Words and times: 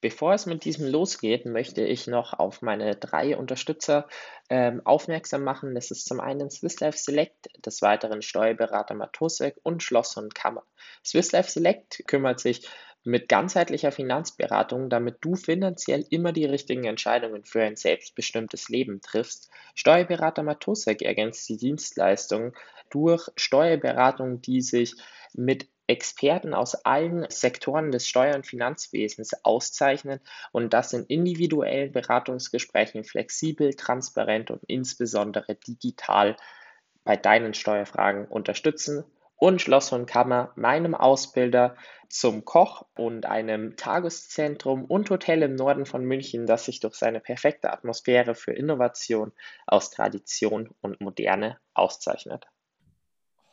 Bevor 0.00 0.32
es 0.32 0.46
mit 0.46 0.64
diesem 0.64 0.86
losgeht, 0.86 1.44
möchte 1.44 1.82
ich 1.82 2.06
noch 2.06 2.32
auf 2.32 2.62
meine 2.62 2.94
drei 2.94 3.36
Unterstützer 3.36 4.06
ähm, 4.48 4.80
aufmerksam 4.84 5.42
machen. 5.42 5.74
Das 5.74 5.90
ist 5.90 6.06
zum 6.06 6.20
einen 6.20 6.50
Swiss 6.50 6.78
Life 6.78 6.98
Select, 6.98 7.48
des 7.66 7.82
Weiteren 7.82 8.22
Steuerberater 8.22 8.94
Matosek 8.94 9.56
und 9.64 9.82
Schloss 9.82 10.16
und 10.16 10.36
Kammer. 10.36 10.62
Swiss 11.04 11.32
Life 11.32 11.50
Select 11.50 12.04
kümmert 12.06 12.38
sich 12.38 12.68
mit 13.04 13.28
ganzheitlicher 13.28 13.90
Finanzberatung, 13.90 14.90
damit 14.90 15.16
du 15.22 15.34
finanziell 15.34 16.04
immer 16.10 16.32
die 16.32 16.44
richtigen 16.44 16.84
Entscheidungen 16.84 17.44
für 17.44 17.62
ein 17.62 17.76
selbstbestimmtes 17.76 18.68
Leben 18.68 19.00
triffst. 19.00 19.50
Steuerberater 19.74 20.42
Matosek 20.42 21.02
ergänzt 21.02 21.48
die 21.48 21.56
Dienstleistung 21.56 22.54
durch 22.90 23.28
Steuerberatung, 23.36 24.42
die 24.42 24.60
sich 24.60 24.94
mit 25.32 25.68
Experten 25.88 26.52
aus 26.52 26.74
allen 26.84 27.26
Sektoren 27.30 27.90
des 27.90 28.06
Steuer- 28.06 28.36
und 28.36 28.46
Finanzwesens 28.46 29.44
auszeichnen 29.44 30.20
und 30.52 30.74
das 30.74 30.92
in 30.92 31.06
individuellen 31.06 31.92
Beratungsgesprächen 31.92 33.04
flexibel, 33.04 33.74
transparent 33.74 34.50
und 34.50 34.62
insbesondere 34.66 35.54
digital 35.54 36.36
bei 37.04 37.16
deinen 37.16 37.54
Steuerfragen 37.54 38.26
unterstützen. 38.26 39.02
Und 39.36 39.62
Schloss 39.62 39.92
und 39.92 40.06
Kammer, 40.06 40.52
meinem 40.56 40.94
Ausbilder 40.94 41.76
zum 42.08 42.44
Koch 42.44 42.84
und 42.94 43.24
einem 43.24 43.76
Tageszentrum 43.76 44.84
und 44.84 45.08
Hotel 45.08 45.42
im 45.42 45.54
Norden 45.54 45.86
von 45.86 46.04
München, 46.04 46.44
das 46.46 46.64
sich 46.64 46.80
durch 46.80 46.96
seine 46.96 47.20
perfekte 47.20 47.72
Atmosphäre 47.72 48.34
für 48.34 48.52
Innovation 48.52 49.32
aus 49.66 49.90
Tradition 49.90 50.74
und 50.80 51.00
Moderne 51.00 51.58
auszeichnet. 51.72 52.48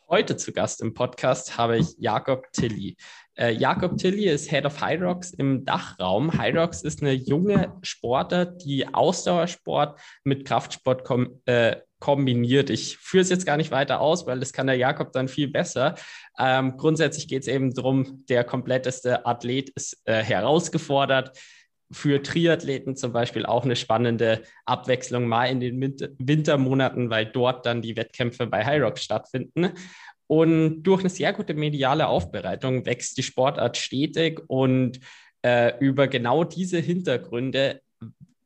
Heute 0.08 0.36
zu 0.36 0.52
Gast 0.52 0.82
im 0.82 0.94
Podcast 0.94 1.58
habe 1.58 1.78
ich 1.78 1.96
Jakob 1.98 2.52
Tilly. 2.52 2.96
Äh, 3.34 3.54
Jakob 3.54 3.98
Tilly 3.98 4.28
ist 4.28 4.48
Head 4.48 4.64
of 4.64 4.80
Rocks 4.80 5.32
im 5.32 5.64
Dachraum. 5.64 6.30
Rocks 6.30 6.82
ist 6.82 7.02
eine 7.02 7.12
junge 7.12 7.76
Sportart, 7.82 8.64
die 8.64 8.86
Ausdauersport 8.86 9.98
mit 10.22 10.46
Kraftsport 10.46 11.02
kom 11.02 11.40
äh, 11.46 11.78
kombiniert. 11.98 12.70
Ich 12.70 12.98
führe 12.98 13.22
es 13.22 13.30
jetzt 13.30 13.46
gar 13.46 13.56
nicht 13.56 13.72
weiter 13.72 14.00
aus, 14.00 14.28
weil 14.28 14.38
das 14.38 14.52
kann 14.52 14.68
der 14.68 14.76
Jakob 14.76 15.10
dann 15.10 15.26
viel 15.26 15.48
besser. 15.48 15.96
Ähm, 16.38 16.76
grundsätzlich 16.76 17.26
geht 17.26 17.42
es 17.42 17.48
eben 17.48 17.74
darum, 17.74 18.24
der 18.28 18.44
kompletteste 18.44 19.26
Athlet 19.26 19.70
ist 19.70 20.02
äh, 20.04 20.22
herausgefordert 20.22 21.36
für 21.90 22.22
Triathleten 22.22 22.96
zum 22.96 23.12
Beispiel 23.12 23.46
auch 23.46 23.64
eine 23.64 23.76
spannende 23.76 24.42
Abwechslung 24.64 25.28
mal 25.28 25.46
in 25.46 25.60
den 25.60 25.80
Wintermonaten, 26.18 27.10
weil 27.10 27.26
dort 27.26 27.64
dann 27.64 27.82
die 27.82 27.96
Wettkämpfe 27.96 28.46
bei 28.46 28.64
High 28.64 28.82
Rock 28.82 28.98
stattfinden. 28.98 29.70
Und 30.26 30.82
durch 30.82 31.00
eine 31.00 31.10
sehr 31.10 31.32
gute 31.32 31.54
mediale 31.54 32.08
Aufbereitung 32.08 32.84
wächst 32.84 33.16
die 33.16 33.22
Sportart 33.22 33.76
stetig 33.76 34.40
und 34.48 34.98
äh, 35.42 35.78
über 35.78 36.08
genau 36.08 36.42
diese 36.42 36.78
Hintergründe, 36.80 37.80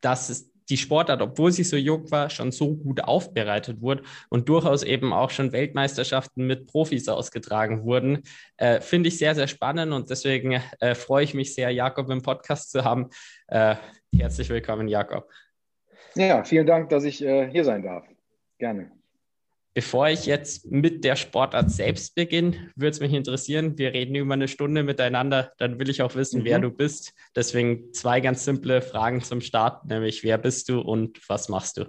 dass 0.03 0.29
es 0.29 0.50
die 0.71 0.77
Sportart, 0.77 1.21
obwohl 1.21 1.53
sie 1.53 1.65
so 1.65 1.77
jung 1.77 2.11
war, 2.11 2.31
schon 2.31 2.53
so 2.53 2.75
gut 2.77 3.03
aufbereitet 3.05 3.81
wurde 3.81 4.03
und 4.29 4.49
durchaus 4.49 4.83
eben 4.83 5.13
auch 5.13 5.31
schon 5.31 5.53
Weltmeisterschaften 5.53 6.47
mit 6.47 6.67
Profis 6.67 7.09
ausgetragen 7.09 7.85
wurden, 7.85 8.23
äh, 8.57 8.81
finde 8.81 9.09
ich 9.09 9.19
sehr, 9.19 9.35
sehr 9.35 9.49
spannend 9.49 9.93
und 9.93 10.09
deswegen 10.09 10.63
äh, 10.81 10.95
freue 10.95 11.25
ich 11.25 11.35
mich 11.35 11.55
sehr, 11.55 11.71
Jakob 11.71 12.09
im 12.11 12.23
Podcast 12.23 12.71
zu 12.71 12.85
haben. 12.85 13.11
Äh, 13.49 13.75
herzlich 14.17 14.49
willkommen, 14.49 14.89
Jakob. 14.89 15.29
Ja, 16.15 16.45
vielen 16.45 16.67
Dank, 16.67 16.89
dass 16.89 17.05
ich 17.05 17.23
äh, 17.23 17.51
hier 17.51 17.65
sein 17.65 17.83
darf. 17.83 18.07
Gerne. 18.59 19.00
Bevor 19.73 20.09
ich 20.09 20.27
jetzt 20.27 20.69
mit 20.69 21.05
der 21.05 21.15
Sportart 21.15 21.71
selbst 21.71 22.17
beginne, 22.17 22.73
würde 22.75 22.91
es 22.91 23.01
mich 23.01 23.13
interessieren, 23.13 23.79
wir 23.79 23.93
reden 23.93 24.17
über 24.17 24.35
eine 24.35 24.49
Stunde 24.49 24.83
miteinander, 24.83 25.53
dann 25.59 25.79
will 25.79 25.89
ich 25.89 26.03
auch 26.03 26.17
wissen, 26.17 26.41
mhm. 26.41 26.45
wer 26.45 26.59
du 26.59 26.71
bist. 26.71 27.15
Deswegen 27.37 27.93
zwei 27.93 28.21
ganz 28.21 28.45
simple 28.45 28.83
Fragen 28.83 29.21
zum 29.21 29.41
Start, 29.41 29.87
nämlich 29.87 30.25
wer 30.25 30.39
bist 30.39 30.69
du 30.69 30.81
und 30.81 31.21
was 31.29 31.49
machst 31.49 31.77
du? 31.77 31.85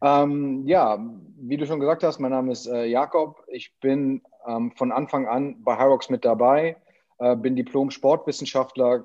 Ähm, 0.00 0.64
ja, 0.64 1.04
wie 1.40 1.56
du 1.56 1.66
schon 1.66 1.80
gesagt 1.80 2.04
hast, 2.04 2.20
mein 2.20 2.30
Name 2.30 2.52
ist 2.52 2.66
äh, 2.66 2.84
Jakob. 2.84 3.42
Ich 3.48 3.72
bin 3.80 4.22
ähm, 4.46 4.70
von 4.76 4.92
Anfang 4.92 5.26
an 5.26 5.62
bei 5.64 5.76
Hyrox 5.76 6.08
mit 6.08 6.24
dabei, 6.24 6.76
äh, 7.18 7.34
bin 7.34 7.56
Diplom-Sportwissenschaftler, 7.56 9.04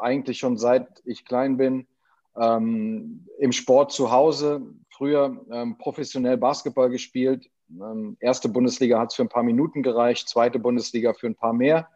eigentlich 0.00 0.38
schon 0.38 0.56
seit 0.56 0.88
ich 1.04 1.24
klein 1.24 1.56
bin. 1.56 1.86
Ähm, 2.36 3.26
Im 3.38 3.52
Sport 3.52 3.92
zu 3.92 4.10
Hause, 4.10 4.62
früher 4.92 5.44
ähm, 5.50 5.78
professionell 5.78 6.36
Basketball 6.36 6.90
gespielt. 6.90 7.50
Ähm, 7.70 8.16
erste 8.20 8.48
Bundesliga 8.48 8.98
hat 8.98 9.10
es 9.10 9.16
für 9.16 9.22
ein 9.22 9.28
paar 9.28 9.42
Minuten 9.42 9.82
gereicht, 9.82 10.28
zweite 10.28 10.58
Bundesliga 10.58 11.14
für 11.14 11.26
ein 11.26 11.34
paar 11.34 11.52
mehr. 11.52 11.88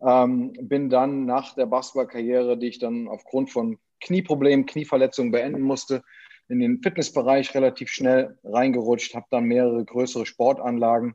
Ähm, 0.00 0.52
bin 0.60 0.88
dann 0.90 1.26
nach 1.26 1.54
der 1.54 1.66
Basketballkarriere, 1.66 2.56
die 2.56 2.68
ich 2.68 2.78
dann 2.78 3.08
aufgrund 3.08 3.50
von 3.50 3.78
Knieproblemen, 4.00 4.66
Knieverletzungen 4.66 5.32
beenden 5.32 5.62
musste, 5.62 6.02
in 6.48 6.60
den 6.60 6.80
Fitnessbereich 6.80 7.54
relativ 7.54 7.90
schnell 7.90 8.38
reingerutscht, 8.44 9.14
habe 9.14 9.26
dann 9.30 9.44
mehrere 9.44 9.84
größere 9.84 10.24
Sportanlagen 10.24 11.14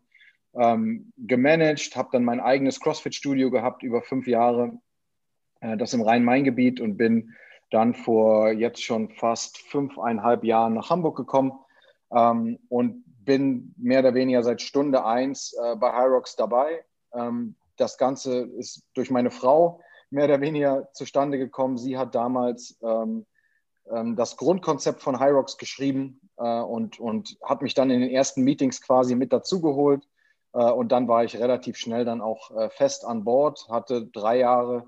ähm, 0.54 1.12
gemanagt, 1.18 1.96
habe 1.96 2.10
dann 2.12 2.24
mein 2.24 2.40
eigenes 2.40 2.80
CrossFit-Studio 2.80 3.50
gehabt 3.50 3.84
über 3.84 4.02
fünf 4.02 4.28
Jahre, 4.28 4.78
äh, 5.62 5.78
das 5.78 5.94
im 5.94 6.02
Rhein-Main-Gebiet 6.02 6.80
und 6.82 6.98
bin 6.98 7.34
dann 7.74 7.96
vor 7.96 8.52
jetzt 8.52 8.84
schon 8.84 9.10
fast 9.10 9.58
fünfeinhalb 9.58 10.44
Jahren 10.44 10.76
nach 10.76 10.90
Hamburg 10.90 11.18
gekommen 11.18 11.54
ähm, 12.12 12.60
und 12.70 13.04
bin 13.26 13.74
mehr 13.78 14.00
oder 14.00 14.14
weniger 14.14 14.44
seit 14.44 14.62
Stunde 14.62 15.06
eins 15.06 15.54
äh, 15.54 15.76
bei 15.76 15.92
Hyrox 15.92 16.36
dabei. 16.36 16.86
Ähm, 17.14 17.56
das 17.78 17.98
Ganze 17.98 18.42
ist 18.42 18.84
durch 18.94 19.10
meine 19.10 19.32
Frau 19.32 19.82
mehr 20.12 20.26
oder 20.26 20.42
weniger 20.42 20.92
zustande 20.94 21.40
gekommen. 21.40 21.78
Sie 21.78 21.98
hat 21.98 22.14
damals 22.14 22.78
ähm, 22.84 23.26
ähm 23.92 24.16
das 24.16 24.38
Grundkonzept 24.38 25.02
von 25.02 25.20
Hyrox 25.20 25.58
geschrieben 25.58 26.22
äh, 26.38 26.62
und, 26.62 27.00
und 27.00 27.38
hat 27.44 27.64
mich 27.64 27.74
dann 27.74 27.90
in 27.90 28.02
den 28.02 28.12
ersten 28.12 28.44
Meetings 28.44 28.82
quasi 28.82 29.16
mit 29.16 29.34
dazugeholt. 29.34 30.08
Äh, 30.54 30.70
und 30.70 30.92
dann 30.92 31.08
war 31.08 31.24
ich 31.24 31.38
relativ 31.38 31.78
schnell 31.78 32.06
dann 32.06 32.22
auch 32.22 32.52
äh, 32.56 32.70
fest 32.70 33.04
an 33.04 33.24
Bord, 33.24 33.68
hatte 33.70 34.06
drei 34.06 34.38
Jahre 34.38 34.86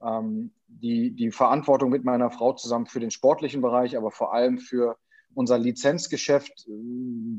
ähm, 0.00 0.52
die, 0.68 1.10
die 1.14 1.30
Verantwortung 1.30 1.90
mit 1.90 2.04
meiner 2.04 2.30
Frau 2.30 2.52
zusammen 2.52 2.86
für 2.86 3.00
den 3.00 3.10
sportlichen 3.10 3.60
Bereich, 3.60 3.96
aber 3.96 4.10
vor 4.10 4.32
allem 4.32 4.58
für 4.58 4.96
unser 5.34 5.58
Lizenzgeschäft, 5.58 6.66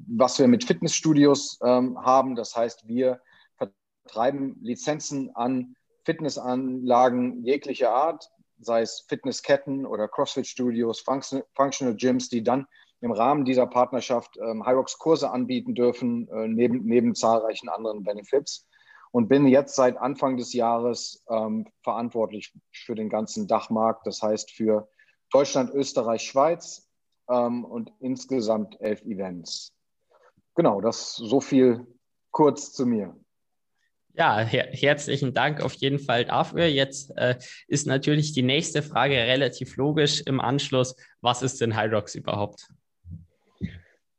was 0.08 0.40
wir 0.40 0.48
mit 0.48 0.64
Fitnessstudios 0.64 1.60
ähm, 1.64 1.98
haben. 2.00 2.36
Das 2.36 2.56
heißt, 2.56 2.88
wir 2.88 3.20
vertreiben 3.58 4.58
Lizenzen 4.62 5.36
an 5.36 5.76
Fitnessanlagen 6.06 7.44
jeglicher 7.44 7.92
Art, 7.92 8.30
sei 8.60 8.82
es 8.82 9.06
Fitnessketten 9.08 9.86
oder 9.86 10.08
CrossFit-Studios, 10.08 11.02
Function 11.02 11.44
Functional 11.56 11.96
Gyms, 11.96 12.30
die 12.30 12.44
dann 12.44 12.68
im 13.02 13.12
Rahmen 13.12 13.46
dieser 13.46 13.68
Partnerschaft 13.68 14.38
ähm, 14.38 14.66
Hyrox-Kurse 14.66 15.30
anbieten 15.32 15.74
dürfen, 15.74 16.28
äh, 16.30 16.48
neben, 16.48 16.84
neben 16.84 17.16
zahlreichen 17.16 17.70
anderen 17.70 18.04
Benefits 18.04 18.69
und 19.12 19.28
bin 19.28 19.48
jetzt 19.48 19.76
seit 19.76 19.98
Anfang 19.98 20.38
des 20.38 20.54
Jahres 20.54 21.24
ähm, 21.30 21.68
verantwortlich 21.84 22.54
für 22.72 22.96
den 22.96 23.10
ganzen 23.10 23.48
Dachmarkt, 23.48 24.06
das 24.06 24.22
heißt 24.22 24.52
für 24.52 24.90
Deutschland, 25.32 25.74
Österreich, 25.74 26.24
Schweiz 26.24 26.90
ähm, 27.30 27.66
und 27.66 27.92
insgesamt 28.00 28.80
elf 28.82 29.02
Events. 29.04 29.74
Genau, 30.56 30.82
das 30.82 31.16
so 31.16 31.40
viel 31.42 31.88
kurz 32.32 32.74
zu 32.74 32.86
mir. 32.86 33.16
Ja, 34.14 34.40
her 34.40 34.68
herzlichen 34.72 35.34
Dank 35.34 35.62
auf 35.62 35.74
jeden 35.76 36.00
Fall 36.00 36.26
dafür. 36.26 36.66
Jetzt 36.66 37.16
äh, 37.16 37.38
ist 37.68 37.88
natürlich 37.88 38.34
die 38.34 38.42
nächste 38.42 38.82
Frage 38.82 39.16
relativ 39.16 39.78
logisch 39.78 40.22
im 40.26 40.42
Anschluss. 40.42 40.96
Was 41.22 41.42
ist 41.42 41.62
denn 41.62 41.80
Hyrox 41.80 42.16
überhaupt? 42.16 42.68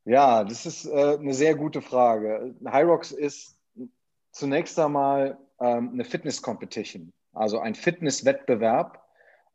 Ja, 0.04 0.44
das 0.44 0.64
ist 0.64 0.86
äh, 0.86 1.18
eine 1.18 1.34
sehr 1.34 1.54
gute 1.54 1.82
Frage. 1.82 2.54
Hyrox 2.64 3.12
ist 3.12 3.59
zunächst 4.32 4.78
einmal 4.78 5.38
ähm, 5.60 5.90
eine 5.92 6.04
Fitness-Competition, 6.04 7.12
also 7.32 7.58
ein 7.58 7.74
Fitnesswettbewerb, 7.74 9.02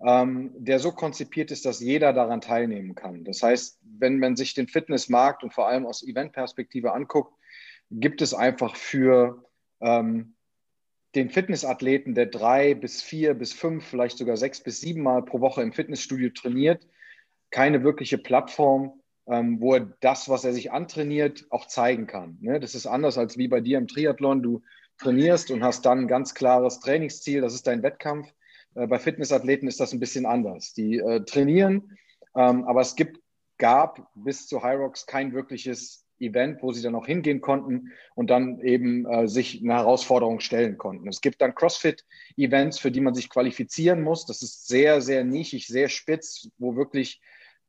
ähm, 0.06 0.52
der 0.56 0.80
so 0.80 0.92
konzipiert 0.92 1.52
ist, 1.52 1.66
dass 1.66 1.80
jeder 1.80 2.14
daran 2.14 2.42
teilnehmen 2.42 2.96
kann. 2.96 3.24
Das 3.24 3.42
heißt, 3.42 3.80
wenn 3.82 4.20
man 4.20 4.36
sich 4.36 4.54
den 4.54 4.68
Fitnessmarkt 4.68 5.44
und 5.44 5.54
vor 5.54 5.68
allem 5.68 5.86
aus 5.86 6.04
Eventperspektive 6.04 6.94
anguckt, 6.94 7.34
gibt 7.92 8.22
es 8.22 8.34
einfach 8.34 8.76
für 8.76 9.46
ähm, 9.80 10.36
den 11.16 11.30
Fitnessathleten, 11.30 12.14
der 12.14 12.26
drei 12.26 12.74
bis 12.74 13.02
vier 13.02 13.34
bis 13.34 13.54
fünf, 13.54 13.86
vielleicht 13.86 14.18
sogar 14.18 14.36
sechs 14.36 14.62
bis 14.62 14.82
sieben 14.82 15.02
Mal 15.02 15.24
pro 15.24 15.40
Woche 15.40 15.62
im 15.62 15.72
Fitnessstudio 15.72 16.30
trainiert, 16.32 16.86
keine 17.52 17.84
wirkliche 17.84 18.18
Plattform, 18.18 19.02
ähm, 19.28 19.60
wo 19.60 19.76
er 19.76 19.94
das, 20.02 20.30
was 20.30 20.44
er 20.44 20.54
sich 20.54 20.72
antrainiert, 20.72 21.46
auch 21.50 21.68
zeigen 21.68 22.08
kann. 22.08 22.38
Ne? 22.42 22.60
Das 22.60 22.76
ist 22.76 22.86
anders 22.86 23.18
als 23.18 23.38
wie 23.38 23.48
bei 23.48 23.62
dir 23.62 23.78
im 23.78 23.88
Triathlon. 23.88 24.44
Du 24.44 24.62
trainierst 24.98 25.52
und 25.52 25.64
hast 25.64 25.86
dann 25.86 26.02
ein 26.02 26.08
ganz 26.08 26.34
klares 26.34 26.80
Trainingsziel, 26.80 27.42
das 27.42 27.54
ist 27.54 27.68
dein 27.68 27.84
Wettkampf. 27.84 28.32
Äh, 28.76 28.88
bei 28.88 29.00
Fitnessathleten 29.00 29.68
ist 29.68 29.80
das 29.80 29.94
ein 29.94 30.00
bisschen 30.00 30.26
anders. 30.26 30.74
Die 30.74 30.98
äh, 30.98 31.24
trainieren, 31.26 31.98
ähm, 32.36 32.64
aber 32.66 32.82
es 32.82 32.96
gibt, 32.96 33.20
gab 33.58 34.10
bis 34.16 34.48
zu 34.48 34.64
Hyrox 34.64 35.06
kein 35.06 35.34
wirkliches 35.34 36.06
Event, 36.20 36.62
wo 36.62 36.72
sie 36.72 36.82
dann 36.82 36.96
auch 36.96 37.06
hingehen 37.06 37.42
konnten 37.42 37.92
und 38.16 38.30
dann 38.30 38.60
eben 38.62 39.06
äh, 39.06 39.28
sich 39.28 39.62
eine 39.62 39.74
Herausforderung 39.74 40.40
stellen 40.40 40.78
konnten. 40.78 41.08
Es 41.08 41.22
gibt 41.22 41.42
dann 41.42 41.56
CrossFit-Events, 41.56 42.80
für 42.80 42.92
die 42.92 43.02
man 43.02 43.14
sich 43.14 43.30
qualifizieren 43.30 44.02
muss. 44.02 44.26
Das 44.26 44.42
ist 44.42 44.68
sehr, 44.68 45.02
sehr 45.02 45.24
nischig, 45.24 45.68
sehr 45.68 45.90
spitz, 45.90 46.50
wo 46.58 46.76
wirklich 46.76 47.22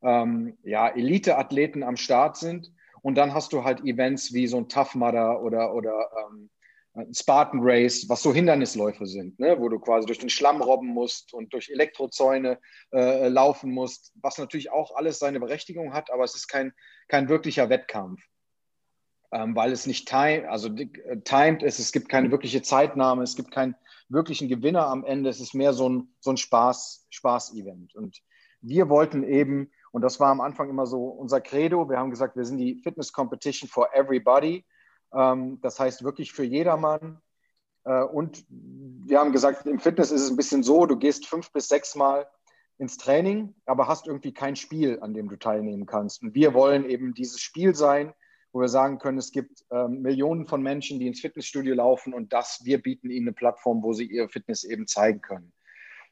ähm, 0.07 0.57
ja, 0.63 0.89
Elite-Athleten 0.89 1.83
am 1.83 1.97
Start 1.97 2.37
sind. 2.37 2.73
Und 3.03 3.17
dann 3.17 3.35
hast 3.35 3.53
du 3.53 3.65
halt 3.65 3.81
Events 3.85 4.33
wie 4.33 4.47
so 4.47 4.57
ein 4.57 4.69
Tough 4.69 4.95
Mudder 4.95 5.43
oder, 5.43 5.75
oder 5.75 6.11
ähm, 6.19 6.51
ein 6.95 7.13
Spartan 7.13 7.61
Race, 7.63 8.09
was 8.09 8.23
so 8.23 8.33
Hindernisläufe 8.33 9.07
sind, 9.07 9.39
ne? 9.39 9.61
wo 9.61 9.69
du 9.69 9.79
quasi 9.79 10.07
durch 10.07 10.19
den 10.19 10.31
Schlamm 10.31 10.63
robben 10.63 10.89
musst 10.89 11.35
und 11.35 11.53
durch 11.53 11.69
Elektrozäune 11.69 12.59
äh, 12.93 13.29
laufen 13.29 13.71
musst, 13.71 14.13
was 14.23 14.39
natürlich 14.39 14.71
auch 14.71 14.97
alles 14.97 15.19
seine 15.19 15.41
Berechtigung 15.41 15.93
hat, 15.93 16.11
aber 16.11 16.25
es 16.25 16.35
ist 16.35 16.49
kein, 16.49 16.73
kein 17.09 17.29
wirklicher 17.29 17.69
Wettkampf 17.69 18.23
ähm, 19.33 19.55
weil 19.57 19.73
es 19.73 19.87
nicht 19.87 20.09
time, 20.09 20.49
also 20.49 20.69
äh, 20.69 21.21
timed 21.25 21.63
ist, 21.63 21.79
es 21.79 21.93
gibt 21.93 22.09
keine 22.09 22.31
wirkliche 22.31 22.63
Zeitnahme, 22.63 23.23
es 23.23 23.37
gibt 23.37 23.51
keinen 23.51 23.75
wirklichen 24.09 24.49
Gewinner 24.49 24.87
am 24.87 25.05
Ende, 25.05 25.31
es 25.31 25.41
ist 25.41 25.55
mehr 25.55 25.73
so 25.73 25.89
ein, 25.89 26.09
so 26.21 26.31
ein 26.31 26.37
Spaß, 26.37 27.07
Spaß-Event. 27.11 27.95
Und 27.95 28.23
wir 28.61 28.89
wollten 28.89 29.25
eben, 29.25 29.71
und 29.97 30.03
das 30.03 30.21
war 30.21 30.29
am 30.29 30.43
Anfang 30.43 30.69
immer 30.69 30.85
so 30.85 31.07
unser 31.07 31.41
Credo, 31.41 31.89
wir 31.89 31.97
haben 31.97 32.11
gesagt, 32.11 32.37
wir 32.37 32.45
sind 32.45 32.59
die 32.59 32.75
Fitness 32.83 33.15
Competition 33.15 33.67
for 33.67 33.95
Everybody, 33.95 34.63
ähm, 35.15 35.59
das 35.63 35.81
heißt 35.81 36.05
wirklich 36.05 36.35
für 36.35 36.45
jedermann. 36.45 37.23
Äh, 37.85 38.03
und 38.03 38.45
wir 38.51 39.19
haben 39.19 39.33
gesagt, 39.33 39.65
im 39.67 39.79
Fitness 39.79 40.11
ist 40.11 40.21
es 40.21 40.31
ein 40.31 40.37
bisschen 40.37 40.63
so, 40.63 40.85
du 40.85 40.99
gehst 40.99 41.25
fünf 41.25 41.51
bis 41.51 41.69
sechs 41.69 41.95
Mal 41.95 42.29
ins 42.77 42.99
Training, 42.99 43.55
aber 43.65 43.89
hast 43.89 44.07
irgendwie 44.07 44.35
kein 44.35 44.55
Spiel, 44.55 44.99
an 45.01 45.15
dem 45.15 45.31
du 45.31 45.37
teilnehmen 45.37 45.87
kannst. 45.87 46.23
Und 46.23 46.35
wir 46.35 46.53
wollen 46.53 46.85
eben 46.85 47.15
dieses 47.15 47.41
Spiel 47.41 47.75
sein, 47.75 48.13
wo 48.53 48.61
wir 48.61 48.69
sagen 48.69 48.99
können, 48.99 49.17
es 49.17 49.33
gibt 49.33 49.65
ähm, 49.71 50.03
Millionen 50.03 50.47
von 50.47 50.61
Menschen, 50.61 51.01
die 51.01 51.07
ins 51.07 51.23
Fitnessstudio 51.23 51.75
laufen 51.75 52.13
und 52.13 52.35
das, 52.35 52.61
wir 52.65 52.83
bieten 52.83 53.09
ihnen 53.09 53.29
eine 53.29 53.33
Plattform, 53.33 53.83
wo 53.83 53.95
sie 53.95 54.05
ihre 54.05 54.29
Fitness 54.29 54.63
eben 54.63 54.87
zeigen 54.87 55.23
können. 55.23 55.55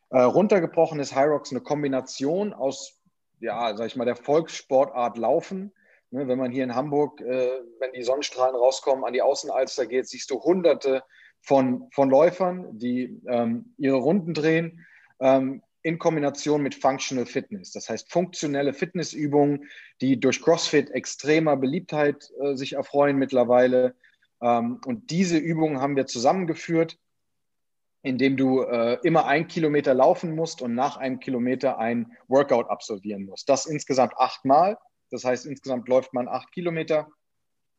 Äh, 0.08 0.22
runtergebrochen 0.22 1.00
ist 1.00 1.14
Hyrox 1.14 1.50
eine 1.50 1.60
Kombination 1.60 2.54
aus, 2.54 3.03
ja, 3.40 3.76
sag 3.76 3.86
ich 3.86 3.96
mal, 3.96 4.04
der 4.04 4.16
Volkssportart 4.16 5.18
Laufen. 5.18 5.72
Ne, 6.10 6.28
wenn 6.28 6.38
man 6.38 6.52
hier 6.52 6.64
in 6.64 6.74
Hamburg, 6.74 7.20
äh, 7.20 7.50
wenn 7.80 7.92
die 7.92 8.02
Sonnenstrahlen 8.02 8.54
rauskommen, 8.54 9.04
an 9.04 9.12
die 9.12 9.22
Außenalster 9.22 9.86
geht, 9.86 10.08
siehst 10.08 10.30
du 10.30 10.42
hunderte 10.42 11.02
von, 11.40 11.88
von 11.92 12.08
Läufern, 12.08 12.78
die 12.78 13.20
ähm, 13.26 13.74
ihre 13.78 13.96
Runden 13.96 14.32
drehen. 14.32 14.86
Ähm, 15.20 15.62
in 15.84 15.98
Kombination 15.98 16.62
mit 16.62 16.74
Functional 16.74 17.26
Fitness. 17.26 17.70
Das 17.70 17.90
heißt, 17.90 18.10
funktionelle 18.10 18.72
Fitnessübungen, 18.72 19.68
die 20.00 20.18
durch 20.18 20.40
CrossFit 20.40 20.90
extremer 20.90 21.56
Beliebtheit 21.58 22.30
äh, 22.40 22.54
sich 22.54 22.72
erfreuen 22.72 23.18
mittlerweile. 23.18 23.94
Ähm, 24.40 24.80
und 24.86 25.10
diese 25.10 25.36
Übungen 25.36 25.80
haben 25.80 25.94
wir 25.94 26.06
zusammengeführt, 26.06 26.98
indem 28.04 28.36
du 28.36 28.62
äh, 28.62 28.98
immer 29.02 29.24
ein 29.26 29.48
Kilometer 29.48 29.94
laufen 29.94 30.34
musst 30.34 30.60
und 30.60 30.74
nach 30.74 30.98
einem 30.98 31.20
Kilometer 31.20 31.78
ein 31.78 32.12
Workout 32.28 32.68
absolvieren 32.68 33.24
musst. 33.24 33.48
Das 33.48 33.64
insgesamt 33.64 34.12
achtmal. 34.18 34.76
Das 35.10 35.24
heißt, 35.24 35.46
insgesamt 35.46 35.88
läuft 35.88 36.12
man 36.12 36.28
acht 36.28 36.52
Kilometer. 36.52 37.08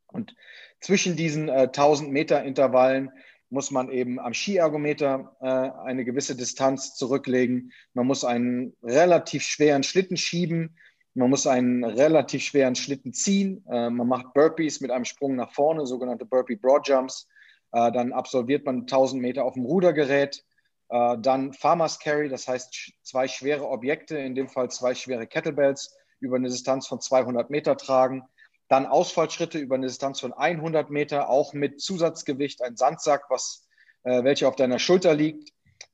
Und 0.08 0.36
zwischen 0.82 1.16
diesen 1.16 1.48
äh, 1.48 1.70
1000 1.70 2.12
Meter 2.12 2.44
Intervallen 2.44 3.12
muss 3.52 3.70
man 3.70 3.90
eben 3.92 4.20
am 4.20 4.34
Skiergometer 4.34 5.36
äh, 5.42 5.46
eine 5.88 6.04
gewisse 6.04 6.36
Distanz 6.36 6.96
zurücklegen. 6.96 7.72
Man 7.94 8.08
muss 8.08 8.24
einen 8.24 8.76
relativ 8.82 9.44
schweren 9.44 9.84
Schlitten 9.84 10.18
schieben. 10.18 10.76
Man 11.14 11.30
muss 11.30 11.46
einen 11.46 11.84
relativ 11.84 12.42
schweren 12.42 12.74
Schlitten 12.74 13.14
ziehen. 13.14 13.64
Äh, 13.70 13.92
man 13.92 14.08
macht 14.08 14.34
Burpees 14.34 14.82
mit 14.82 14.90
einem 14.90 15.06
Sprung 15.06 15.36
nach 15.36 15.54
vorne, 15.54 15.86
sogenannte 15.86 16.26
Burpee 16.26 16.56
Broad 16.56 16.88
Jumps. 16.88 17.28
Äh, 17.76 17.92
dann 17.92 18.14
absolviert 18.14 18.66
man 18.66 18.82
1000 18.82 19.22
Meter 19.22 19.44
auf 19.44 19.56
dem 19.56 19.66
Rudergerät. 19.66 20.46
Äh, 20.88 21.18
dann 21.20 21.52
Farmers 21.52 22.00
Carry, 22.00 22.30
das 22.30 22.48
heißt 22.48 22.94
zwei 23.04 23.28
schwere 23.28 23.68
Objekte, 23.68 24.18
in 24.18 24.34
dem 24.34 24.48
Fall 24.48 24.72
zwei 24.72 24.96
schwere 24.96 25.28
Kettlebells, 25.28 25.94
über 26.22 26.38
eine 26.38 26.48
Distanz 26.48 26.88
von 26.88 27.02
200 27.02 27.50
Meter 27.50 27.76
tragen. 27.76 28.24
Dann 28.70 28.86
Ausfallschritte 28.86 29.60
über 29.60 29.76
eine 29.76 29.88
Distanz 29.88 30.22
von 30.22 30.32
100 30.32 30.90
Meter, 30.90 31.30
auch 31.30 31.52
mit 31.52 31.82
Zusatzgewicht, 31.82 32.64
ein 32.64 32.78
Sandsack, 32.78 33.26
was, 33.30 33.68
äh, 34.04 34.24
welcher 34.24 34.48
auf 34.48 34.56
deiner 34.56 34.80
Schulter 34.80 35.14
liegt. 35.14 35.52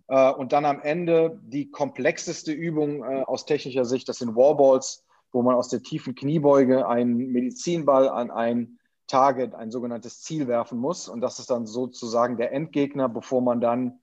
Äh, 0.07 0.30
und 0.33 0.54
dann 0.54 0.66
am 0.66 0.81
Ende 0.83 1.39
die 1.42 1.72
komplexeste 1.72 2.51
Übung 2.51 3.04
äh, 3.04 3.24
aus 3.24 3.48
technischer 3.48 3.86
Sicht, 3.86 4.07
das 4.07 4.19
sind 4.19 4.36
Warballs, 4.36 5.04
wo 5.31 5.42
man 5.42 5.56
aus 5.56 5.69
der 5.69 5.81
tiefen 5.81 6.13
Kniebeuge 6.13 6.88
einen 6.88 7.18
Medizinball 7.18 8.07
an 8.07 8.30
ein 8.30 8.78
Target, 9.12 9.54
ein 9.54 9.72
sogenanntes 9.72 10.22
Ziel 10.22 10.48
werfen 10.48 10.80
muss. 10.80 11.10
Und 11.10 11.22
das 11.22 11.38
ist 11.38 11.50
dann 11.50 11.68
sozusagen 11.68 12.38
der 12.38 12.54
Endgegner, 12.54 13.10
bevor 13.10 13.42
man 13.42 13.60
dann 13.60 14.00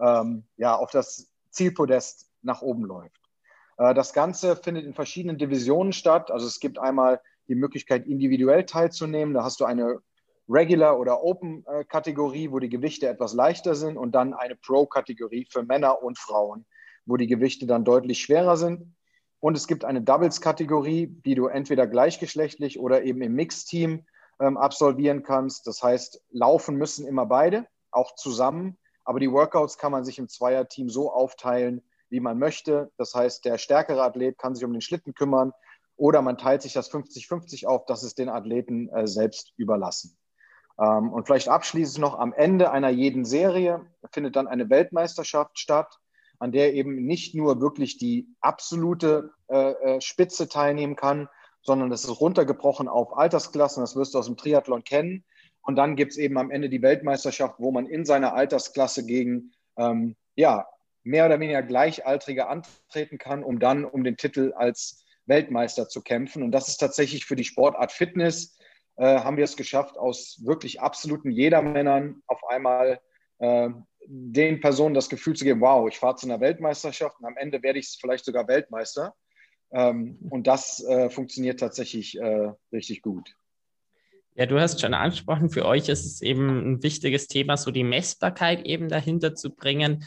ähm, 0.00 0.44
ja, 0.56 0.74
auf 0.74 0.90
das 0.90 1.28
Zielpodest 1.50 2.30
nach 2.42 2.62
oben 2.62 2.84
läuft. 2.84 3.20
Äh, 3.76 3.92
das 3.92 4.14
Ganze 4.14 4.56
findet 4.56 4.86
in 4.86 4.94
verschiedenen 4.94 5.36
Divisionen 5.36 5.92
statt. 5.92 6.30
Also 6.30 6.46
es 6.46 6.60
gibt 6.60 6.78
einmal 6.78 7.20
die 7.48 7.54
Möglichkeit, 7.54 8.06
individuell 8.06 8.64
teilzunehmen. 8.64 9.34
Da 9.34 9.44
hast 9.44 9.60
du 9.60 9.66
eine 9.66 10.00
Regular- 10.48 10.98
oder 10.98 11.22
Open-Kategorie, 11.22 12.50
wo 12.50 12.58
die 12.58 12.70
Gewichte 12.70 13.06
etwas 13.06 13.34
leichter 13.34 13.74
sind 13.74 13.98
und 13.98 14.12
dann 14.12 14.32
eine 14.32 14.56
Pro-Kategorie 14.56 15.46
für 15.50 15.62
Männer 15.62 16.02
und 16.02 16.18
Frauen, 16.18 16.64
wo 17.04 17.18
die 17.18 17.26
Gewichte 17.26 17.66
dann 17.66 17.84
deutlich 17.84 18.20
schwerer 18.20 18.56
sind. 18.56 18.94
Und 19.40 19.58
es 19.58 19.66
gibt 19.66 19.84
eine 19.84 20.00
Doubles-Kategorie, 20.00 21.06
die 21.06 21.34
du 21.34 21.48
entweder 21.48 21.86
gleichgeschlechtlich 21.86 22.80
oder 22.80 23.02
eben 23.02 23.20
im 23.20 23.34
Mixteam 23.34 24.06
ähm, 24.40 24.56
absolvieren 24.56 25.22
kannst. 25.22 25.66
Das 25.66 25.82
heißt, 25.82 26.22
laufen 26.30 26.76
müssen 26.76 27.06
immer 27.06 27.26
beide, 27.26 27.66
auch 27.90 28.14
zusammen. 28.14 28.78
Aber 29.04 29.20
die 29.20 29.32
Workouts 29.32 29.78
kann 29.78 29.92
man 29.92 30.04
sich 30.04 30.18
im 30.18 30.28
Zweierteam 30.28 30.90
so 30.90 31.12
aufteilen, 31.12 31.82
wie 32.10 32.20
man 32.20 32.38
möchte. 32.38 32.90
Das 32.96 33.14
heißt, 33.14 33.44
der 33.44 33.58
stärkere 33.58 34.02
Athlet 34.02 34.38
kann 34.38 34.54
sich 34.54 34.64
um 34.64 34.72
den 34.72 34.80
Schlitten 34.80 35.14
kümmern, 35.14 35.52
oder 35.98 36.22
man 36.22 36.38
teilt 36.38 36.62
sich 36.62 36.72
das 36.72 36.90
50-50 36.92 37.66
auf, 37.66 37.84
das 37.86 38.04
ist 38.04 38.18
den 38.18 38.28
Athleten 38.28 38.88
äh, 38.90 39.06
selbst 39.06 39.52
überlassen. 39.56 40.16
Ähm, 40.80 41.12
und 41.12 41.26
vielleicht 41.26 41.48
abschließend 41.48 42.00
noch, 42.00 42.18
am 42.18 42.32
Ende 42.32 42.70
einer 42.70 42.88
jeden 42.88 43.24
Serie 43.24 43.84
findet 44.12 44.36
dann 44.36 44.46
eine 44.46 44.70
Weltmeisterschaft 44.70 45.58
statt, 45.58 45.98
an 46.38 46.52
der 46.52 46.74
eben 46.74 47.04
nicht 47.04 47.34
nur 47.34 47.60
wirklich 47.60 47.98
die 47.98 48.28
absolute 48.40 49.32
äh, 49.48 49.72
äh 49.72 50.00
Spitze 50.00 50.48
teilnehmen 50.48 50.94
kann, 50.94 51.28
sondern 51.62 51.90
das 51.90 52.04
ist 52.04 52.20
runtergebrochen 52.20 52.88
auf 52.88 53.16
Altersklassen, 53.16 53.82
das 53.82 53.96
wirst 53.96 54.14
du 54.14 54.18
aus 54.18 54.26
dem 54.26 54.36
Triathlon 54.36 54.84
kennen. 54.84 55.24
Und 55.62 55.76
dann 55.76 55.96
gibt 55.96 56.12
es 56.12 56.18
eben 56.18 56.38
am 56.38 56.50
Ende 56.50 56.68
die 56.68 56.82
Weltmeisterschaft, 56.82 57.56
wo 57.58 57.70
man 57.70 57.86
in 57.86 58.04
seiner 58.04 58.34
Altersklasse 58.34 59.04
gegen 59.04 59.52
ähm, 59.76 60.16
ja, 60.34 60.66
mehr 61.02 61.26
oder 61.26 61.40
weniger 61.40 61.62
Gleichaltrige 61.62 62.48
antreten 62.48 63.18
kann, 63.18 63.42
um 63.42 63.58
dann 63.58 63.84
um 63.84 64.04
den 64.04 64.16
Titel 64.16 64.52
als 64.56 65.04
Weltmeister 65.26 65.88
zu 65.88 66.02
kämpfen. 66.02 66.42
Und 66.42 66.52
das 66.52 66.68
ist 66.68 66.78
tatsächlich 66.78 67.26
für 67.26 67.36
die 67.36 67.44
Sportart 67.44 67.92
Fitness, 67.92 68.58
äh, 68.96 69.20
haben 69.20 69.36
wir 69.36 69.44
es 69.44 69.56
geschafft, 69.56 69.96
aus 69.96 70.40
wirklich 70.44 70.80
absoluten 70.80 71.30
Jedermännern 71.30 72.22
auf 72.26 72.42
einmal 72.48 73.00
äh, 73.38 73.70
den 74.06 74.60
Personen 74.60 74.94
das 74.94 75.08
Gefühl 75.08 75.36
zu 75.36 75.44
geben, 75.44 75.60
wow, 75.60 75.86
ich 75.88 75.98
fahre 75.98 76.16
zu 76.16 76.26
einer 76.26 76.40
Weltmeisterschaft 76.40 77.20
und 77.20 77.26
am 77.26 77.36
Ende 77.36 77.62
werde 77.62 77.78
ich 77.78 77.96
vielleicht 78.00 78.24
sogar 78.24 78.48
Weltmeister. 78.48 79.14
Ähm, 79.70 80.18
und 80.30 80.46
das 80.46 80.82
äh, 80.84 81.10
funktioniert 81.10 81.60
tatsächlich 81.60 82.18
äh, 82.18 82.52
richtig 82.72 83.02
gut. 83.02 83.34
Ja, 84.34 84.46
du 84.46 84.60
hast 84.60 84.80
schon 84.80 84.94
angesprochen, 84.94 85.50
für 85.50 85.66
euch 85.66 85.88
ist 85.88 86.06
es 86.06 86.22
eben 86.22 86.74
ein 86.74 86.82
wichtiges 86.82 87.26
Thema, 87.26 87.56
so 87.56 87.72
die 87.72 87.82
Messbarkeit 87.82 88.64
eben 88.66 88.88
dahinter 88.88 89.34
zu 89.34 89.50
bringen. 89.50 90.04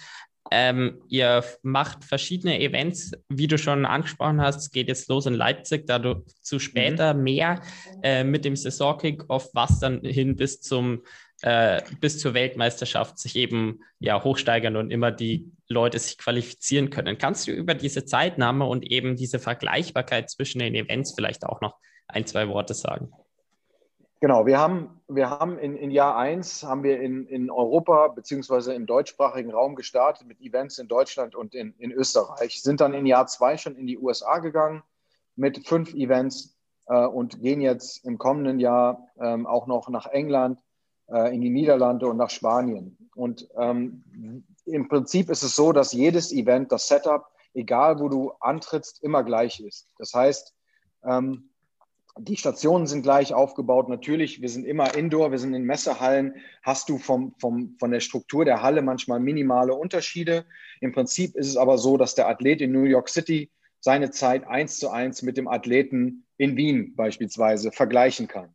Ähm, 0.49 1.01
ihr 1.09 1.43
macht 1.63 2.03
verschiedene 2.03 2.59
Events, 2.59 3.11
wie 3.29 3.47
du 3.47 3.57
schon 3.57 3.85
angesprochen 3.85 4.41
hast. 4.41 4.57
Es 4.57 4.71
geht 4.71 4.87
jetzt 4.87 5.09
los 5.09 5.25
in 5.25 5.33
Leipzig, 5.33 5.85
da 5.85 5.99
du 5.99 6.25
zu 6.41 6.59
später 6.59 7.13
mhm. 7.13 7.23
mehr 7.23 7.61
äh, 8.03 8.23
mit 8.23 8.45
dem 8.45 8.55
Saison-Kick-Off, 8.55 9.49
was 9.53 9.79
dann 9.79 10.01
hin 10.01 10.35
bis 10.35 10.61
zum 10.61 11.03
äh, 11.43 11.81
bis 11.99 12.19
zur 12.19 12.33
Weltmeisterschaft 12.33 13.17
sich 13.17 13.35
eben 13.35 13.81
ja 13.99 14.23
hochsteigern 14.23 14.75
und 14.75 14.91
immer 14.91 15.11
die 15.11 15.51
Leute 15.67 15.97
sich 15.99 16.17
qualifizieren 16.17 16.89
können. 16.89 17.17
Kannst 17.17 17.47
du 17.47 17.51
über 17.51 17.73
diese 17.73 18.05
Zeitnahme 18.05 18.65
und 18.65 18.83
eben 18.83 19.15
diese 19.15 19.39
Vergleichbarkeit 19.39 20.29
zwischen 20.29 20.59
den 20.59 20.75
Events 20.75 21.13
vielleicht 21.13 21.45
auch 21.45 21.61
noch 21.61 21.75
ein, 22.07 22.25
zwei 22.25 22.47
Worte 22.47 22.73
sagen? 22.73 23.11
Genau, 24.19 24.45
wir 24.45 24.59
haben, 24.59 25.01
wir 25.07 25.31
haben 25.31 25.57
in, 25.57 25.75
in 25.75 25.89
Jahr 25.89 26.15
1 26.15 26.61
haben 26.61 26.83
wir 26.83 27.01
in, 27.01 27.25
in 27.25 27.49
Europa 27.49 28.09
beziehungsweise 28.09 28.75
im 28.75 28.85
deutschsprachigen 28.85 29.49
Raum 29.49 29.75
gestartet 29.75 30.27
mit 30.27 30.39
Events 30.41 30.77
in 30.77 30.87
Deutschland 30.87 31.33
und 31.33 31.55
in, 31.55 31.73
in 31.79 31.91
Österreich, 31.91 32.61
sind 32.61 32.81
dann 32.81 32.93
in 32.93 33.07
Jahr 33.07 33.25
2 33.25 33.57
schon 33.57 33.75
in 33.75 33.87
die 33.87 33.97
USA 33.97 34.37
gegangen 34.37 34.83
mit 35.35 35.67
fünf 35.67 35.95
Events 35.95 36.55
äh, 36.85 37.03
und 37.03 37.41
gehen 37.41 37.61
jetzt 37.61 38.05
im 38.05 38.19
kommenden 38.19 38.59
Jahr 38.59 39.07
ähm, 39.19 39.47
auch 39.47 39.65
noch 39.65 39.89
nach 39.89 40.05
England, 40.05 40.59
äh, 41.11 41.33
in 41.33 41.41
die 41.41 41.49
Niederlande 41.49 42.07
und 42.07 42.17
nach 42.17 42.29
Spanien. 42.29 42.97
Und 43.15 43.47
ähm, 43.57 44.03
im 44.65 44.87
Prinzip 44.87 45.29
ist 45.29 45.43
es 45.43 45.55
so, 45.55 45.71
dass 45.71 45.93
jedes 45.93 46.31
Event, 46.31 46.71
das 46.71 46.87
Setup, 46.87 47.25
egal 47.53 47.99
wo 47.99 48.09
du 48.09 48.31
antrittst, 48.39 49.03
immer 49.03 49.23
gleich 49.23 49.59
ist. 49.59 49.89
Das 49.97 50.13
heißt, 50.13 50.53
ähm, 51.03 51.49
die 52.17 52.35
Stationen 52.35 52.87
sind 52.87 53.03
gleich 53.03 53.33
aufgebaut. 53.33 53.87
Natürlich, 53.87 54.41
wir 54.41 54.49
sind 54.49 54.65
immer 54.65 54.95
indoor, 54.95 55.31
wir 55.31 55.39
sind 55.39 55.53
in 55.53 55.63
Messehallen. 55.63 56.35
Hast 56.61 56.89
du 56.89 56.97
vom, 56.97 57.33
vom, 57.39 57.75
von 57.79 57.91
der 57.91 58.01
Struktur 58.01 58.43
der 58.43 58.61
Halle 58.61 58.81
manchmal 58.81 59.19
minimale 59.19 59.73
Unterschiede. 59.73 60.45
Im 60.81 60.91
Prinzip 60.91 61.35
ist 61.35 61.47
es 61.47 61.57
aber 61.57 61.77
so, 61.77 61.97
dass 61.97 62.15
der 62.15 62.27
Athlet 62.27 62.61
in 62.61 62.73
New 62.73 62.83
York 62.83 63.09
City 63.09 63.49
seine 63.79 64.11
Zeit 64.11 64.45
eins 64.47 64.77
zu 64.77 64.89
eins 64.89 65.21
mit 65.21 65.37
dem 65.37 65.47
Athleten 65.47 66.25
in 66.37 66.57
Wien 66.57 66.95
beispielsweise 66.95 67.71
vergleichen 67.71 68.27
kann. 68.27 68.53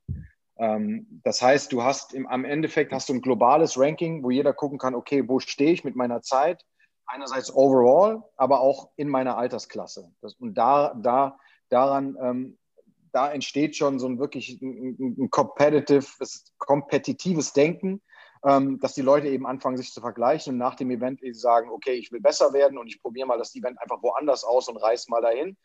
Ähm, 0.59 1.21
das 1.25 1.43
heißt, 1.43 1.73
du 1.73 1.83
hast 1.83 2.15
im, 2.15 2.27
am 2.27 2.45
Endeffekt 2.45 2.93
hast 2.93 3.09
du 3.09 3.15
ein 3.15 3.23
globales 3.23 3.79
Ranking, 3.79 4.23
wo 4.23 4.31
jeder 4.31 4.53
gucken 4.53 4.79
kann, 4.79 4.95
okay, 4.95 5.29
wo 5.29 5.39
stehe 5.39 5.73
ich 5.73 5.85
mit 5.85 5.97
meiner 5.97 6.23
Zeit? 6.23 6.65
Einerseits 7.07 7.55
overall, 7.55 8.23
aber 8.37 8.61
auch 8.61 8.91
in 8.97 9.09
meiner 9.09 9.37
Altersklasse. 9.37 10.11
Das, 10.23 10.35
und 10.35 10.55
da, 10.55 10.95
da, 10.95 11.39
daran 11.69 12.17
ähm, 12.21 12.59
da 13.17 13.33
entsteht 13.33 13.75
schon 13.75 13.99
so 13.99 14.07
ein 14.07 14.19
wirklich 14.19 14.61
ein, 14.61 15.17
ein 15.19 15.31
competitives, 15.31 16.53
kompetitives 16.59 17.55
Denken, 17.55 18.03
ähm, 18.45 18.79
dass 18.81 18.93
die 18.93 19.01
Leute 19.01 19.29
eben 19.29 19.47
anfangen, 19.47 19.79
sich 19.79 19.91
zu 19.91 20.03
vergleichen 20.03 20.53
und 20.53 20.59
nach 20.59 20.75
dem 20.75 20.91
Event 20.91 21.21
sagen, 21.35 21.71
okay, 21.71 21.93
ich 21.93 22.13
will 22.13 22.21
besser 22.21 22.53
werden 22.53 22.77
und 22.77 22.89
ich 22.89 23.01
probiere 23.01 23.27
mal 23.27 23.39
das 23.39 23.55
Event 23.55 23.81
einfach 23.81 24.03
woanders 24.03 24.45
aus 24.45 24.69
und 24.69 24.77
reiß 24.77 25.09
mal 25.09 25.23
dahin. 25.23 25.57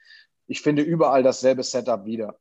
Ich 0.48 0.62
finde 0.62 0.81
überall 0.81 1.24
dasselbe 1.24 1.63
Setup 1.63 2.05
wieder. 2.05 2.39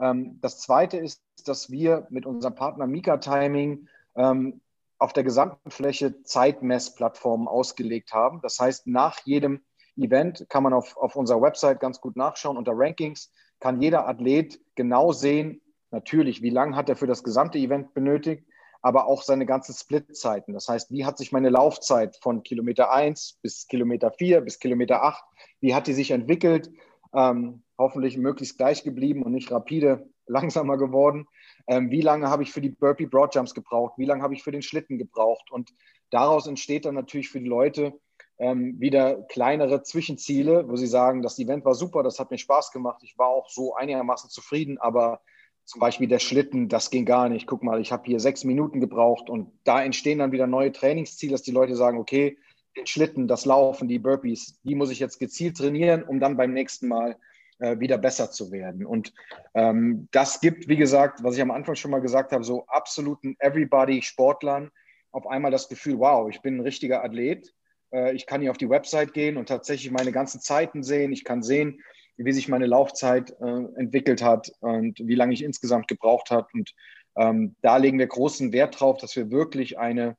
Ähm, 0.00 0.38
das 0.40 0.60
zweite 0.60 0.98
ist, 0.98 1.22
dass 1.46 1.70
wir 1.70 2.06
mit 2.10 2.26
unserem 2.26 2.54
Partner 2.54 2.86
Mika 2.86 3.18
Timing 3.18 3.88
ähm, 4.16 4.60
auf 4.98 5.12
der 5.12 5.24
gesamten 5.24 5.70
Fläche 5.70 6.22
Zeitmessplattformen 6.22 7.46
ausgelegt 7.46 8.12
haben. 8.12 8.40
Das 8.42 8.58
heißt, 8.58 8.86
nach 8.86 9.20
jedem 9.24 9.60
Event 9.96 10.46
kann 10.48 10.62
man 10.62 10.72
auf, 10.72 10.96
auf 10.96 11.16
unserer 11.16 11.40
Website 11.42 11.80
ganz 11.80 12.00
gut 12.00 12.16
nachschauen 12.16 12.56
unter 12.56 12.72
Rankings 12.74 13.32
kann 13.60 13.80
jeder 13.80 14.08
Athlet 14.08 14.60
genau 14.74 15.12
sehen, 15.12 15.60
natürlich, 15.90 16.42
wie 16.42 16.50
lange 16.50 16.76
hat 16.76 16.88
er 16.88 16.96
für 16.96 17.06
das 17.06 17.24
gesamte 17.24 17.58
Event 17.58 17.94
benötigt, 17.94 18.44
aber 18.82 19.06
auch 19.06 19.22
seine 19.22 19.46
ganzen 19.46 19.74
Splitzeiten. 19.74 20.54
Das 20.54 20.68
heißt, 20.68 20.92
wie 20.92 21.04
hat 21.04 21.18
sich 21.18 21.32
meine 21.32 21.48
Laufzeit 21.48 22.16
von 22.22 22.42
Kilometer 22.42 22.92
1 22.92 23.38
bis 23.42 23.66
Kilometer 23.66 24.12
4 24.12 24.42
bis 24.42 24.58
Kilometer 24.60 25.02
8, 25.02 25.24
wie 25.60 25.74
hat 25.74 25.86
die 25.86 25.94
sich 25.94 26.12
entwickelt? 26.12 26.70
Ähm, 27.12 27.62
hoffentlich 27.78 28.16
möglichst 28.16 28.58
gleich 28.58 28.82
geblieben 28.82 29.22
und 29.22 29.32
nicht 29.32 29.50
rapide 29.50 30.08
langsamer 30.26 30.76
geworden. 30.76 31.26
Ähm, 31.66 31.90
wie 31.90 32.02
lange 32.02 32.28
habe 32.28 32.42
ich 32.42 32.52
für 32.52 32.60
die 32.60 32.70
Burpee 32.70 33.06
Broadjumps 33.06 33.54
gebraucht? 33.54 33.94
Wie 33.96 34.04
lange 34.04 34.22
habe 34.22 34.34
ich 34.34 34.42
für 34.42 34.52
den 34.52 34.62
Schlitten 34.62 34.98
gebraucht? 34.98 35.50
Und 35.50 35.72
daraus 36.10 36.46
entsteht 36.46 36.84
dann 36.84 36.94
natürlich 36.94 37.30
für 37.30 37.40
die 37.40 37.48
Leute 37.48 37.98
ähm, 38.38 38.78
wieder 38.78 39.22
kleinere 39.22 39.82
Zwischenziele, 39.82 40.68
wo 40.68 40.76
sie 40.76 40.86
sagen, 40.86 41.22
das 41.22 41.38
Event 41.38 41.64
war 41.64 41.74
super, 41.74 42.02
das 42.02 42.18
hat 42.18 42.30
mir 42.30 42.38
Spaß 42.38 42.72
gemacht, 42.72 43.02
ich 43.02 43.18
war 43.18 43.28
auch 43.28 43.48
so 43.48 43.74
einigermaßen 43.74 44.30
zufrieden, 44.30 44.78
aber 44.78 45.20
zum 45.64 45.80
Beispiel 45.80 46.08
der 46.08 46.18
Schlitten, 46.18 46.68
das 46.68 46.90
ging 46.90 47.04
gar 47.04 47.28
nicht. 47.28 47.46
Guck 47.46 47.62
mal, 47.62 47.78
ich 47.78 47.92
habe 47.92 48.04
hier 48.06 48.20
sechs 48.20 48.42
Minuten 48.42 48.80
gebraucht 48.80 49.28
und 49.28 49.52
da 49.64 49.82
entstehen 49.82 50.18
dann 50.18 50.32
wieder 50.32 50.46
neue 50.46 50.72
Trainingsziele, 50.72 51.32
dass 51.32 51.42
die 51.42 51.50
Leute 51.50 51.76
sagen, 51.76 51.98
okay, 51.98 52.38
den 52.74 52.86
Schlitten, 52.86 53.28
das 53.28 53.44
Laufen, 53.44 53.86
die 53.86 53.98
Burpees, 53.98 54.60
die 54.62 54.74
muss 54.74 54.90
ich 54.90 54.98
jetzt 54.98 55.18
gezielt 55.18 55.58
trainieren, 55.58 56.04
um 56.04 56.20
dann 56.20 56.38
beim 56.38 56.54
nächsten 56.54 56.88
Mal 56.88 57.18
äh, 57.58 57.78
wieder 57.80 57.98
besser 57.98 58.30
zu 58.30 58.50
werden. 58.52 58.86
Und 58.86 59.12
ähm, 59.54 60.08
das 60.12 60.40
gibt, 60.40 60.68
wie 60.68 60.76
gesagt, 60.76 61.22
was 61.22 61.36
ich 61.36 61.42
am 61.42 61.50
Anfang 61.50 61.74
schon 61.74 61.90
mal 61.90 62.00
gesagt 62.00 62.32
habe, 62.32 62.44
so 62.44 62.66
absoluten 62.66 63.36
Everybody-Sportlern 63.38 64.70
auf 65.10 65.26
einmal 65.26 65.50
das 65.50 65.68
Gefühl, 65.68 65.98
wow, 65.98 66.28
ich 66.28 66.42
bin 66.42 66.56
ein 66.56 66.60
richtiger 66.60 67.02
Athlet 67.02 67.52
äh, 67.92 68.14
ich 68.14 68.26
kann 68.26 68.40
hier 68.40 68.50
auf 68.50 68.58
die 68.58 68.70
Website 68.70 69.12
gehen 69.12 69.36
und 69.36 69.48
tatsächlich 69.48 69.90
meine 69.90 70.12
ganzen 70.12 70.40
Zeiten 70.40 70.82
sehen. 70.82 71.12
Ich 71.12 71.24
kann 71.24 71.42
sehen, 71.42 71.80
wie 72.16 72.32
sich 72.32 72.48
meine 72.48 72.66
Laufzeit 72.66 73.30
äh, 73.40 73.44
entwickelt 73.76 74.22
hat 74.22 74.52
und 74.60 74.98
wie 75.00 75.14
lange 75.14 75.34
ich 75.34 75.42
insgesamt 75.42 75.88
gebraucht 75.88 76.30
habe. 76.30 76.48
Und 76.52 76.74
ähm, 77.16 77.54
da 77.62 77.76
legen 77.76 77.98
wir 77.98 78.06
großen 78.06 78.52
Wert 78.52 78.80
drauf, 78.80 78.98
dass 78.98 79.14
wir 79.16 79.30
wirklich 79.30 79.78
eine 79.78 80.16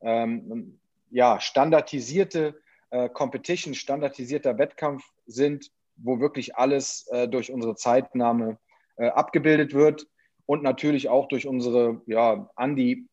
ähm, 0.00 0.78
ja, 1.10 1.40
standardisierte 1.40 2.60
äh, 2.90 3.08
Competition, 3.08 3.74
standardisierter 3.74 4.58
Wettkampf 4.58 5.04
sind, 5.26 5.70
wo 6.02 6.20
wirklich 6.20 6.56
alles 6.56 7.06
äh, 7.10 7.28
durch 7.28 7.52
unsere 7.52 7.74
Zeitnahme 7.76 8.58
äh, 8.96 9.08
abgebildet 9.08 9.74
wird 9.74 10.06
und 10.46 10.62
natürlich 10.62 11.08
auch 11.08 11.28
durch 11.28 11.46
unsere 11.46 12.02
ja, 12.06 12.50
an 12.56 12.76
die 12.76 13.08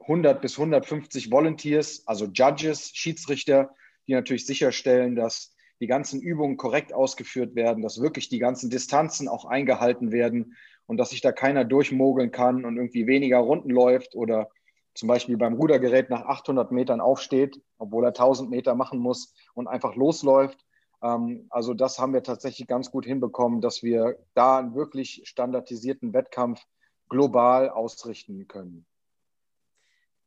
100 0.00 0.40
bis 0.40 0.58
150 0.58 1.30
Volunteers, 1.30 2.02
also 2.06 2.26
Judges, 2.26 2.90
Schiedsrichter, 2.94 3.74
die 4.06 4.12
natürlich 4.12 4.46
sicherstellen, 4.46 5.16
dass 5.16 5.54
die 5.80 5.86
ganzen 5.86 6.20
Übungen 6.20 6.56
korrekt 6.56 6.92
ausgeführt 6.92 7.54
werden, 7.54 7.82
dass 7.82 8.00
wirklich 8.00 8.28
die 8.28 8.38
ganzen 8.38 8.70
Distanzen 8.70 9.28
auch 9.28 9.44
eingehalten 9.44 10.12
werden 10.12 10.56
und 10.86 10.96
dass 10.96 11.10
sich 11.10 11.20
da 11.20 11.32
keiner 11.32 11.64
durchmogeln 11.64 12.30
kann 12.30 12.64
und 12.64 12.76
irgendwie 12.76 13.06
weniger 13.06 13.38
Runden 13.38 13.70
läuft 13.70 14.14
oder 14.14 14.48
zum 14.94 15.08
Beispiel 15.08 15.36
beim 15.36 15.54
Rudergerät 15.54 16.08
nach 16.08 16.22
800 16.22 16.72
Metern 16.72 17.00
aufsteht, 17.00 17.60
obwohl 17.78 18.04
er 18.04 18.08
1000 18.08 18.48
Meter 18.48 18.74
machen 18.74 18.98
muss 18.98 19.34
und 19.54 19.66
einfach 19.66 19.94
losläuft. 19.94 20.65
Ähm, 21.02 21.46
also 21.50 21.74
das 21.74 21.98
haben 21.98 22.12
wir 22.12 22.22
tatsächlich 22.22 22.66
ganz 22.66 22.90
gut 22.90 23.04
hinbekommen, 23.04 23.60
dass 23.60 23.82
wir 23.82 24.18
da 24.34 24.58
einen 24.58 24.74
wirklich 24.74 25.22
standardisierten 25.24 26.12
Wettkampf 26.12 26.60
global 27.08 27.70
ausrichten 27.70 28.48
können. 28.48 28.86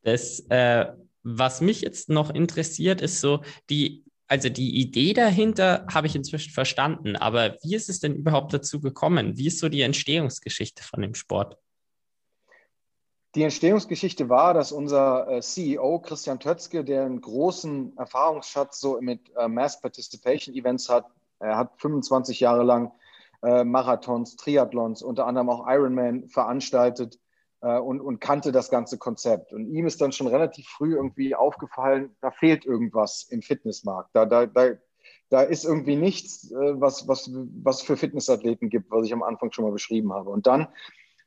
Das, 0.02 0.40
äh, 0.50 0.86
was 1.24 1.62
mich 1.62 1.82
jetzt 1.82 2.10
noch 2.10 2.30
interessiert, 2.30 3.02
ist 3.02 3.20
so 3.20 3.42
die, 3.70 4.06
also 4.28 4.50
die 4.50 4.80
Idee 4.80 5.14
dahinter 5.14 5.86
habe 5.92 6.08
ich 6.08 6.16
inzwischen 6.16 6.52
verstanden, 6.52 7.16
aber 7.16 7.58
wie 7.64 7.76
ist 7.76 7.90
es 7.90 8.00
denn 8.00 8.16
überhaupt 8.16 8.54
dazu 8.54 8.80
gekommen? 8.80 9.38
Wie 9.38 9.48
ist 9.48 9.60
so 9.60 9.70
die 9.70 9.82
Entstehungsgeschichte 9.82 10.84
von 10.84 11.02
dem 11.02 11.16
Sport? 11.16 11.58
Die 13.36 13.44
Entstehungsgeschichte 13.44 14.28
war, 14.28 14.56
dass 14.56 14.72
unser 14.72 15.28
äh, 15.30 15.42
CEO 15.42 16.00
Christian 16.00 16.40
Tötzke, 16.40 16.84
der 16.84 17.06
einen 17.06 17.22
großen 17.22 17.96
Erfahrungsschatz 17.96 18.80
so 18.80 19.00
mit 19.02 19.32
äh, 19.36 19.48
Mass 19.48 19.80
Participation 19.80 20.56
Events 20.56 20.90
hat, 20.90 21.06
er 21.40 21.56
hat 21.56 21.80
25 21.80 22.40
Jahre 22.40 22.64
lang 22.64 22.92
äh, 23.44 23.64
Marathons, 23.64 24.36
Triathlons, 24.36 25.04
unter 25.04 25.28
anderem 25.28 25.50
auch 25.50 25.68
Ironman 25.68 26.28
veranstaltet 26.28 27.20
und, 27.62 28.00
und 28.00 28.22
kannte 28.22 28.54
das 28.54 28.70
ganze 28.70 28.98
Konzept. 28.98 29.52
Und 29.52 29.68
ihm 29.68 29.86
ist 29.86 30.00
dann 30.00 30.14
schon 30.14 30.28
relativ 30.28 30.66
früh 30.66 30.96
irgendwie 30.96 31.36
aufgefallen, 31.36 32.16
da 32.22 32.32
fehlt 32.32 32.66
irgendwas 32.66 33.28
im 33.30 33.42
Fitnessmarkt. 33.42 34.12
Da, 34.14 34.26
da, 34.26 34.46
da, 34.46 34.76
da 35.28 35.42
ist 35.42 35.66
irgendwie 35.66 35.98
nichts, 35.98 36.54
was, 36.54 37.10
was, 37.10 37.30
was 37.34 37.82
für 37.82 37.98
Fitnessathleten 37.98 38.70
gibt, 38.70 38.90
was 38.92 39.06
ich 39.06 39.12
am 39.12 39.24
Anfang 39.24 39.52
schon 39.52 39.66
mal 39.66 39.74
beschrieben 39.74 40.14
habe. 40.14 40.30
Und 40.30 40.48
dann 40.48 40.70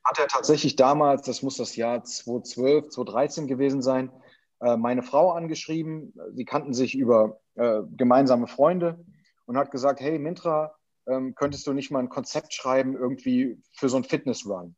hat 0.04 0.18
er 0.18 0.26
tatsächlich 0.28 0.76
damals, 0.76 1.22
das 1.22 1.42
muss 1.42 1.56
das 1.56 1.76
Jahr 1.76 2.02
2012, 2.02 2.88
2013 2.88 3.46
gewesen 3.46 3.82
sein, 3.82 4.10
äh, 4.60 4.76
meine 4.76 5.02
Frau 5.02 5.32
angeschrieben. 5.32 6.12
Sie 6.34 6.44
kannten 6.44 6.74
sich 6.74 6.94
über 6.94 7.40
äh, 7.54 7.82
gemeinsame 7.96 8.46
Freunde 8.46 9.04
und 9.46 9.56
hat 9.56 9.70
gesagt, 9.70 10.00
hey 10.00 10.18
Mintra, 10.18 10.74
ähm, 11.06 11.34
könntest 11.34 11.66
du 11.66 11.72
nicht 11.72 11.90
mal 11.90 12.00
ein 12.00 12.08
Konzept 12.08 12.54
schreiben 12.54 12.96
irgendwie 12.96 13.60
für 13.72 13.88
so 13.88 13.96
ein 13.96 14.04
Fitnessrun? 14.04 14.76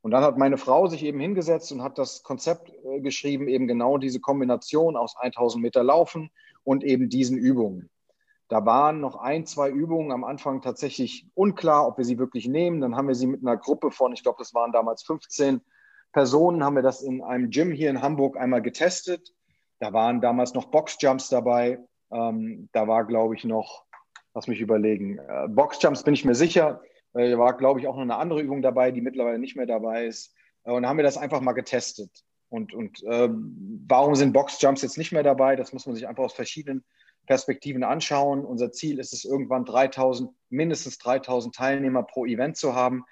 Und 0.00 0.12
dann 0.12 0.22
hat 0.22 0.38
meine 0.38 0.56
Frau 0.56 0.86
sich 0.86 1.02
eben 1.04 1.20
hingesetzt 1.20 1.72
und 1.72 1.82
hat 1.82 1.98
das 1.98 2.22
Konzept 2.22 2.70
äh, 2.84 3.00
geschrieben, 3.00 3.48
eben 3.48 3.66
genau 3.66 3.98
diese 3.98 4.20
Kombination 4.20 4.96
aus 4.96 5.16
1000 5.16 5.62
Meter 5.62 5.82
Laufen 5.82 6.30
und 6.64 6.84
eben 6.84 7.08
diesen 7.08 7.36
Übungen. 7.36 7.90
Da 8.48 8.64
waren 8.64 9.00
noch 9.00 9.16
ein, 9.16 9.44
zwei 9.44 9.68
Übungen 9.68 10.10
am 10.10 10.24
Anfang 10.24 10.62
tatsächlich 10.62 11.28
unklar, 11.34 11.86
ob 11.86 11.98
wir 11.98 12.04
sie 12.04 12.18
wirklich 12.18 12.48
nehmen. 12.48 12.80
Dann 12.80 12.96
haben 12.96 13.08
wir 13.08 13.14
sie 13.14 13.26
mit 13.26 13.42
einer 13.42 13.58
Gruppe 13.58 13.90
von, 13.90 14.12
ich 14.12 14.22
glaube, 14.22 14.38
das 14.38 14.54
waren 14.54 14.72
damals 14.72 15.02
15 15.02 15.60
Personen, 16.12 16.64
haben 16.64 16.74
wir 16.74 16.82
das 16.82 17.02
in 17.02 17.22
einem 17.22 17.50
Gym 17.50 17.72
hier 17.72 17.90
in 17.90 18.00
Hamburg 18.00 18.38
einmal 18.38 18.62
getestet. 18.62 19.34
Da 19.80 19.92
waren 19.92 20.22
damals 20.22 20.54
noch 20.54 20.66
Boxjumps 20.66 21.28
dabei. 21.28 21.78
Ähm, 22.10 22.70
da 22.72 22.88
war, 22.88 23.04
glaube 23.04 23.34
ich, 23.34 23.44
noch, 23.44 23.84
lass 24.34 24.48
mich 24.48 24.60
überlegen, 24.60 25.18
äh, 25.18 25.46
Boxjumps 25.48 26.02
bin 26.02 26.14
ich 26.14 26.24
mir 26.24 26.34
sicher. 26.34 26.80
Äh, 27.12 27.30
da 27.30 27.38
war, 27.38 27.54
glaube 27.54 27.80
ich, 27.80 27.86
auch 27.86 27.96
noch 27.96 28.02
eine 28.02 28.16
andere 28.16 28.40
Übung 28.40 28.62
dabei, 28.62 28.90
die 28.92 29.02
mittlerweile 29.02 29.38
nicht 29.38 29.56
mehr 29.56 29.66
dabei 29.66 30.06
ist. 30.06 30.34
Äh, 30.64 30.72
und 30.72 30.86
haben 30.86 30.96
wir 30.96 31.04
das 31.04 31.18
einfach 31.18 31.42
mal 31.42 31.52
getestet. 31.52 32.24
Und, 32.48 32.72
und 32.72 33.02
äh, 33.04 33.28
warum 33.86 34.14
sind 34.14 34.32
Boxjumps 34.32 34.80
jetzt 34.80 34.96
nicht 34.96 35.12
mehr 35.12 35.22
dabei? 35.22 35.54
Das 35.54 35.74
muss 35.74 35.84
man 35.84 35.94
sich 35.94 36.08
einfach 36.08 36.24
aus 36.24 36.32
verschiedenen 36.32 36.82
Perspektiven 37.26 37.84
anschauen. 37.84 38.44
Unser 38.44 38.72
Ziel 38.72 38.98
ist 38.98 39.12
es, 39.12 39.24
irgendwann 39.24 39.64
3000, 39.64 40.30
mindestens 40.48 40.98
3000 40.98 41.54
Teilnehmer 41.54 42.02
pro 42.02 42.26
Event 42.26 42.56
zu 42.56 42.74
haben. 42.74 43.04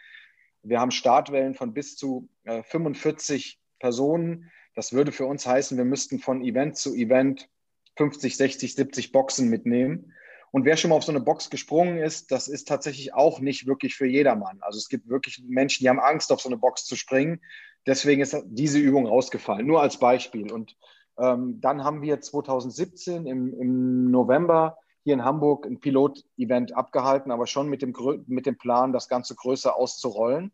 Wir 0.63 0.81
haben 0.81 0.91
Startwellen 0.91 1.55
von 1.55 1.75
bis 1.75 1.97
zu 1.97 2.29
äh, 2.45 2.63
45 2.63 3.61
Personen. 3.79 4.51
Das 4.75 4.93
würde 4.93 5.13
für 5.13 5.27
uns 5.27 5.47
heißen, 5.47 5.77
wir 5.77 5.85
müssten 5.85 6.19
von 6.19 6.43
Event 6.43 6.77
zu 6.77 6.95
Event 6.95 7.49
50, 7.97 8.37
60, 8.37 8.75
70 8.75 9.13
Boxen 9.13 9.49
mitnehmen. 9.49 10.13
Und 10.51 10.65
wer 10.65 10.77
schon 10.77 10.91
mal 10.91 10.97
auf 10.97 11.05
so 11.05 11.13
eine 11.13 11.21
Box 11.21 11.51
gesprungen 11.51 11.99
ist, 11.99 12.31
das 12.31 12.49
ist 12.49 12.69
tatsächlich 12.69 13.15
auch 13.15 13.41
nicht 13.41 13.67
wirklich 13.67 13.95
für 13.95 14.07
jedermann. 14.07 14.59
Also 14.63 14.79
es 14.79 14.89
gibt 14.89 15.09
wirklich 15.09 15.43
Menschen, 15.47 15.85
die 15.85 15.89
haben 15.89 16.01
Angst, 16.01 16.33
auf 16.33 16.41
so 16.41 16.49
eine 16.49 16.57
Box 16.57 16.85
zu 16.85 16.97
springen. 16.97 17.41
Deswegen 17.87 18.23
ist 18.23 18.37
diese 18.47 18.79
Übung 18.79 19.07
rausgefallen, 19.07 19.67
nur 19.67 19.83
als 19.83 19.99
Beispiel. 19.99 20.51
Und 20.51 20.77
ähm, 21.19 21.61
dann 21.61 21.85
haben 21.85 22.03
wir 22.03 22.21
2017 22.21 23.27
im, 23.27 23.53
im 23.59 24.11
November 24.11 24.79
hier 25.03 25.15
in 25.15 25.25
Hamburg 25.25 25.67
ein 25.67 25.81
Pilot-Event 25.81 26.77
abgehalten, 26.77 27.31
aber 27.31 27.47
schon 27.47 27.69
mit 27.69 27.83
dem, 27.83 27.95
mit 28.27 28.47
dem 28.47 28.59
Plan, 28.59 28.93
das 28.93 29.09
Ganze 29.09 29.35
größer 29.35 29.77
auszurollen. 29.77 30.53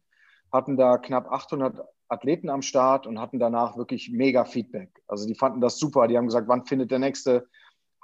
Hatten 0.53 0.77
da 0.77 0.99
knapp 0.99 1.31
800 1.31 1.81
Athleten 2.09 2.51
am 2.51 2.61
Start 2.61 3.07
und 3.07 3.19
hatten 3.19 3.39
danach 3.39 3.79
wirklich 3.79 4.11
mega 4.11 4.45
Feedback. 4.45 5.03
Also 5.09 5.27
die 5.27 5.35
fanden 5.35 5.63
das 5.63 5.79
super. 5.79 6.07
Die 6.07 6.19
haben 6.19 6.27
gesagt, 6.27 6.49
wann 6.49 6.67
findet 6.67 6.91
der 6.91 6.99
nächste 6.99 7.49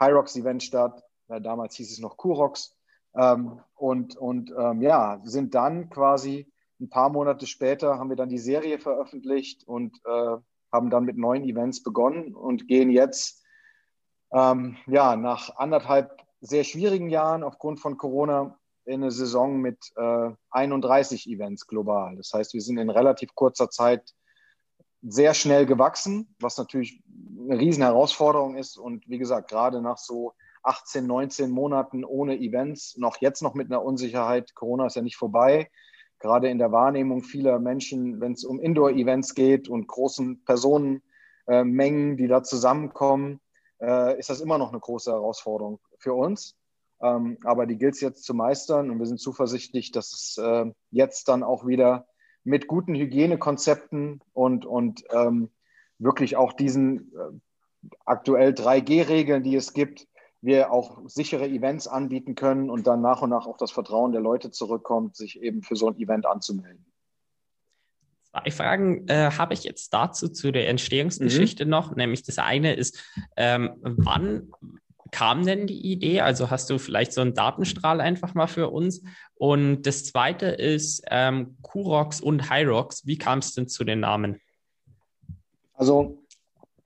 High 0.00 0.14
Rocks 0.14 0.36
Event 0.36 0.62
statt? 0.62 1.02
Ja, 1.28 1.40
damals 1.40 1.76
hieß 1.76 1.92
es 1.92 1.98
noch 1.98 2.16
Kurox. 2.16 2.74
Ähm, 3.14 3.60
und 3.74 4.16
und 4.16 4.50
ähm, 4.58 4.80
ja, 4.80 5.20
sind 5.24 5.54
dann 5.54 5.90
quasi 5.90 6.50
ein 6.80 6.88
paar 6.88 7.10
Monate 7.10 7.46
später 7.46 7.98
haben 7.98 8.08
wir 8.08 8.16
dann 8.16 8.28
die 8.28 8.38
Serie 8.38 8.78
veröffentlicht 8.78 9.66
und 9.66 9.98
äh, 10.04 10.36
haben 10.72 10.90
dann 10.90 11.04
mit 11.04 11.16
neuen 11.16 11.44
Events 11.44 11.82
begonnen 11.82 12.34
und 12.34 12.68
gehen 12.68 12.90
jetzt 12.90 13.44
ähm, 14.32 14.76
ja 14.87 15.16
nach 15.16 15.56
anderthalb 15.56 16.22
sehr 16.40 16.64
schwierigen 16.64 17.08
Jahren 17.08 17.42
aufgrund 17.42 17.80
von 17.80 17.96
Corona 17.96 18.58
in 18.84 19.02
eine 19.02 19.10
Saison 19.10 19.60
mit 19.60 19.78
äh, 19.96 20.30
31 20.50 21.28
Events 21.28 21.66
global. 21.66 22.16
Das 22.16 22.32
heißt, 22.32 22.54
wir 22.54 22.62
sind 22.62 22.78
in 22.78 22.90
relativ 22.90 23.34
kurzer 23.34 23.70
Zeit 23.70 24.14
sehr 25.02 25.34
schnell 25.34 25.66
gewachsen, 25.66 26.34
was 26.40 26.56
natürlich 26.56 27.02
eine 27.38 27.58
riesen 27.58 27.82
Herausforderung 27.82 28.56
ist. 28.56 28.78
Und 28.78 29.08
wie 29.08 29.18
gesagt, 29.18 29.50
gerade 29.50 29.82
nach 29.82 29.98
so 29.98 30.32
18, 30.62 31.06
19 31.06 31.50
Monaten 31.50 32.04
ohne 32.04 32.38
Events, 32.38 32.96
noch 32.96 33.20
jetzt 33.20 33.42
noch 33.42 33.54
mit 33.54 33.70
einer 33.70 33.82
Unsicherheit, 33.82 34.54
Corona 34.54 34.87
ist 34.87 34.96
ja 34.96 35.02
nicht 35.02 35.16
vorbei, 35.16 35.70
gerade 36.18 36.48
in 36.48 36.58
der 36.58 36.72
Wahrnehmung 36.72 37.22
vieler 37.22 37.58
Menschen, 37.58 38.20
wenn 38.20 38.32
es 38.32 38.44
um 38.44 38.60
Indoor-Events 38.60 39.34
geht 39.34 39.68
und 39.68 39.87
großen 39.87 40.44
Personenmengen, 40.44 42.12
äh, 42.12 42.16
die 42.16 42.28
da 42.28 42.42
zusammenkommen, 42.42 43.40
äh, 43.80 44.18
ist 44.18 44.30
das 44.30 44.40
immer 44.40 44.58
noch 44.58 44.70
eine 44.70 44.80
große 44.80 45.12
Herausforderung 45.12 45.80
für 45.98 46.14
uns. 46.14 46.56
Ähm, 47.00 47.38
aber 47.44 47.66
die 47.66 47.78
gilt 47.78 47.94
es 47.94 48.00
jetzt 48.00 48.25
zu 48.25 48.34
meistern 48.34 48.90
und 48.90 48.98
wir 48.98 49.06
sind 49.06 49.20
zuversichtlich, 49.20 49.92
dass 49.92 50.12
es 50.12 50.38
äh, 50.38 50.66
jetzt 50.90 51.28
dann 51.28 51.44
auch 51.44 51.66
wieder 51.66 52.06
mit 52.42 52.66
guten 52.66 52.94
Hygienekonzepten 52.94 54.20
und, 54.32 54.66
und 54.66 55.04
ähm, 55.10 55.50
wirklich 55.98 56.37
auch 56.37 56.52
diesen 56.52 57.12
äh, 57.12 57.90
aktuell 58.04 58.50
3G-Regeln, 58.50 59.44
die 59.44 59.54
es 59.54 59.75
gibt, 59.75 60.08
wir 60.40 60.73
auch 60.73 61.00
sichere 61.07 61.49
Events 61.49 61.88
anbieten 61.88 62.35
können 62.35 62.71
und 62.71 62.87
dann 62.87 63.00
nach 63.00 63.23
und 63.23 63.30
nach 63.30 63.47
auch 63.47 63.57
das 63.57 63.71
Vertrauen 63.71 64.12
der 64.12 64.21
Leute 64.21 64.50
zurückkommt, 64.50 65.16
sich 65.16 65.40
eben 65.42 65.62
für 65.62 65.76
so 65.76 65.88
ein 65.88 65.99
Event 65.99 66.26
anzumelden. 66.26 66.85
Zwei 68.30 68.50
Fragen 68.50 69.09
äh, 69.09 69.30
habe 69.33 69.54
ich 69.54 69.64
jetzt 69.64 69.92
dazu 69.95 70.28
zu 70.28 70.52
der 70.52 70.68
Entstehungsgeschichte 70.68 71.64
mhm. 71.64 71.71
noch. 71.71 71.97
Nämlich 71.97 72.23
das 72.23 72.38
eine 72.38 72.75
ist, 72.75 73.02
ähm, 73.37 73.71
wann 73.80 74.52
kam 75.11 75.45
denn 75.45 75.66
die 75.66 75.80
Idee? 75.90 76.21
Also 76.21 76.50
hast 76.50 76.68
du 76.71 76.78
vielleicht 76.78 77.12
so 77.12 77.23
einen 77.23 77.35
Datenstrahl 77.35 78.00
einfach 78.00 78.35
mal 78.35 78.47
für 78.47 78.68
uns? 78.68 79.02
Und 79.35 79.83
das 79.83 80.04
zweite 80.04 80.47
ist 80.47 81.02
ähm, 81.11 81.57
Kurox 81.62 82.21
und 82.21 82.50
Hyrox. 82.50 83.07
Wie 83.07 83.18
kam 83.18 83.38
es 83.38 83.54
denn 83.54 83.68
zu 83.68 83.85
den 83.85 84.00
Namen? 84.00 84.40
Also 85.73 86.23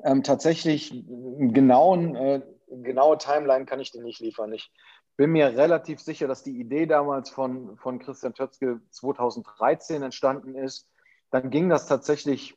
ähm, 0.04 0.22
tatsächlich 0.22 0.92
einen 0.92 1.52
genauen 1.52 2.14
äh, 2.14 2.42
genaue 2.82 3.18
Timeline 3.18 3.66
kann 3.66 3.80
ich 3.80 3.90
dir 3.90 4.02
nicht 4.02 4.20
liefern. 4.20 4.52
Ich 4.52 4.72
bin 5.16 5.30
mir 5.30 5.56
relativ 5.56 6.00
sicher, 6.00 6.26
dass 6.26 6.42
die 6.42 6.58
Idee 6.58 6.86
damals 6.86 7.30
von, 7.30 7.76
von 7.76 7.98
Christian 7.98 8.34
Tötzke 8.34 8.80
2013 8.90 10.02
entstanden 10.02 10.54
ist. 10.54 10.88
Dann 11.30 11.50
ging 11.50 11.68
das 11.68 11.86
tatsächlich 11.86 12.56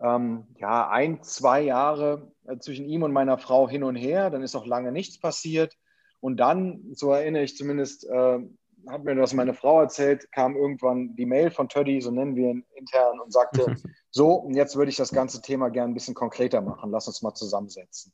ähm, 0.00 0.46
ja, 0.56 0.88
ein, 0.88 1.22
zwei 1.22 1.62
Jahre 1.62 2.32
äh, 2.46 2.58
zwischen 2.58 2.86
ihm 2.86 3.02
und 3.02 3.12
meiner 3.12 3.38
Frau 3.38 3.68
hin 3.68 3.84
und 3.84 3.96
her. 3.96 4.30
Dann 4.30 4.42
ist 4.42 4.56
auch 4.56 4.66
lange 4.66 4.92
nichts 4.92 5.18
passiert. 5.18 5.74
Und 6.20 6.38
dann, 6.38 6.82
so 6.92 7.12
erinnere 7.12 7.44
ich 7.44 7.56
zumindest, 7.56 8.04
äh, 8.08 8.40
hat 8.88 9.04
mir 9.04 9.14
das 9.14 9.32
meine 9.32 9.54
Frau 9.54 9.80
erzählt, 9.80 10.30
kam 10.32 10.56
irgendwann 10.56 11.16
die 11.16 11.26
Mail 11.26 11.50
von 11.50 11.68
Toddy, 11.68 12.00
so 12.00 12.10
nennen 12.10 12.36
wir 12.36 12.50
ihn 12.50 12.64
intern, 12.74 13.20
und 13.20 13.32
sagte, 13.32 13.64
so, 14.10 14.32
und 14.34 14.54
jetzt 14.54 14.76
würde 14.76 14.90
ich 14.90 14.96
das 14.96 15.12
ganze 15.12 15.42
Thema 15.42 15.70
gerne 15.70 15.92
ein 15.92 15.94
bisschen 15.94 16.14
konkreter 16.14 16.60
machen. 16.60 16.90
Lass 16.90 17.08
uns 17.08 17.22
mal 17.22 17.34
zusammensetzen. 17.34 18.12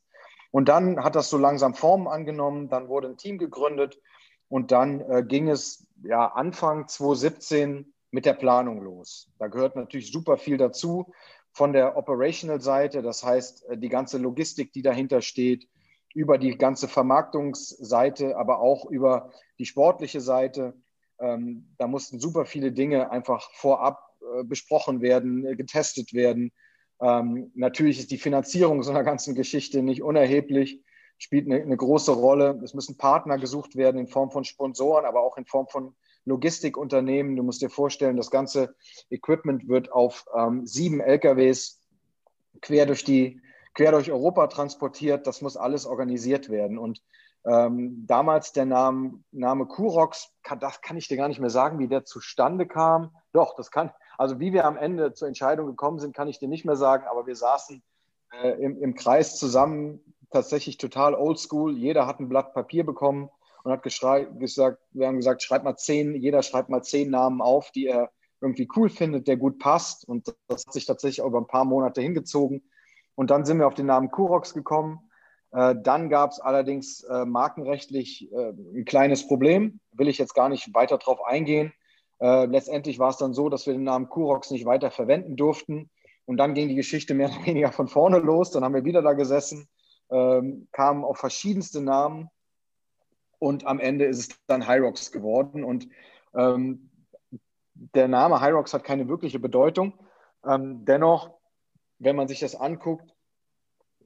Und 0.53 0.69
dann 0.69 1.03
hat 1.03 1.17
das 1.17 1.31
so 1.31 1.38
langsam 1.38 1.75
Formen 1.75 2.07
angenommen, 2.07 2.69
dann 2.69 2.88
wurde 2.88 3.09
ein 3.09 3.17
Team 3.17 3.38
gegründet 3.38 3.99
und 4.49 4.71
dann 4.71 5.01
äh, 5.01 5.25
ging 5.27 5.49
es 5.49 5.87
ja 6.05 6.27
Anfang 6.27 6.87
2017 6.87 7.93
mit 8.11 8.27
der 8.27 8.35
Planung 8.35 8.83
los. 8.83 9.33
Da 9.38 9.49
gehört 9.49 9.75
natürlich 9.75 10.12
super 10.12 10.37
viel 10.37 10.59
dazu 10.59 11.12
von 11.53 11.73
der 11.73 11.97
Operational-Seite, 11.97 13.03
das 13.03 13.25
heißt 13.25 13.69
äh, 13.71 13.79
die 13.79 13.88
ganze 13.88 14.19
Logistik, 14.19 14.73
die 14.75 14.83
dahinter 14.83 15.23
steht, 15.23 15.69
über 16.15 16.37
die 16.37 16.59
ganze 16.59 16.87
Vermarktungsseite, 16.87 18.37
aber 18.37 18.61
auch 18.61 18.85
über 18.85 19.33
die 19.59 19.65
sportliche 19.65 20.21
Seite. 20.21 20.75
Ähm, 21.19 21.75
da 21.79 21.87
mussten 21.87 22.21
super 22.21 22.45
viele 22.45 22.73
Dinge 22.73 23.11
einfach 23.11 23.51
vorab 23.55 24.01
äh, 24.21 24.45
besprochen 24.45 25.01
werden, 25.01 25.47
äh, 25.47 25.57
getestet 25.57 26.12
werden. 26.12 26.53
Ähm, 27.03 27.51
natürlich 27.55 27.99
ist 27.99 28.12
die 28.12 28.19
Finanzierung 28.19 28.83
so 28.83 28.91
einer 28.91 29.03
ganzen 29.03 29.35
Geschichte 29.35 29.83
nicht 29.83 30.03
unerheblich, 30.03 30.81
spielt 31.19 31.47
eine, 31.47 31.61
eine, 31.61 31.77
große 31.77 32.12
Rolle. 32.12 32.61
Es 32.62 32.75
müssen 32.75 32.97
Partner 32.97 33.38
gesucht 33.38 33.75
werden 33.75 33.99
in 33.99 34.07
Form 34.07 34.31
von 34.31 34.45
Sponsoren, 34.45 35.05
aber 35.05 35.23
auch 35.23 35.37
in 35.37 35.45
Form 35.45 35.67
von 35.67 35.97
Logistikunternehmen. 36.25 37.35
Du 37.35 37.43
musst 37.43 37.61
dir 37.61 37.71
vorstellen, 37.71 38.17
das 38.17 38.31
ganze 38.31 38.77
Equipment 39.11 39.69
wird 39.69 39.91
auf 39.91 40.27
ähm, 40.37 40.65
sieben 40.65 41.01
LKWs 41.01 41.81
quer 42.61 42.87
durch 42.87 43.03
die 43.03 43.41
quer 43.75 43.91
durch 43.91 44.11
Europa 44.12 44.47
transportiert. 44.47 45.27
Das 45.27 45.41
muss 45.41 45.57
alles 45.57 45.87
organisiert 45.87 46.51
werden. 46.51 46.79
Und 46.79 47.03
ähm, 47.45 48.05
damals 48.07 48.53
der 48.53 48.67
Name, 48.67 49.19
Name 49.33 49.67
Kurox, 49.67 50.31
kann, 50.43 50.61
das 50.61 50.81
kann 50.81 50.97
ich 50.97 51.09
dir 51.09 51.17
gar 51.17 51.29
nicht 51.29 51.41
mehr 51.41 51.51
sagen, 51.51 51.79
wie 51.79 51.88
der 51.88 52.05
zustande 52.05 52.67
kam. 52.67 53.17
Doch, 53.33 53.57
das 53.57 53.71
kann, 53.71 53.91
also 54.18 54.40
wie 54.40 54.53
wir 54.53 54.64
am 54.64 54.77
Ende 54.77 55.12
zur 55.12 55.29
Entscheidung 55.29 55.66
gekommen 55.66 55.98
sind, 55.98 56.14
kann 56.14 56.29
ich 56.29 56.38
dir 56.38 56.48
nicht 56.48 56.64
mehr 56.64 56.77
sagen, 56.77 57.07
aber 57.09 57.27
wir 57.27 57.37
saßen 57.37 57.83
äh, 58.33 58.51
im, 58.62 58.81
im 58.81 58.94
Kreis 58.94 59.38
zusammen, 59.38 60.01
tatsächlich 60.31 60.79
total 60.79 61.14
oldschool. 61.14 61.77
Jeder 61.77 62.07
hat 62.07 62.20
ein 62.20 62.29
Blatt 62.29 62.55
Papier 62.55 62.85
bekommen 62.85 63.29
und 63.64 63.72
hat 63.72 63.83
gesagt, 63.83 64.33
wir 64.92 65.07
haben 65.07 65.16
gesagt, 65.16 65.42
schreibt 65.42 65.64
mal 65.64 65.77
zehn, 65.77 66.14
jeder 66.16 66.42
schreibt 66.42 66.68
mal 66.68 66.83
zehn 66.83 67.11
Namen 67.11 67.40
auf, 67.40 67.70
die 67.70 67.87
er 67.87 68.11
irgendwie 68.40 68.68
cool 68.77 68.88
findet, 68.88 69.29
der 69.29 69.37
gut 69.37 69.59
passt. 69.59 70.09
Und 70.09 70.35
das 70.48 70.66
hat 70.66 70.72
sich 70.72 70.87
tatsächlich 70.87 71.25
über 71.25 71.38
ein 71.38 71.46
paar 71.46 71.64
Monate 71.64 72.01
hingezogen. 72.01 72.62
Und 73.14 73.31
dann 73.31 73.44
sind 73.44 73.59
wir 73.59 73.66
auf 73.66 73.75
den 73.75 73.87
Namen 73.87 74.11
Kurox 74.11 74.53
gekommen. 74.55 75.11
Äh, 75.53 75.77
dann 75.81 76.09
gab 76.09 76.33
es 76.33 76.40
allerdings 76.40 77.05
äh, 77.05 77.25
markenrechtlich 77.25 78.33
äh, 78.33 78.51
ein 78.51 78.85
kleines 78.85 79.29
Problem. 79.29 79.81
Will 79.92 80.09
ich 80.09 80.18
jetzt 80.18 80.35
gar 80.35 80.48
nicht 80.48 80.75
weiter 80.75 80.98
drauf 80.98 81.22
eingehen. 81.25 81.72
Äh, 82.23 82.47
letztendlich 82.47 83.01
war 83.01 83.11
es 83.11 83.17
dann 83.17 83.35
so, 83.35 83.49
dass 83.49 83.67
wir 83.67 83.73
den 83.73 83.83
Namen 83.83 84.09
Kurox 84.09 84.53
nicht 84.53 84.65
weiter 84.65 84.93
verwenden 84.93 85.37
durften. 85.37 85.91
Und 86.25 86.37
dann 86.37 86.55
ging 86.55 86.69
die 86.69 86.77
Geschichte 86.77 87.15
mehr 87.15 87.29
oder 87.37 87.45
weniger 87.45 87.73
von 87.73 87.89
vorne 87.89 88.19
los. 88.19 88.53
Dann 88.53 88.65
haben 88.65 88.75
wir 88.75 88.85
wieder 88.85 89.03
da 89.03 89.15
gesessen, 89.15 89.69
ähm, 90.09 90.69
kamen 90.71 91.05
auf 91.05 91.19
verschiedenste 91.19 91.81
Namen. 91.81 92.29
Und 93.41 93.67
am 93.67 93.81
Ende 93.81 94.05
ist 94.05 94.19
es 94.19 94.29
dann 94.47 94.69
Hyrox 94.69 95.11
geworden. 95.11 95.65
Und 95.65 95.89
ähm, 96.33 96.91
der 97.75 98.07
Name 98.07 98.41
Hyrox 98.41 98.73
hat 98.73 98.85
keine 98.85 99.09
wirkliche 99.09 99.41
Bedeutung. 99.41 99.99
Ähm, 100.47 100.85
dennoch, 100.85 101.41
wenn 101.99 102.15
man 102.15 102.29
sich 102.29 102.39
das 102.39 102.55
anguckt, 102.55 103.13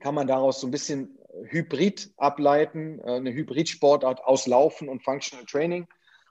kann 0.00 0.14
man 0.14 0.26
daraus 0.26 0.60
so 0.60 0.66
ein 0.66 0.70
bisschen 0.70 1.18
Hybrid 1.50 2.14
ableiten, 2.16 2.98
äh, 3.00 3.16
eine 3.16 3.34
Hybridsportart 3.34 4.24
aus 4.24 4.46
Laufen 4.46 4.88
und 4.88 5.04
Functional 5.04 5.44
Training. 5.44 5.86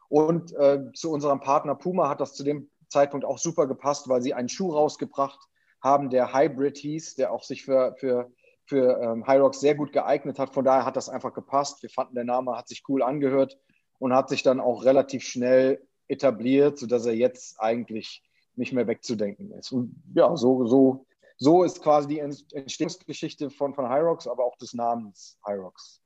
Und 0.09 0.53
äh, 0.53 0.91
zu 0.93 1.11
unserem 1.11 1.39
Partner 1.39 1.75
Puma 1.75 2.09
hat 2.09 2.21
das 2.21 2.33
zu 2.33 2.43
dem 2.43 2.69
Zeitpunkt 2.89 3.25
auch 3.25 3.37
super 3.37 3.67
gepasst, 3.67 4.07
weil 4.07 4.21
sie 4.21 4.33
einen 4.33 4.49
Schuh 4.49 4.71
rausgebracht 4.71 5.39
haben, 5.81 6.09
der 6.09 6.33
Hybrid 6.33 6.77
hieß, 6.77 7.15
der 7.15 7.31
auch 7.31 7.43
sich 7.43 7.63
für, 7.63 7.95
für, 7.97 8.31
für 8.65 8.99
ähm, 9.01 9.27
Hyrox 9.27 9.59
sehr 9.59 9.75
gut 9.75 9.91
geeignet 9.91 10.39
hat. 10.39 10.53
Von 10.53 10.65
daher 10.65 10.85
hat 10.85 10.95
das 10.95 11.09
einfach 11.09 11.33
gepasst. 11.33 11.81
Wir 11.83 11.89
fanden, 11.89 12.15
der 12.15 12.23
Name 12.23 12.57
hat 12.57 12.67
sich 12.67 12.83
cool 12.87 13.03
angehört 13.03 13.57
und 13.99 14.13
hat 14.13 14.29
sich 14.29 14.43
dann 14.43 14.59
auch 14.59 14.83
relativ 14.83 15.23
schnell 15.23 15.85
etabliert, 16.07 16.77
sodass 16.77 17.05
er 17.05 17.15
jetzt 17.15 17.59
eigentlich 17.59 18.23
nicht 18.55 18.73
mehr 18.73 18.87
wegzudenken 18.87 19.51
ist. 19.51 19.71
Und 19.71 20.01
ja, 20.13 20.35
so, 20.35 20.65
so, 20.65 21.05
so 21.37 21.63
ist 21.63 21.81
quasi 21.81 22.07
die 22.07 22.19
Entstehungsgeschichte 22.19 23.49
von, 23.49 23.73
von 23.73 23.89
Hyrox, 23.89 24.27
aber 24.27 24.45
auch 24.45 24.57
des 24.57 24.73
Namens 24.73 25.37
Hyrox. 25.45 26.01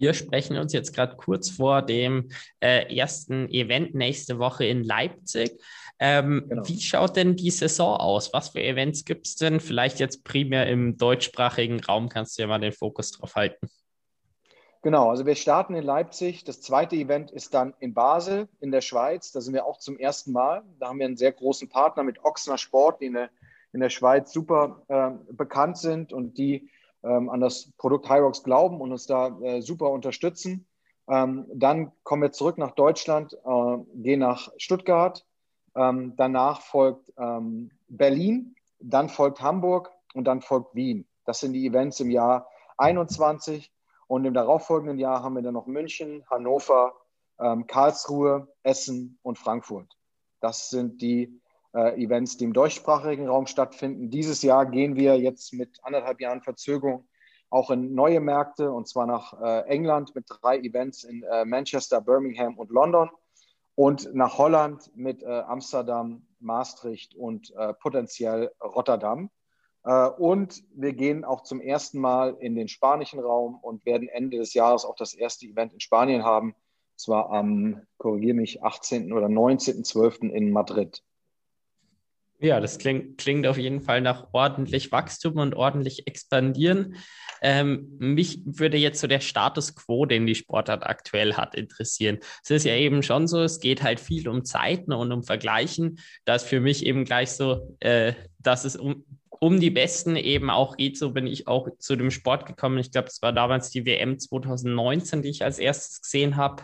Wir 0.00 0.14
sprechen 0.14 0.56
uns 0.56 0.72
jetzt 0.72 0.94
gerade 0.94 1.14
kurz 1.16 1.50
vor 1.50 1.82
dem 1.82 2.30
äh, 2.60 2.96
ersten 2.96 3.50
Event 3.50 3.94
nächste 3.94 4.38
Woche 4.38 4.64
in 4.64 4.82
Leipzig. 4.82 5.52
Ähm, 5.98 6.46
genau. 6.48 6.66
Wie 6.66 6.80
schaut 6.80 7.16
denn 7.16 7.36
die 7.36 7.50
Saison 7.50 7.98
aus? 7.98 8.32
Was 8.32 8.48
für 8.48 8.62
Events 8.62 9.04
gibt 9.04 9.26
es 9.26 9.36
denn? 9.36 9.60
Vielleicht 9.60 10.00
jetzt 10.00 10.24
primär 10.24 10.66
im 10.66 10.96
deutschsprachigen 10.96 11.84
Raum 11.84 12.08
kannst 12.08 12.38
du 12.38 12.42
ja 12.42 12.48
mal 12.48 12.58
den 12.58 12.72
Fokus 12.72 13.10
drauf 13.10 13.34
halten. 13.34 13.68
Genau, 14.82 15.10
also 15.10 15.26
wir 15.26 15.34
starten 15.34 15.74
in 15.74 15.84
Leipzig. 15.84 16.44
Das 16.44 16.62
zweite 16.62 16.96
Event 16.96 17.30
ist 17.30 17.52
dann 17.52 17.74
in 17.80 17.92
Basel 17.92 18.48
in 18.60 18.72
der 18.72 18.80
Schweiz. 18.80 19.30
Da 19.32 19.42
sind 19.42 19.52
wir 19.52 19.66
auch 19.66 19.78
zum 19.78 19.98
ersten 19.98 20.32
Mal. 20.32 20.62
Da 20.78 20.88
haben 20.88 20.98
wir 20.98 21.04
einen 21.04 21.18
sehr 21.18 21.32
großen 21.32 21.68
Partner 21.68 22.04
mit 22.04 22.24
Ochsner 22.24 22.56
Sport, 22.56 23.02
die 23.02 23.06
in 23.06 23.12
der, 23.12 23.28
in 23.74 23.80
der 23.80 23.90
Schweiz 23.90 24.32
super 24.32 24.82
äh, 24.88 25.10
bekannt 25.34 25.76
sind 25.76 26.14
und 26.14 26.38
die 26.38 26.70
an 27.08 27.40
das 27.40 27.72
Produkt 27.78 28.08
Hyrox 28.08 28.42
glauben 28.42 28.80
und 28.80 28.92
uns 28.92 29.06
da 29.06 29.28
äh, 29.40 29.62
super 29.62 29.90
unterstützen. 29.90 30.66
Ähm, 31.08 31.46
dann 31.54 31.92
kommen 32.02 32.22
wir 32.22 32.32
zurück 32.32 32.58
nach 32.58 32.72
Deutschland, 32.72 33.32
äh, 33.32 33.76
gehen 33.94 34.20
nach 34.20 34.50
Stuttgart. 34.58 35.26
Ähm, 35.74 36.14
danach 36.16 36.62
folgt 36.62 37.12
ähm, 37.16 37.70
Berlin, 37.88 38.54
dann 38.78 39.08
folgt 39.08 39.40
Hamburg 39.40 39.90
und 40.14 40.24
dann 40.24 40.40
folgt 40.40 40.74
Wien. 40.74 41.06
Das 41.24 41.40
sind 41.40 41.52
die 41.52 41.66
Events 41.66 42.00
im 42.00 42.10
Jahr 42.10 42.48
21. 42.76 43.72
Und 44.06 44.24
im 44.24 44.34
darauffolgenden 44.34 44.98
Jahr 44.98 45.22
haben 45.22 45.34
wir 45.34 45.42
dann 45.42 45.54
noch 45.54 45.66
München, 45.66 46.24
Hannover, 46.28 46.94
ähm, 47.38 47.66
Karlsruhe, 47.66 48.48
Essen 48.64 49.18
und 49.22 49.38
Frankfurt. 49.38 49.86
Das 50.40 50.70
sind 50.70 51.00
die 51.00 51.39
äh, 51.74 52.02
Events, 52.02 52.36
die 52.36 52.44
im 52.44 52.52
deutschsprachigen 52.52 53.28
Raum 53.28 53.46
stattfinden. 53.46 54.10
Dieses 54.10 54.42
Jahr 54.42 54.66
gehen 54.66 54.96
wir 54.96 55.18
jetzt 55.18 55.52
mit 55.52 55.78
anderthalb 55.82 56.20
Jahren 56.20 56.42
Verzögerung 56.42 57.06
auch 57.50 57.70
in 57.70 57.94
neue 57.94 58.20
Märkte 58.20 58.70
und 58.70 58.88
zwar 58.88 59.06
nach 59.06 59.40
äh, 59.40 59.68
England 59.68 60.14
mit 60.14 60.24
drei 60.28 60.58
Events 60.58 61.04
in 61.04 61.24
äh, 61.24 61.44
Manchester, 61.44 62.00
Birmingham 62.00 62.56
und 62.56 62.70
London 62.70 63.10
und 63.74 64.14
nach 64.14 64.38
Holland 64.38 64.90
mit 64.94 65.22
äh, 65.22 65.26
Amsterdam, 65.26 66.26
Maastricht 66.38 67.14
und 67.14 67.52
äh, 67.56 67.74
potenziell 67.74 68.52
Rotterdam. 68.62 69.30
Äh, 69.84 70.08
und 70.08 70.62
wir 70.74 70.92
gehen 70.92 71.24
auch 71.24 71.42
zum 71.42 71.60
ersten 71.60 71.98
Mal 71.98 72.36
in 72.40 72.54
den 72.54 72.68
spanischen 72.68 73.20
Raum 73.20 73.58
und 73.60 73.84
werden 73.84 74.08
Ende 74.08 74.38
des 74.38 74.54
Jahres 74.54 74.84
auch 74.84 74.96
das 74.96 75.14
erste 75.14 75.46
Event 75.46 75.72
in 75.72 75.80
Spanien 75.80 76.24
haben. 76.24 76.54
Zwar 76.96 77.30
am, 77.30 77.82
korrigiere 77.96 78.34
mich, 78.34 78.62
18. 78.62 79.12
oder 79.12 79.26
19.12. 79.26 80.28
in 80.30 80.52
Madrid. 80.52 81.02
Ja, 82.42 82.58
das 82.58 82.78
klingt, 82.78 83.18
klingt 83.18 83.46
auf 83.46 83.58
jeden 83.58 83.82
Fall 83.82 84.00
nach 84.00 84.28
ordentlich 84.32 84.92
Wachstum 84.92 85.36
und 85.36 85.54
ordentlich 85.54 86.06
expandieren. 86.06 86.96
Ähm, 87.42 87.96
mich 87.98 88.40
würde 88.44 88.78
jetzt 88.78 89.00
so 89.00 89.06
der 89.06 89.20
Status 89.20 89.74
quo, 89.74 90.06
den 90.06 90.26
die 90.26 90.34
Sportart 90.34 90.84
aktuell 90.84 91.34
hat, 91.34 91.54
interessieren. 91.54 92.18
Es 92.42 92.50
ist 92.50 92.64
ja 92.64 92.74
eben 92.74 93.02
schon 93.02 93.28
so, 93.28 93.42
es 93.42 93.60
geht 93.60 93.82
halt 93.82 94.00
viel 94.00 94.26
um 94.26 94.44
Zeiten 94.44 94.92
und 94.92 95.12
um 95.12 95.22
Vergleichen. 95.22 95.98
Da 96.24 96.34
ist 96.34 96.44
für 96.44 96.60
mich 96.60 96.86
eben 96.86 97.04
gleich 97.04 97.30
so, 97.32 97.76
äh, 97.80 98.14
dass 98.38 98.64
es 98.64 98.76
um 98.76 99.04
um 99.42 99.58
die 99.58 99.70
Besten 99.70 100.16
eben 100.16 100.50
auch 100.50 100.76
geht. 100.76 100.98
So 100.98 101.12
bin 101.12 101.26
ich 101.26 101.48
auch 101.48 101.66
zu 101.78 101.96
dem 101.96 102.10
Sport 102.10 102.44
gekommen. 102.44 102.78
Ich 102.78 102.92
glaube, 102.92 103.08
es 103.08 103.22
war 103.22 103.32
damals 103.32 103.70
die 103.70 103.86
WM 103.86 104.18
2019, 104.18 105.22
die 105.22 105.30
ich 105.30 105.42
als 105.42 105.58
erstes 105.58 106.02
gesehen 106.02 106.36
habe. 106.36 106.62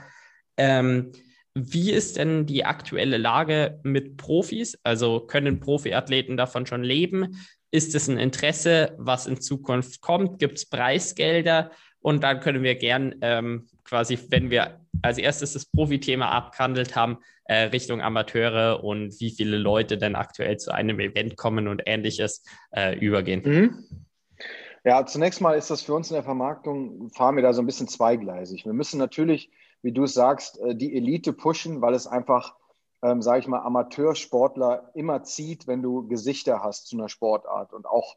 Ähm, 0.58 1.12
wie 1.58 1.90
ist 1.90 2.18
denn 2.18 2.44
die 2.44 2.66
aktuelle 2.66 3.16
Lage 3.16 3.80
mit 3.82 4.18
Profis? 4.18 4.78
Also 4.82 5.20
können 5.20 5.58
Profiathleten 5.58 6.36
davon 6.36 6.66
schon 6.66 6.84
leben? 6.84 7.40
Ist 7.70 7.94
es 7.94 8.08
ein 8.08 8.18
Interesse, 8.18 8.94
was 8.98 9.26
in 9.26 9.40
Zukunft 9.40 10.02
kommt? 10.02 10.38
Gibt 10.38 10.58
es 10.58 10.66
Preisgelder? 10.68 11.70
Und 12.00 12.22
dann 12.22 12.40
können 12.40 12.62
wir 12.62 12.74
gern 12.74 13.14
ähm, 13.22 13.68
quasi, 13.84 14.18
wenn 14.28 14.50
wir 14.50 14.80
als 15.00 15.16
erstes 15.16 15.54
das 15.54 15.64
Profithema 15.64 16.28
abgehandelt 16.28 16.94
haben, 16.94 17.18
äh, 17.46 17.62
Richtung 17.62 18.02
Amateure 18.02 18.84
und 18.84 19.18
wie 19.20 19.30
viele 19.30 19.56
Leute 19.56 19.96
denn 19.96 20.14
aktuell 20.14 20.58
zu 20.58 20.72
einem 20.72 21.00
Event 21.00 21.36
kommen 21.36 21.68
und 21.68 21.82
ähnliches 21.86 22.44
äh, 22.70 22.98
übergehen. 22.98 23.42
Mhm. 23.44 24.04
Ja, 24.84 25.04
zunächst 25.06 25.40
mal 25.40 25.56
ist 25.56 25.70
das 25.70 25.82
für 25.82 25.94
uns 25.94 26.10
in 26.10 26.14
der 26.14 26.22
Vermarktung, 26.22 27.10
fahren 27.10 27.34
wir 27.34 27.42
da 27.42 27.52
so 27.52 27.62
ein 27.62 27.66
bisschen 27.66 27.88
zweigleisig. 27.88 28.66
Wir 28.66 28.74
müssen 28.74 28.98
natürlich, 28.98 29.50
wie 29.86 29.92
du 29.92 30.02
es 30.02 30.14
sagst, 30.14 30.58
äh, 30.58 30.74
die 30.74 30.96
Elite 30.96 31.32
pushen, 31.32 31.80
weil 31.80 31.94
es 31.94 32.08
einfach, 32.08 32.56
ähm, 33.02 33.22
sage 33.22 33.38
ich 33.38 33.46
mal, 33.46 33.60
Amateursportler 33.60 34.90
immer 34.94 35.22
zieht, 35.22 35.68
wenn 35.68 35.80
du 35.80 36.08
Gesichter 36.08 36.60
hast 36.60 36.88
zu 36.88 36.96
einer 36.96 37.08
Sportart 37.08 37.72
und 37.72 37.86
auch 37.86 38.16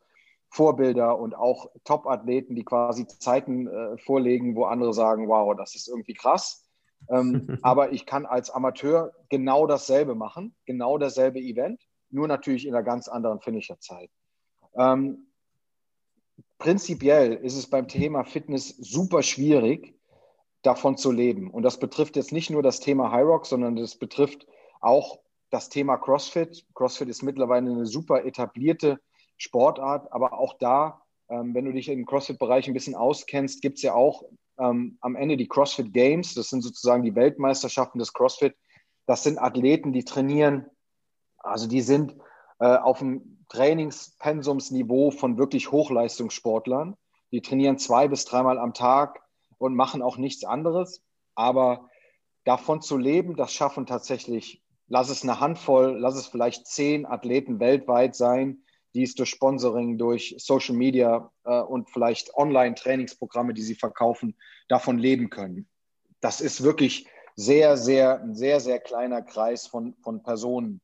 Vorbilder 0.50 1.20
und 1.20 1.36
auch 1.36 1.70
Top-Athleten, 1.84 2.56
die 2.56 2.66
quasi 2.66 3.06
Zeiten 3.06 3.68
äh, 3.68 4.00
vorlegen, 4.00 4.56
wo 4.56 4.66
andere 4.66 4.96
sagen, 4.96 5.28
wow, 5.28 5.56
das 5.56 5.76
ist 5.76 5.88
irgendwie 5.88 6.16
krass. 6.16 6.68
Ähm, 7.08 7.48
aber 7.62 7.94
ich 7.94 8.08
kann 8.08 8.26
als 8.26 8.50
Amateur 8.50 9.14
genau 9.30 9.68
dasselbe 9.68 10.16
machen, 10.16 10.56
genau 10.66 10.98
dasselbe 10.98 11.40
Event, 11.40 11.84
nur 12.10 12.28
natürlich 12.28 12.66
in 12.66 12.74
einer 12.74 12.84
ganz 12.84 13.08
anderen 13.08 13.42
Finisherzeit. 13.42 14.10
Ähm, 14.74 15.28
prinzipiell 16.58 17.34
ist 17.34 17.56
es 17.56 17.70
beim 17.70 17.88
Thema 17.88 18.24
Fitness 18.24 18.70
super 18.70 19.22
schwierig, 19.22 19.99
davon 20.62 20.98
zu 20.98 21.12
leben. 21.12 21.50
Und 21.50 21.64
das 21.64 21.80
betrifft 21.80 22.16
jetzt 22.16 22.32
nicht 22.32 22.50
nur 22.50 22.64
das 22.64 22.80
Thema 22.80 23.12
High 23.12 23.26
Rock, 23.26 23.46
sondern 23.46 23.76
das 23.76 23.96
betrifft 23.96 24.46
auch 24.82 25.20
das 25.50 25.70
Thema 25.70 25.98
CrossFit. 25.98 26.66
CrossFit 26.74 27.10
ist 27.10 27.24
mittlerweile 27.24 27.72
eine 27.72 27.86
super 27.86 28.26
etablierte 28.26 29.00
Sportart, 29.38 30.12
aber 30.12 30.34
auch 30.34 30.56
da, 30.60 31.02
ähm, 31.30 31.54
wenn 31.54 31.66
du 31.66 31.72
dich 31.72 31.90
im 31.90 32.06
CrossFit-Bereich 32.06 32.68
ein 32.68 32.74
bisschen 32.74 32.96
auskennst, 32.96 33.62
gibt 33.62 33.78
es 33.78 33.84
ja 33.84 33.94
auch 33.94 34.24
ähm, 34.58 34.98
am 35.02 35.16
Ende 35.16 35.38
die 35.38 35.48
CrossFit 35.48 35.94
Games. 35.94 36.34
Das 36.34 36.50
sind 36.50 36.62
sozusagen 36.62 37.04
die 37.04 37.16
Weltmeisterschaften 37.16 38.00
des 38.00 38.14
CrossFit. 38.14 38.56
Das 39.06 39.24
sind 39.24 39.40
Athleten, 39.40 39.94
die 39.94 40.04
trainieren, 40.04 40.66
also 41.38 41.68
die 41.68 41.82
sind 41.82 42.16
äh, 42.60 42.76
auf 42.76 43.00
dem 43.00 43.46
Trainingspensumsniveau 43.50 45.12
von 45.12 45.38
wirklich 45.38 45.72
Hochleistungssportlern. 45.72 46.96
Die 47.32 47.42
trainieren 47.42 47.78
zwei 47.78 48.08
bis 48.08 48.26
dreimal 48.26 48.60
am 48.60 48.74
Tag 48.74 49.22
und 49.60 49.76
machen 49.76 50.02
auch 50.02 50.18
nichts 50.18 50.44
anderes. 50.44 51.04
Aber 51.36 51.90
davon 52.46 52.82
zu 52.82 52.98
leben, 52.98 53.36
das 53.36 53.54
schaffen 53.54 53.86
tatsächlich, 53.86 54.64
lass 54.88 55.10
es 55.10 55.22
eine 55.22 55.40
Handvoll, 55.40 55.98
lass 56.00 56.16
es 56.16 56.26
vielleicht 56.26 56.66
zehn 56.66 57.06
Athleten 57.06 57.60
weltweit 57.60 58.16
sein, 58.16 58.64
die 58.96 59.04
es 59.04 59.14
durch 59.14 59.30
Sponsoring, 59.30 60.00
durch 60.00 60.36
Social 60.40 60.76
Media 60.76 61.32
äh, 61.44 61.62
und 61.62 61.92
vielleicht 61.92 62.34
Online-Trainingsprogramme, 62.34 63.54
die 63.54 63.62
sie 63.62 63.76
verkaufen, 63.76 64.36
davon 64.68 64.98
leben 64.98 65.30
können. 65.30 65.70
Das 66.22 66.42
ist 66.42 66.64
wirklich 66.64 67.08
sehr, 67.36 67.78
sehr, 67.78 68.20
ein 68.22 68.36
sehr, 68.36 68.60
sehr 68.60 68.80
kleiner 68.80 69.22
Kreis 69.22 69.68
von, 69.68 69.96
von 70.02 70.24
Personen. 70.24 70.82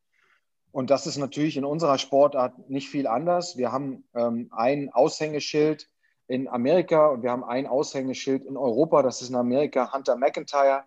Und 0.72 0.90
das 0.90 1.08
ist 1.08 1.18
natürlich 1.18 1.58
in 1.58 1.66
unserer 1.66 1.98
Sportart 1.98 2.70
nicht 2.70 2.90
viel 2.90 3.08
anders. 3.08 3.58
Wir 3.58 3.72
haben 3.72 4.08
ähm, 4.14 4.50
ein 4.52 4.92
Aushängeschild 4.94 5.90
in 6.28 6.48
Amerika 6.48 7.08
und 7.08 7.24
wir 7.24 7.32
haben 7.32 7.44
ein 7.44 7.68
Aushängeschild 7.68 8.46
in 8.46 8.58
Europa. 8.58 9.04
Das 9.04 9.22
ist 9.22 9.30
in 9.30 9.36
Amerika 9.36 9.94
Hunter 9.94 10.16
McIntyre, 10.16 10.84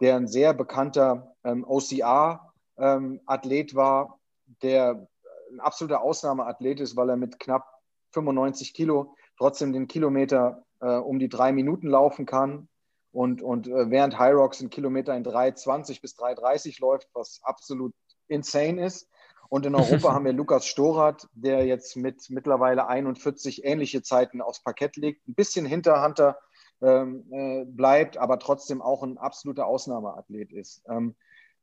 der 0.00 0.16
ein 0.16 0.26
sehr 0.26 0.54
bekannter 0.54 1.34
ähm, 1.44 1.64
OCR-Athlet 1.64 3.72
ähm, 3.72 3.76
war, 3.76 4.18
der 4.62 5.06
ein 5.52 5.60
absoluter 5.60 6.02
Ausnahmeathlet 6.02 6.80
ist, 6.80 6.96
weil 6.96 7.10
er 7.10 7.16
mit 7.16 7.38
knapp 7.38 7.66
95 8.12 8.74
Kilo 8.74 9.14
trotzdem 9.36 9.72
den 9.72 9.88
Kilometer 9.88 10.64
äh, 10.80 10.96
um 10.96 11.18
die 11.18 11.28
drei 11.28 11.52
Minuten 11.52 11.88
laufen 11.88 12.26
kann. 12.26 12.68
Und, 13.12 13.42
und 13.42 13.68
äh, 13.68 13.90
während 13.90 14.18
High 14.18 14.34
Rocks 14.34 14.60
ein 14.60 14.70
Kilometer 14.70 15.16
in 15.16 15.24
3,20 15.24 16.00
bis 16.00 16.16
3,30 16.16 16.80
läuft, 16.80 17.08
was 17.14 17.40
absolut 17.42 17.94
insane 18.28 18.84
ist. 18.84 19.08
Und 19.48 19.66
in 19.66 19.74
Europa 19.74 20.12
haben 20.14 20.24
wir 20.24 20.32
Lukas 20.32 20.66
Storath, 20.66 21.28
der 21.32 21.64
jetzt 21.66 21.96
mit 21.96 22.30
mittlerweile 22.30 22.86
41 22.88 23.64
ähnliche 23.64 24.02
Zeiten 24.02 24.40
aufs 24.40 24.62
Parkett 24.62 24.96
legt, 24.96 25.26
ein 25.28 25.34
bisschen 25.34 25.66
hinter 25.66 26.04
Hunter 26.04 26.38
ähm, 26.80 27.24
äh, 27.30 27.64
bleibt, 27.64 28.18
aber 28.18 28.38
trotzdem 28.38 28.82
auch 28.82 29.02
ein 29.02 29.18
absoluter 29.18 29.66
Ausnahmeathlet 29.66 30.52
ist. 30.52 30.82
Ähm, 30.88 31.16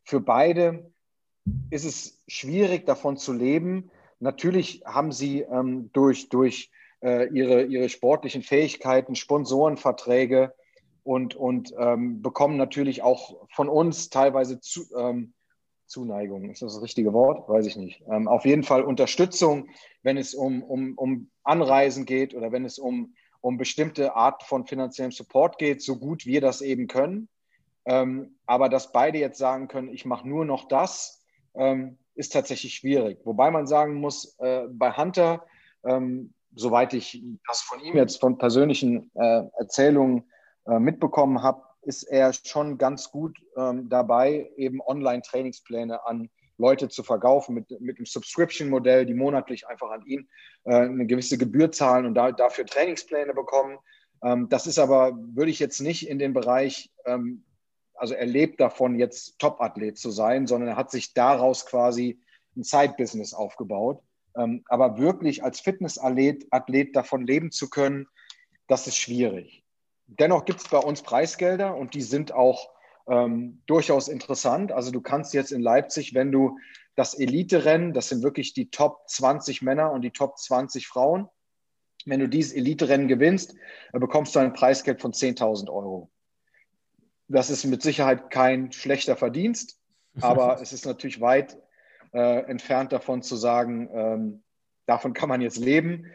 für 0.03 0.19
beide 0.19 0.91
ist 1.69 1.85
es 1.85 2.23
schwierig, 2.27 2.85
davon 2.85 3.17
zu 3.17 3.33
leben. 3.33 3.91
Natürlich 4.19 4.83
haben 4.85 5.11
sie 5.11 5.41
ähm, 5.41 5.89
durch, 5.93 6.29
durch 6.29 6.71
äh, 7.01 7.27
ihre, 7.29 7.63
ihre 7.63 7.89
sportlichen 7.89 8.41
Fähigkeiten 8.41 9.15
Sponsorenverträge 9.15 10.53
und, 11.03 11.35
und 11.35 11.73
ähm, 11.77 12.21
bekommen 12.21 12.57
natürlich 12.57 13.03
auch 13.03 13.47
von 13.51 13.69
uns 13.69 14.09
teilweise 14.09 14.59
zu, 14.59 14.85
ähm, 14.97 15.33
Zuneigung. 15.87 16.49
Ist 16.49 16.61
das 16.61 16.73
das 16.73 16.83
richtige 16.83 17.13
Wort? 17.13 17.47
Weiß 17.47 17.65
ich 17.65 17.75
nicht. 17.75 18.03
Ähm, 18.11 18.27
auf 18.27 18.45
jeden 18.45 18.63
Fall 18.63 18.83
Unterstützung, 18.83 19.69
wenn 20.03 20.17
es 20.17 20.33
um, 20.33 20.63
um, 20.63 20.93
um 20.97 21.29
Anreisen 21.43 22.05
geht 22.05 22.33
oder 22.33 22.51
wenn 22.51 22.65
es 22.65 22.79
um, 22.79 23.13
um 23.41 23.57
bestimmte 23.57 24.15
Art 24.15 24.43
von 24.43 24.65
finanziellem 24.65 25.11
Support 25.11 25.57
geht, 25.57 25.81
so 25.81 25.97
gut 25.97 26.25
wir 26.25 26.41
das 26.41 26.61
eben 26.61 26.87
können. 26.87 27.29
Ähm, 27.85 28.35
aber 28.45 28.69
dass 28.69 28.91
beide 28.91 29.19
jetzt 29.19 29.37
sagen 29.37 29.67
können, 29.67 29.89
ich 29.89 30.05
mache 30.05 30.27
nur 30.27 30.43
noch 30.45 30.67
das, 30.67 31.23
ähm, 31.53 31.97
ist 32.15 32.33
tatsächlich 32.33 32.73
schwierig. 32.73 33.19
Wobei 33.23 33.51
man 33.51 33.67
sagen 33.67 33.95
muss, 33.95 34.37
äh, 34.39 34.67
bei 34.69 34.91
Hunter, 34.91 35.45
ähm, 35.83 36.33
soweit 36.55 36.93
ich 36.93 37.23
das 37.47 37.61
von 37.61 37.79
ihm 37.81 37.95
jetzt 37.95 38.19
von 38.19 38.37
persönlichen 38.37 39.11
äh, 39.15 39.43
Erzählungen 39.57 40.23
äh, 40.65 40.79
mitbekommen 40.79 41.43
habe, 41.43 41.61
ist 41.85 42.03
er 42.03 42.33
schon 42.33 42.77
ganz 42.77 43.11
gut 43.11 43.37
ähm, 43.57 43.89
dabei, 43.89 44.51
eben 44.57 44.81
Online-Trainingspläne 44.81 46.05
an 46.05 46.29
Leute 46.57 46.89
zu 46.89 47.03
verkaufen 47.03 47.53
mit, 47.55 47.69
mit 47.81 47.97
einem 47.97 48.05
Subscription-Modell, 48.05 49.05
die 49.05 49.13
monatlich 49.13 49.67
einfach 49.67 49.91
an 49.91 50.05
ihn 50.05 50.27
äh, 50.63 50.75
eine 50.75 51.05
gewisse 51.05 51.37
Gebühr 51.37 51.71
zahlen 51.71 52.05
und 52.05 52.15
da, 52.15 52.31
dafür 52.31 52.65
Trainingspläne 52.65 53.33
bekommen. 53.33 53.77
Ähm, 54.23 54.47
das 54.49 54.67
ist 54.67 54.79
aber, 54.79 55.17
würde 55.17 55.51
ich 55.51 55.59
jetzt 55.59 55.81
nicht 55.81 56.07
in 56.07 56.19
den 56.19 56.33
Bereich, 56.33 56.91
ähm, 57.05 57.43
also 57.93 58.13
er 58.13 58.25
lebt 58.25 58.59
davon, 58.59 58.99
jetzt 58.99 59.39
Top-Athlet 59.39 59.97
zu 59.97 60.11
sein, 60.11 60.47
sondern 60.47 60.69
er 60.69 60.77
hat 60.77 60.91
sich 60.91 61.13
daraus 61.13 61.65
quasi 61.65 62.19
ein 62.55 62.63
Side-Business 62.63 63.33
aufgebaut. 63.33 64.01
Ähm, 64.37 64.63
aber 64.67 64.97
wirklich 64.97 65.43
als 65.43 65.59
Fitnessathlet 65.59 66.47
Athlet 66.51 66.95
davon 66.95 67.25
leben 67.25 67.51
zu 67.51 67.69
können, 67.69 68.07
das 68.67 68.87
ist 68.87 68.97
schwierig. 68.97 69.64
Dennoch 70.07 70.45
gibt 70.45 70.61
es 70.61 70.67
bei 70.67 70.77
uns 70.77 71.01
Preisgelder 71.01 71.75
und 71.75 71.93
die 71.93 72.01
sind 72.01 72.31
auch 72.31 72.69
ähm, 73.07 73.61
durchaus 73.65 74.07
interessant. 74.07 74.71
Also 74.71 74.91
du 74.91 75.01
kannst 75.01 75.33
jetzt 75.33 75.51
in 75.51 75.61
Leipzig, 75.61 76.13
wenn 76.13 76.31
du 76.31 76.57
das 76.95 77.13
Elite-Rennen, 77.13 77.93
das 77.93 78.09
sind 78.09 78.23
wirklich 78.23 78.53
die 78.53 78.69
Top 78.69 79.07
20 79.07 79.61
Männer 79.61 79.91
und 79.91 80.01
die 80.01 80.11
Top 80.11 80.37
20 80.37 80.87
Frauen, 80.87 81.27
wenn 82.05 82.19
du 82.19 82.29
dieses 82.29 82.53
Elite-Rennen 82.53 83.07
gewinnst, 83.07 83.55
bekommst 83.91 84.35
du 84.35 84.39
ein 84.39 84.53
Preisgeld 84.53 85.01
von 85.01 85.11
10.000 85.11 85.69
Euro. 85.69 86.09
Das 87.27 87.49
ist 87.49 87.65
mit 87.65 87.81
Sicherheit 87.81 88.29
kein 88.29 88.71
schlechter 88.71 89.15
Verdienst, 89.15 89.79
aber 90.21 90.61
es 90.61 90.71
ist 90.71 90.85
natürlich 90.85 91.19
weit 91.19 91.57
äh, 92.13 92.43
entfernt 92.45 92.91
davon 92.91 93.21
zu 93.21 93.35
sagen, 93.35 93.89
ähm, 93.91 94.43
davon 94.85 95.13
kann 95.13 95.29
man 95.29 95.41
jetzt 95.41 95.57
leben. 95.57 96.05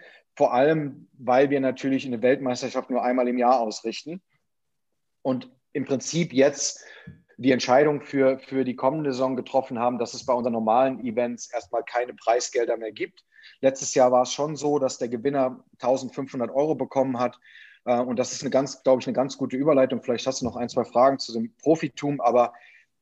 Vor 0.40 0.54
allem, 0.54 1.06
weil 1.18 1.50
wir 1.50 1.60
natürlich 1.60 2.06
eine 2.06 2.22
Weltmeisterschaft 2.22 2.88
nur 2.88 3.04
einmal 3.04 3.28
im 3.28 3.36
Jahr 3.36 3.60
ausrichten 3.60 4.22
und 5.20 5.50
im 5.74 5.84
Prinzip 5.84 6.32
jetzt 6.32 6.82
die 7.36 7.52
Entscheidung 7.52 8.00
für, 8.00 8.38
für 8.38 8.64
die 8.64 8.74
kommende 8.74 9.12
Saison 9.12 9.36
getroffen 9.36 9.78
haben, 9.78 9.98
dass 9.98 10.14
es 10.14 10.24
bei 10.24 10.32
unseren 10.32 10.54
normalen 10.54 11.04
Events 11.04 11.52
erstmal 11.52 11.84
keine 11.84 12.14
Preisgelder 12.14 12.78
mehr 12.78 12.90
gibt. 12.90 13.22
Letztes 13.60 13.94
Jahr 13.94 14.12
war 14.12 14.22
es 14.22 14.32
schon 14.32 14.56
so, 14.56 14.78
dass 14.78 14.96
der 14.96 15.10
Gewinner 15.10 15.62
1500 15.72 16.50
Euro 16.50 16.74
bekommen 16.74 17.18
hat. 17.18 17.38
Äh, 17.84 18.00
und 18.00 18.18
das 18.18 18.32
ist 18.32 18.40
eine 18.40 18.48
ganz, 18.48 18.82
glaube 18.82 19.02
ich, 19.02 19.06
eine 19.06 19.14
ganz 19.14 19.36
gute 19.36 19.58
Überleitung. 19.58 20.02
Vielleicht 20.02 20.26
hast 20.26 20.40
du 20.40 20.46
noch 20.46 20.56
ein, 20.56 20.70
zwei 20.70 20.84
Fragen 20.84 21.18
zu 21.18 21.34
dem 21.34 21.54
Profitum, 21.58 22.22
aber 22.22 22.54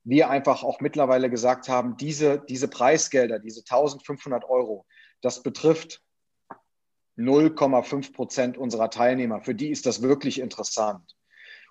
wir 0.03 0.29
einfach 0.29 0.65
auch 0.65 0.81
mittlerweile 0.81 1.31
gesagt 1.31 1.69
haben, 1.69 1.97
diese, 1.99 2.41
diese 2.49 2.67
Preisgelder, 2.67 3.39
diese 3.39 3.61
1500 3.61 4.45
Euro, 4.45 4.87
das 5.21 5.45
betrifft 5.45 6.03
0,5 7.19 8.13
Prozent 8.13 8.59
unserer 8.59 8.91
Teilnehmer. 8.91 9.41
Für 9.41 9.55
die 9.55 9.71
ist 9.71 9.87
das 9.87 10.03
wirklich 10.03 10.41
interessant. 10.41 11.17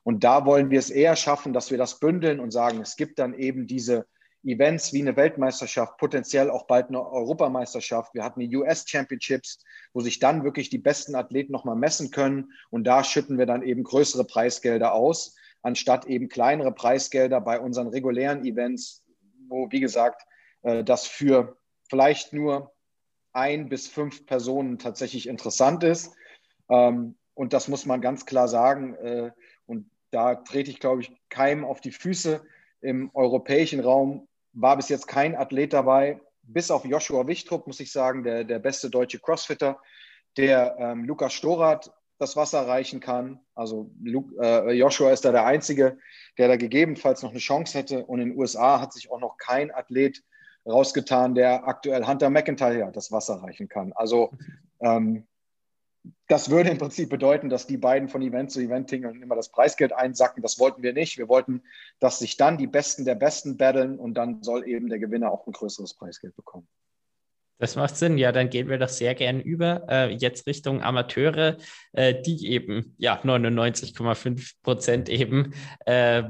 Und 0.03 0.23
da 0.23 0.45
wollen 0.45 0.69
wir 0.69 0.79
es 0.79 0.89
eher 0.89 1.15
schaffen, 1.15 1.53
dass 1.53 1.71
wir 1.71 1.77
das 1.77 1.99
bündeln 1.99 2.39
und 2.39 2.51
sagen, 2.51 2.81
es 2.81 2.95
gibt 2.95 3.19
dann 3.19 3.33
eben 3.33 3.67
diese 3.67 4.05
Events 4.43 4.93
wie 4.93 5.01
eine 5.01 5.15
Weltmeisterschaft, 5.15 5.97
potenziell 5.97 6.49
auch 6.49 6.67
bald 6.67 6.87
eine 6.87 7.05
Europameisterschaft. 7.05 8.13
Wir 8.13 8.23
hatten 8.23 8.39
die 8.39 8.55
US 8.55 8.87
Championships, 8.87 9.63
wo 9.93 9.99
sich 9.99 10.19
dann 10.19 10.43
wirklich 10.43 10.69
die 10.69 10.77
besten 10.77 11.15
Athleten 11.15 11.51
nochmal 11.51 11.75
messen 11.75 12.11
können. 12.11 12.51
Und 12.69 12.85
da 12.85 13.03
schütten 13.03 13.37
wir 13.37 13.45
dann 13.45 13.63
eben 13.63 13.83
größere 13.83 14.23
Preisgelder 14.23 14.93
aus, 14.93 15.35
anstatt 15.61 16.05
eben 16.05 16.29
kleinere 16.29 16.71
Preisgelder 16.71 17.41
bei 17.41 17.59
unseren 17.59 17.87
regulären 17.87 18.45
Events, 18.45 19.03
wo, 19.49 19.69
wie 19.71 19.79
gesagt, 19.79 20.21
äh, 20.61 20.83
das 20.83 21.07
für 21.07 21.57
vielleicht 21.89 22.31
nur 22.31 22.73
ein 23.37 23.69
bis 23.69 23.87
fünf 23.87 24.25
Personen 24.25 24.79
tatsächlich 24.79 25.27
interessant 25.27 25.83
ist. 25.83 26.13
Ähm, 26.69 27.15
und 27.35 27.53
das 27.53 27.67
muss 27.67 27.85
man 27.85 28.01
ganz 28.01 28.25
klar 28.25 28.47
sagen. 28.47 28.95
Äh, 28.95 29.31
und 29.67 29.89
da 30.11 30.35
trete 30.35 30.71
ich, 30.71 30.79
glaube 30.79 31.01
ich, 31.01 31.11
keinem 31.29 31.63
auf 31.63 31.79
die 31.79 31.91
Füße. 31.91 32.41
Im 32.81 33.11
europäischen 33.13 33.79
Raum 33.79 34.27
war 34.53 34.75
bis 34.75 34.89
jetzt 34.89 35.07
kein 35.07 35.35
Athlet 35.35 35.71
dabei, 35.73 36.19
bis 36.41 36.71
auf 36.71 36.83
Joshua 36.83 37.27
Wichtrup, 37.27 37.67
muss 37.67 37.79
ich 37.79 37.91
sagen, 37.91 38.23
der, 38.23 38.43
der 38.43 38.59
beste 38.59 38.89
deutsche 38.89 39.19
Crossfitter, 39.19 39.79
der 40.35 40.75
ähm, 40.79 41.03
Lukas 41.03 41.33
Storath 41.33 41.91
das 42.17 42.35
Wasser 42.35 42.67
reichen 42.67 42.99
kann. 42.99 43.39
Also 43.53 43.91
Luke, 44.01 44.33
äh, 44.41 44.71
Joshua 44.73 45.11
ist 45.11 45.25
da 45.25 45.31
der 45.31 45.45
Einzige, 45.45 45.99
der 46.39 46.47
da 46.47 46.55
gegebenenfalls 46.55 47.21
noch 47.21 47.31
eine 47.31 47.39
Chance 47.39 47.77
hätte. 47.77 48.05
Und 48.05 48.19
in 48.19 48.29
den 48.29 48.37
USA 48.37 48.81
hat 48.81 48.93
sich 48.93 49.11
auch 49.11 49.19
noch 49.19 49.37
kein 49.37 49.71
Athlet 49.71 50.23
rausgetan, 50.67 51.35
der 51.35 51.67
aktuell 51.67 52.05
Hunter 52.05 52.29
McIntyre 52.29 52.91
das 52.91 53.11
Wasser 53.11 53.35
reichen 53.35 53.69
kann. 53.69 53.93
Also 53.93 54.31
ähm, 54.79 55.25
das 56.27 56.49
würde 56.49 56.69
im 56.69 56.77
Prinzip 56.77 57.09
bedeuten, 57.09 57.49
dass 57.49 57.67
die 57.67 57.77
beiden 57.77 58.09
von 58.09 58.21
Event 58.21 58.51
zu 58.51 58.59
Event 58.59 58.89
tingeln 58.89 59.15
und 59.15 59.21
immer 59.21 59.35
das 59.35 59.49
Preisgeld 59.49 59.93
einsacken. 59.93 60.41
Das 60.41 60.59
wollten 60.59 60.81
wir 60.83 60.93
nicht. 60.93 61.17
Wir 61.17 61.27
wollten, 61.27 61.63
dass 61.99 62.19
sich 62.19 62.37
dann 62.37 62.57
die 62.57 62.67
Besten 62.67 63.05
der 63.05 63.15
Besten 63.15 63.57
battlen 63.57 63.97
und 63.99 64.13
dann 64.13 64.43
soll 64.43 64.67
eben 64.67 64.89
der 64.89 64.99
Gewinner 64.99 65.31
auch 65.31 65.47
ein 65.47 65.53
größeres 65.53 65.93
Preisgeld 65.95 66.35
bekommen. 66.35 66.67
Das 67.59 67.75
macht 67.75 67.97
Sinn. 67.97 68.17
Ja, 68.17 68.31
dann 68.31 68.49
gehen 68.49 68.69
wir 68.69 68.77
das 68.77 68.97
sehr 68.97 69.15
gern 69.15 69.41
über. 69.41 69.83
Äh, 69.89 70.13
jetzt 70.13 70.45
Richtung 70.45 70.83
Amateure, 70.83 71.57
äh, 71.93 72.21
die 72.21 72.51
eben, 72.51 72.93
ja, 72.97 73.19
99,5 73.23 74.53
Prozent 74.61 75.09
eben 75.09 75.53
äh, 75.85 76.23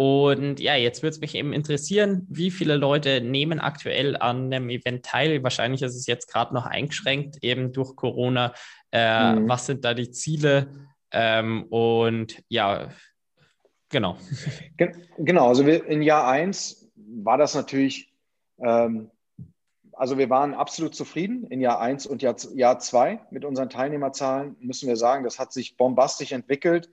und 0.00 0.60
ja, 0.60 0.76
jetzt 0.76 1.02
würde 1.02 1.14
es 1.14 1.20
mich 1.20 1.34
eben 1.34 1.52
interessieren, 1.52 2.24
wie 2.30 2.52
viele 2.52 2.76
Leute 2.76 3.20
nehmen 3.20 3.58
aktuell 3.58 4.16
an 4.16 4.44
einem 4.44 4.70
Event 4.70 5.04
teil? 5.04 5.42
Wahrscheinlich 5.42 5.82
ist 5.82 5.96
es 5.96 6.06
jetzt 6.06 6.32
gerade 6.32 6.54
noch 6.54 6.66
eingeschränkt, 6.66 7.38
eben 7.42 7.72
durch 7.72 7.96
Corona. 7.96 8.54
Äh, 8.92 9.32
mhm. 9.32 9.48
Was 9.48 9.66
sind 9.66 9.84
da 9.84 9.94
die 9.94 10.12
Ziele? 10.12 10.68
Ähm, 11.10 11.64
und 11.64 12.40
ja, 12.48 12.90
genau. 13.88 14.16
Genau, 15.18 15.48
also 15.48 15.66
wir, 15.66 15.84
in 15.86 16.02
Jahr 16.02 16.28
1 16.28 16.92
war 16.94 17.36
das 17.36 17.56
natürlich, 17.56 18.14
ähm, 18.60 19.10
also 19.94 20.16
wir 20.16 20.30
waren 20.30 20.54
absolut 20.54 20.94
zufrieden 20.94 21.48
in 21.48 21.60
Jahr 21.60 21.80
1 21.80 22.06
und 22.06 22.22
Jahr, 22.22 22.36
Jahr 22.54 22.78
2 22.78 23.18
mit 23.32 23.44
unseren 23.44 23.68
Teilnehmerzahlen, 23.68 24.54
müssen 24.60 24.86
wir 24.86 24.94
sagen, 24.94 25.24
das 25.24 25.40
hat 25.40 25.52
sich 25.52 25.76
bombastisch 25.76 26.30
entwickelt. 26.30 26.88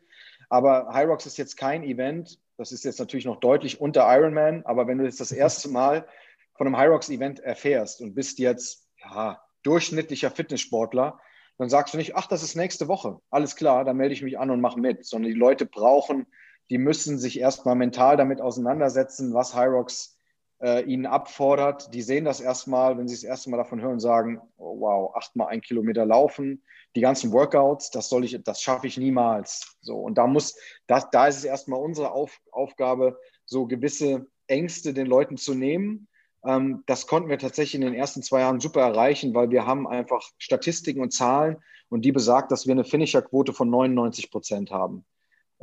Aber 0.49 0.89
Hyrox 0.91 1.27
ist 1.27 1.37
jetzt 1.37 1.55
kein 1.55 1.83
Event, 1.83 2.39
das 2.57 2.71
ist 2.71 2.85
jetzt 2.85 2.99
natürlich 2.99 3.25
noch 3.25 3.39
deutlich 3.39 3.81
unter 3.81 4.05
Ironman, 4.07 4.63
aber 4.65 4.87
wenn 4.87 4.97
du 4.97 5.05
jetzt 5.05 5.19
das 5.19 5.31
erste 5.31 5.69
Mal 5.69 6.07
von 6.55 6.67
einem 6.67 6.77
Hyrox-Event 6.77 7.39
erfährst 7.39 8.01
und 8.01 8.15
bist 8.15 8.39
jetzt 8.39 8.87
ja, 8.97 9.41
durchschnittlicher 9.63 10.31
Fitnesssportler, 10.31 11.19
dann 11.57 11.69
sagst 11.69 11.93
du 11.93 11.97
nicht, 11.97 12.15
ach, 12.15 12.27
das 12.27 12.43
ist 12.43 12.55
nächste 12.55 12.87
Woche. 12.87 13.19
Alles 13.29 13.55
klar, 13.55 13.85
dann 13.85 13.97
melde 13.97 14.13
ich 14.13 14.21
mich 14.21 14.37
an 14.37 14.51
und 14.51 14.61
mache 14.61 14.79
mit. 14.79 15.05
Sondern 15.05 15.31
die 15.31 15.37
Leute 15.37 15.65
brauchen, 15.65 16.27
die 16.69 16.77
müssen 16.77 17.17
sich 17.17 17.39
erstmal 17.39 17.75
mental 17.75 18.17
damit 18.17 18.41
auseinandersetzen, 18.41 19.33
was 19.33 19.55
Hyrox 19.55 20.14
äh, 20.61 20.83
ihnen 20.83 21.05
abfordert. 21.05 21.93
Die 21.93 22.01
sehen 22.01 22.25
das 22.25 22.41
erstmal, 22.41 22.97
wenn 22.97 23.07
sie 23.07 23.15
das 23.15 23.23
erste 23.23 23.49
Mal 23.49 23.57
davon 23.57 23.81
hören, 23.81 23.99
sagen, 23.99 24.41
oh, 24.57 24.79
wow, 24.79 25.15
achtmal 25.15 25.47
ein 25.47 25.61
Kilometer 25.61 26.05
laufen, 26.05 26.63
die 26.95 27.01
ganzen 27.01 27.31
Workouts, 27.31 27.91
das 27.91 28.09
soll 28.09 28.23
ich, 28.23 28.41
das 28.43 28.61
schaffe 28.61 28.87
ich 28.87 28.97
niemals. 28.97 29.77
So, 29.81 29.97
und 29.97 30.17
da 30.17 30.27
muss, 30.27 30.55
das, 30.87 31.09
da 31.09 31.27
ist 31.27 31.37
es 31.37 31.43
erstmal 31.43 31.81
unsere 31.81 32.11
Auf, 32.11 32.39
Aufgabe, 32.51 33.19
so 33.45 33.65
gewisse 33.67 34.27
Ängste 34.47 34.93
den 34.93 35.07
Leuten 35.07 35.37
zu 35.37 35.53
nehmen. 35.53 36.07
Ähm, 36.45 36.83
das 36.85 37.07
konnten 37.07 37.29
wir 37.29 37.37
tatsächlich 37.37 37.75
in 37.75 37.81
den 37.81 37.93
ersten 37.93 38.23
zwei 38.23 38.41
Jahren 38.41 38.59
super 38.59 38.81
erreichen, 38.81 39.33
weil 39.33 39.49
wir 39.49 39.65
haben 39.65 39.87
einfach 39.87 40.21
Statistiken 40.37 41.01
und 41.01 41.11
Zahlen 41.11 41.57
und 41.89 42.03
die 42.05 42.11
besagt, 42.11 42.51
dass 42.51 42.65
wir 42.65 42.71
eine 42.71 42.83
Finisher-Quote 42.83 43.53
von 43.53 43.69
99 43.69 44.31
Prozent 44.31 44.71
haben. 44.71 45.05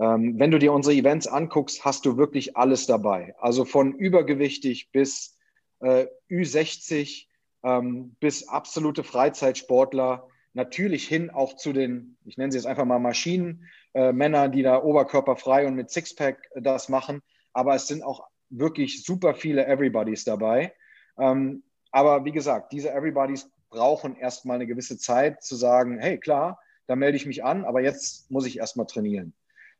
Ähm, 0.02 0.36
wenn 0.36 0.50
du 0.50 0.58
dir 0.58 0.72
unsere 0.72 0.96
Events 0.96 1.28
anguckst, 1.28 1.84
hast 1.84 2.04
du 2.04 2.16
wirklich 2.16 2.56
alles 2.56 2.86
dabei. 2.86 3.36
Also 3.38 3.64
von 3.64 3.94
übergewichtig 3.94 4.90
bis 4.90 5.38
äh, 5.78 6.06
Ü60 6.28 7.26
ähm, 7.62 8.16
bis 8.18 8.48
absolute 8.48 9.04
Freizeitsportler 9.04 10.26
natürlich 10.54 11.06
hin 11.06 11.30
auch 11.30 11.54
zu 11.54 11.72
den, 11.72 12.16
ich 12.24 12.36
nenne 12.36 12.50
sie 12.50 12.58
jetzt 12.58 12.66
einfach 12.66 12.84
mal 12.84 12.98
Maschinenmänner, 12.98 14.44
äh, 14.46 14.50
die 14.50 14.62
da 14.62 14.82
oberkörperfrei 14.82 15.68
und 15.68 15.76
mit 15.76 15.90
Sixpack 15.90 16.48
äh, 16.56 16.62
das 16.62 16.88
machen. 16.88 17.22
Aber 17.52 17.76
es 17.76 17.86
sind 17.86 18.02
auch 18.02 18.26
wirklich 18.50 19.04
super 19.04 19.34
viele 19.34 19.66
Everybodies 19.66 20.24
dabei. 20.24 20.74
Ähm, 21.16 21.62
aber 21.92 22.24
wie 22.24 22.32
gesagt, 22.32 22.72
diese 22.72 22.90
Everybodies 22.90 23.48
brauchen 23.70 24.16
erstmal 24.16 24.56
eine 24.56 24.66
gewisse 24.66 24.98
Zeit 24.98 25.44
zu 25.44 25.54
sagen, 25.54 26.00
hey, 26.00 26.18
klar, 26.18 26.58
da 26.88 26.96
melde 26.96 27.16
ich 27.16 27.26
mich 27.26 27.44
an, 27.44 27.64
aber 27.64 27.82
jetzt 27.82 28.32
muss 28.32 28.46
ich 28.46 28.58
erstmal 28.58 28.86
trainieren. 28.86 29.32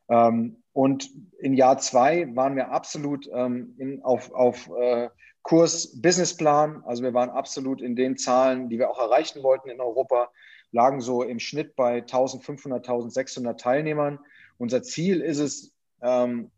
Ähm, 0.08 0.62
und 0.72 1.10
in 1.38 1.54
Jahr 1.54 1.78
zwei 1.78 2.34
waren 2.34 2.56
wir 2.56 2.70
absolut 2.70 3.28
ähm, 3.32 3.74
in, 3.78 4.02
auf, 4.02 4.32
auf 4.32 4.70
äh, 4.78 5.10
Kurs 5.42 6.00
Businessplan. 6.00 6.82
Also 6.84 7.02
wir 7.02 7.14
waren 7.14 7.30
absolut 7.30 7.82
in 7.82 7.96
den 7.96 8.16
Zahlen, 8.16 8.68
die 8.68 8.78
wir 8.78 8.90
auch 8.90 8.98
erreichen 8.98 9.42
wollten 9.42 9.68
in 9.68 9.80
Europa 9.80 10.30
lagen 10.70 11.02
so 11.02 11.22
im 11.22 11.38
Schnitt 11.38 11.76
bei 11.76 11.96
1500, 11.96 12.88
1600 12.88 13.60
Teilnehmern. 13.60 14.18
Unser 14.56 14.82
Ziel 14.82 15.20
ist 15.20 15.38
es, 15.38 15.74
ähm, 16.00 16.50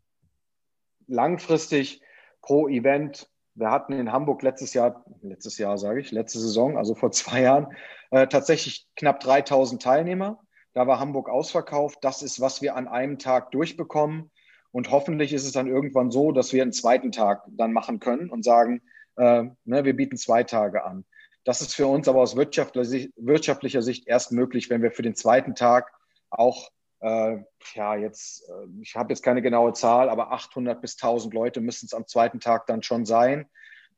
langfristig 1.07 2.01
pro 2.41 2.67
Event, 2.67 3.29
wir 3.55 3.71
hatten 3.71 3.93
in 3.93 4.11
Hamburg 4.11 4.41
letztes 4.41 4.73
Jahr, 4.73 5.05
letztes 5.21 5.57
Jahr 5.57 5.77
sage 5.77 6.01
ich, 6.01 6.11
letzte 6.11 6.39
Saison, 6.39 6.77
also 6.77 6.93
vor 6.93 7.11
zwei 7.11 7.41
Jahren, 7.41 7.67
äh, 8.11 8.27
tatsächlich 8.27 8.87
knapp 8.95 9.19
3000 9.21 9.81
Teilnehmer. 9.81 10.39
Da 10.75 10.85
war 10.87 10.99
Hamburg 10.99 11.29
ausverkauft. 11.29 11.99
Das 12.01 12.21
ist, 12.21 12.41
was 12.41 12.61
wir 12.61 12.75
an 12.75 12.87
einem 12.87 13.17
Tag 13.17 13.51
durchbekommen. 13.51 14.29
Und 14.71 14.91
hoffentlich 14.91 15.31
ist 15.31 15.45
es 15.45 15.53
dann 15.53 15.67
irgendwann 15.67 16.11
so, 16.11 16.33
dass 16.33 16.51
wir 16.51 16.61
einen 16.61 16.73
zweiten 16.73 17.13
Tag 17.13 17.43
dann 17.47 17.71
machen 17.71 18.01
können 18.01 18.29
und 18.29 18.43
sagen, 18.43 18.81
äh, 19.15 19.43
ne, 19.63 19.85
wir 19.85 19.95
bieten 19.95 20.17
zwei 20.17 20.43
Tage 20.43 20.83
an. 20.83 21.05
Das 21.45 21.61
ist 21.61 21.73
für 21.73 21.87
uns 21.87 22.09
aber 22.09 22.19
aus 22.19 22.35
wirtschaftlicher 22.35 23.81
Sicht 23.81 24.07
erst 24.07 24.33
möglich, 24.33 24.69
wenn 24.69 24.81
wir 24.81 24.91
für 24.91 25.01
den 25.01 25.15
zweiten 25.15 25.55
Tag 25.55 25.93
auch 26.29 26.69
äh, 26.99 27.37
ja, 27.73 27.95
jetzt, 27.95 28.49
äh, 28.49 28.81
ich 28.81 28.97
habe 28.97 29.13
jetzt 29.13 29.23
keine 29.23 29.41
genaue 29.41 29.71
Zahl, 29.71 30.09
aber 30.09 30.33
800 30.33 30.81
bis 30.81 30.95
1000 31.01 31.33
Leute 31.33 31.61
müssen 31.61 31.85
es 31.85 31.93
am 31.93 32.05
zweiten 32.05 32.41
Tag 32.41 32.67
dann 32.67 32.83
schon 32.83 33.05
sein, 33.05 33.45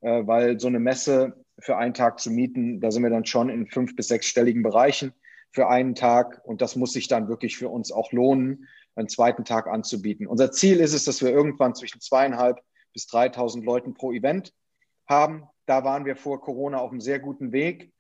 äh, 0.02 0.28
weil 0.28 0.60
so 0.60 0.68
eine 0.68 0.80
Messe 0.80 1.44
für 1.58 1.78
einen 1.78 1.96
Tag 1.96 2.20
zu 2.20 2.30
mieten, 2.30 2.82
da 2.82 2.92
sind 2.92 3.02
wir 3.02 3.10
dann 3.10 3.26
schon 3.26 3.50
in 3.50 3.66
fünf- 3.66 3.96
bis 3.96 4.10
sechsstelligen 4.10 4.62
Bereichen 4.62 5.14
für 5.52 5.68
einen 5.68 5.96
Tag 5.96 6.42
und 6.44 6.62
das 6.62 6.76
muss 6.76 6.94
sich 6.94 7.08
dann 7.08 7.28
wirklich 7.28 7.58
für 7.58 7.70
uns 7.70 7.92
auch 7.92 8.12
lohnen, 8.12 8.68
einen 8.96 9.10
zweiten 9.10 9.46
Tag 9.46 9.68
anzubieten. 9.68 10.28
Unser 10.28 10.52
Ziel 10.52 10.80
ist 10.80 10.94
es, 10.94 11.06
dass 11.06 11.22
wir 11.22 11.30
irgendwann 11.30 11.76
zwischen 11.76 12.02
zweieinhalb 12.02 12.62
bis 12.94 13.08
3000 13.08 13.64
Leuten 13.64 13.94
pro 13.94 14.12
Event 14.12 14.54
haben. 15.08 15.48
Da 15.66 15.84
waren 15.84 16.06
wir 16.06 16.16
vor 16.16 16.42
Corona 16.42 16.80
auf 16.80 16.92
einem 16.92 17.02
sehr 17.02 17.20
guten 17.20 17.52
Weg. 17.52 17.94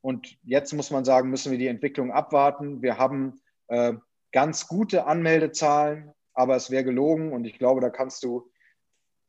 Und 0.00 0.38
jetzt 0.42 0.72
muss 0.72 0.90
man 0.90 1.04
sagen, 1.04 1.30
müssen 1.30 1.52
wir 1.52 1.58
die 1.58 1.66
Entwicklung 1.66 2.10
abwarten. 2.10 2.82
Wir 2.82 2.98
haben 2.98 3.40
äh, 3.68 3.94
ganz 4.32 4.66
gute 4.66 5.06
Anmeldezahlen, 5.06 6.12
aber 6.32 6.56
es 6.56 6.70
wäre 6.70 6.84
gelogen 6.84 7.32
und 7.32 7.44
ich 7.44 7.58
glaube, 7.58 7.80
da 7.80 7.90
kannst 7.90 8.24
du 8.24 8.50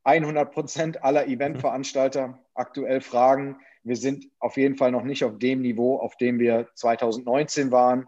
100 0.04 0.52
Prozent 0.52 1.04
aller 1.04 1.28
Eventveranstalter 1.28 2.40
aktuell 2.54 3.02
fragen. 3.02 3.60
Wir 3.84 3.96
sind 3.96 4.30
auf 4.40 4.58
jeden 4.58 4.76
Fall 4.76 4.92
noch 4.92 5.04
nicht 5.04 5.24
auf 5.24 5.38
dem 5.38 5.62
Niveau, 5.62 5.98
auf 5.98 6.16
dem 6.18 6.40
wir 6.40 6.68
2019 6.76 7.72
waren. 7.72 8.08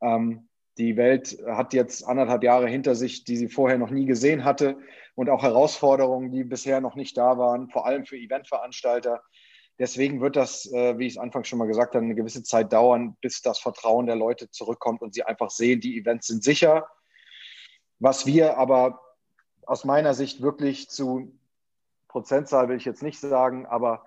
Ähm, 0.00 0.48
die 0.76 0.96
Welt 0.96 1.38
hat 1.46 1.72
jetzt 1.72 2.06
anderthalb 2.06 2.42
Jahre 2.42 2.68
hinter 2.68 2.94
sich, 2.94 3.24
die 3.24 3.36
sie 3.36 3.48
vorher 3.48 3.78
noch 3.78 3.90
nie 3.90 4.06
gesehen 4.06 4.44
hatte 4.44 4.78
und 5.14 5.30
auch 5.30 5.42
Herausforderungen, 5.42 6.32
die 6.32 6.44
bisher 6.44 6.80
noch 6.80 6.96
nicht 6.96 7.16
da 7.16 7.38
waren, 7.38 7.68
vor 7.70 7.86
allem 7.86 8.04
für 8.04 8.16
Eventveranstalter. 8.16 9.22
Deswegen 9.78 10.20
wird 10.20 10.36
das, 10.36 10.70
äh, 10.72 10.98
wie 10.98 11.06
ich 11.06 11.14
es 11.14 11.18
anfangs 11.18 11.48
schon 11.48 11.58
mal 11.58 11.66
gesagt 11.66 11.94
habe, 11.94 12.04
eine 12.04 12.14
gewisse 12.14 12.42
Zeit 12.42 12.72
dauern, 12.72 13.16
bis 13.20 13.42
das 13.42 13.58
Vertrauen 13.58 14.06
der 14.06 14.16
Leute 14.16 14.50
zurückkommt 14.50 15.02
und 15.02 15.14
sie 15.14 15.24
einfach 15.24 15.50
sehen, 15.50 15.80
die 15.80 15.98
Events 15.98 16.26
sind 16.26 16.44
sicher. 16.44 16.86
Was 17.98 18.26
wir 18.26 18.56
aber 18.58 19.00
aus 19.66 19.84
meiner 19.84 20.14
Sicht 20.14 20.42
wirklich 20.42 20.88
zu 20.88 21.32
Prozentzahl 22.08 22.68
will 22.68 22.76
ich 22.76 22.84
jetzt 22.84 23.02
nicht 23.02 23.18
sagen, 23.18 23.66
aber 23.66 24.04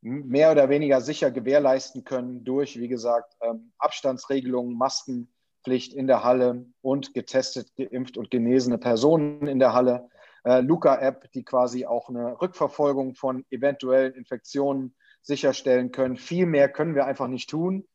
mehr 0.00 0.52
oder 0.52 0.68
weniger 0.68 1.00
sicher 1.00 1.30
gewährleisten 1.30 2.04
können 2.04 2.44
durch, 2.44 2.78
wie 2.78 2.88
gesagt, 2.88 3.36
ähm, 3.40 3.72
Abstandsregelungen, 3.78 4.76
Maskenpflicht 4.76 5.94
in 5.94 6.06
der 6.06 6.24
Halle 6.24 6.66
und 6.82 7.14
getestet, 7.14 7.74
geimpft 7.76 8.16
und 8.16 8.30
genesene 8.30 8.78
Personen 8.78 9.46
in 9.46 9.58
der 9.58 9.72
Halle 9.72 10.08
äh, 10.44 10.60
Luca-App, 10.60 11.30
die 11.32 11.44
quasi 11.44 11.86
auch 11.86 12.08
eine 12.08 12.40
Rückverfolgung 12.40 13.14
von 13.14 13.44
eventuellen 13.50 14.14
Infektionen 14.14 14.94
sicherstellen 15.22 15.90
können. 15.90 16.16
Viel 16.16 16.46
mehr 16.46 16.68
können 16.68 16.94
wir 16.94 17.06
einfach 17.06 17.26
nicht 17.28 17.50
tun. 17.50 17.86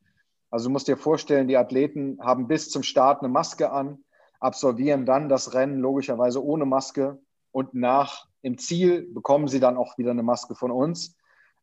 Also 0.50 0.68
du 0.68 0.72
musst 0.72 0.88
dir 0.88 0.98
vorstellen, 0.98 1.48
die 1.48 1.56
Athleten 1.56 2.18
haben 2.20 2.46
bis 2.46 2.68
zum 2.70 2.82
Start 2.82 3.22
eine 3.22 3.30
Maske 3.30 3.72
an, 3.72 4.04
absolvieren 4.38 5.06
dann 5.06 5.30
das 5.30 5.54
Rennen 5.54 5.78
logischerweise 5.78 6.44
ohne 6.44 6.66
Maske 6.66 7.18
und 7.52 7.72
nach 7.72 8.26
im 8.42 8.58
Ziel 8.58 9.08
bekommen 9.14 9.48
sie 9.48 9.60
dann 9.60 9.78
auch 9.78 9.96
wieder 9.96 10.10
eine 10.10 10.22
Maske 10.22 10.54
von 10.54 10.70
uns. 10.70 11.16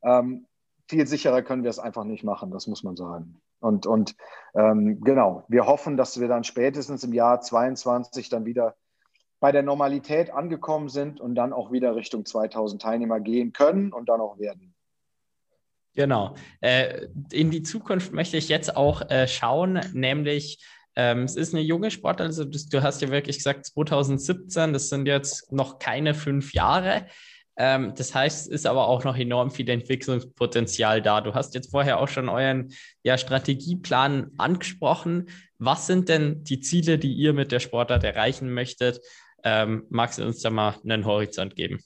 Ähm, 0.04 0.46
viel 0.88 1.06
sicherer 1.06 1.42
können 1.42 1.64
wir 1.64 1.70
es 1.70 1.80
einfach 1.80 2.04
nicht 2.04 2.24
machen, 2.24 2.52
das 2.52 2.68
muss 2.68 2.84
man 2.84 2.96
sagen. 2.96 3.40
Und, 3.60 3.86
und 3.86 4.16
ähm, 4.56 5.02
genau, 5.02 5.44
wir 5.48 5.66
hoffen, 5.66 5.98
dass 5.98 6.20
wir 6.20 6.28
dann 6.28 6.44
spätestens 6.44 7.04
im 7.04 7.14
Jahr 7.14 7.42
22 7.42 8.30
dann 8.30 8.46
wieder 8.46 8.76
bei 9.40 9.52
der 9.52 9.64
Normalität 9.64 10.32
angekommen 10.32 10.90
sind 10.90 11.22
und 11.22 11.36
dann 11.36 11.54
auch 11.54 11.72
wieder 11.72 11.96
Richtung 11.96 12.26
2000 12.26 12.82
Teilnehmer 12.82 13.20
gehen 13.20 13.54
können 13.54 13.94
und 13.94 14.10
dann 14.10 14.22
auch 14.22 14.40
werden. 14.40 14.74
Genau. 15.96 16.36
Äh, 16.62 17.08
in 17.32 17.52
die 17.52 17.64
Zukunft 17.64 18.14
möchte 18.14 18.38
ich 18.38 18.50
jetzt 18.50 18.76
auch 18.76 19.10
äh, 19.10 19.28
schauen, 19.28 19.82
nämlich 19.94 20.64
ähm, 20.96 21.24
es 21.24 21.36
ist 21.36 21.54
eine 21.54 21.64
junge 21.64 21.92
Sportart, 21.92 22.28
also 22.28 22.46
du, 22.46 22.58
du, 22.70 22.84
hast 22.84 23.02
ja 23.02 23.10
wirklich 23.10 23.38
gesagt 23.38 23.66
2017, 23.66 24.74
das 24.74 24.90
sind 24.90 25.08
jetzt 25.08 25.52
noch 25.52 25.80
keine 25.80 26.14
fünf 26.14 26.54
Jahre. 26.54 27.06
Ähm, 27.62 27.94
das 27.94 28.16
heißt, 28.16 28.48
es 28.48 28.48
ist 28.48 28.66
aber 28.66 28.88
auch 28.88 29.04
noch 29.04 29.18
enorm 29.18 29.52
viel 29.52 29.70
Entwicklungspotenzial 29.70 31.02
da. 31.02 31.20
Du 31.20 31.34
hast 31.34 31.54
jetzt 31.56 31.72
vorher 31.72 32.00
auch 32.00 32.08
schon 32.08 32.30
euren 32.30 32.74
ja, 33.04 33.18
Strategieplan 33.18 34.32
angesprochen. 34.38 35.30
Was 35.58 35.86
sind 35.86 36.08
denn 36.08 36.46
die 36.46 36.62
Ziele, 36.62 36.98
die 36.98 37.14
ihr 37.14 37.34
mit 37.34 37.52
der 37.52 37.60
Sportart 37.60 38.06
erreichen 38.06 38.54
möchtet? 38.54 39.02
Ähm, 39.44 39.86
magst 39.90 40.20
du 40.20 40.26
uns 40.26 40.42
da 40.42 40.50
mal 40.50 40.76
einen 40.86 41.06
Horizont 41.06 41.58
geben? 41.58 41.84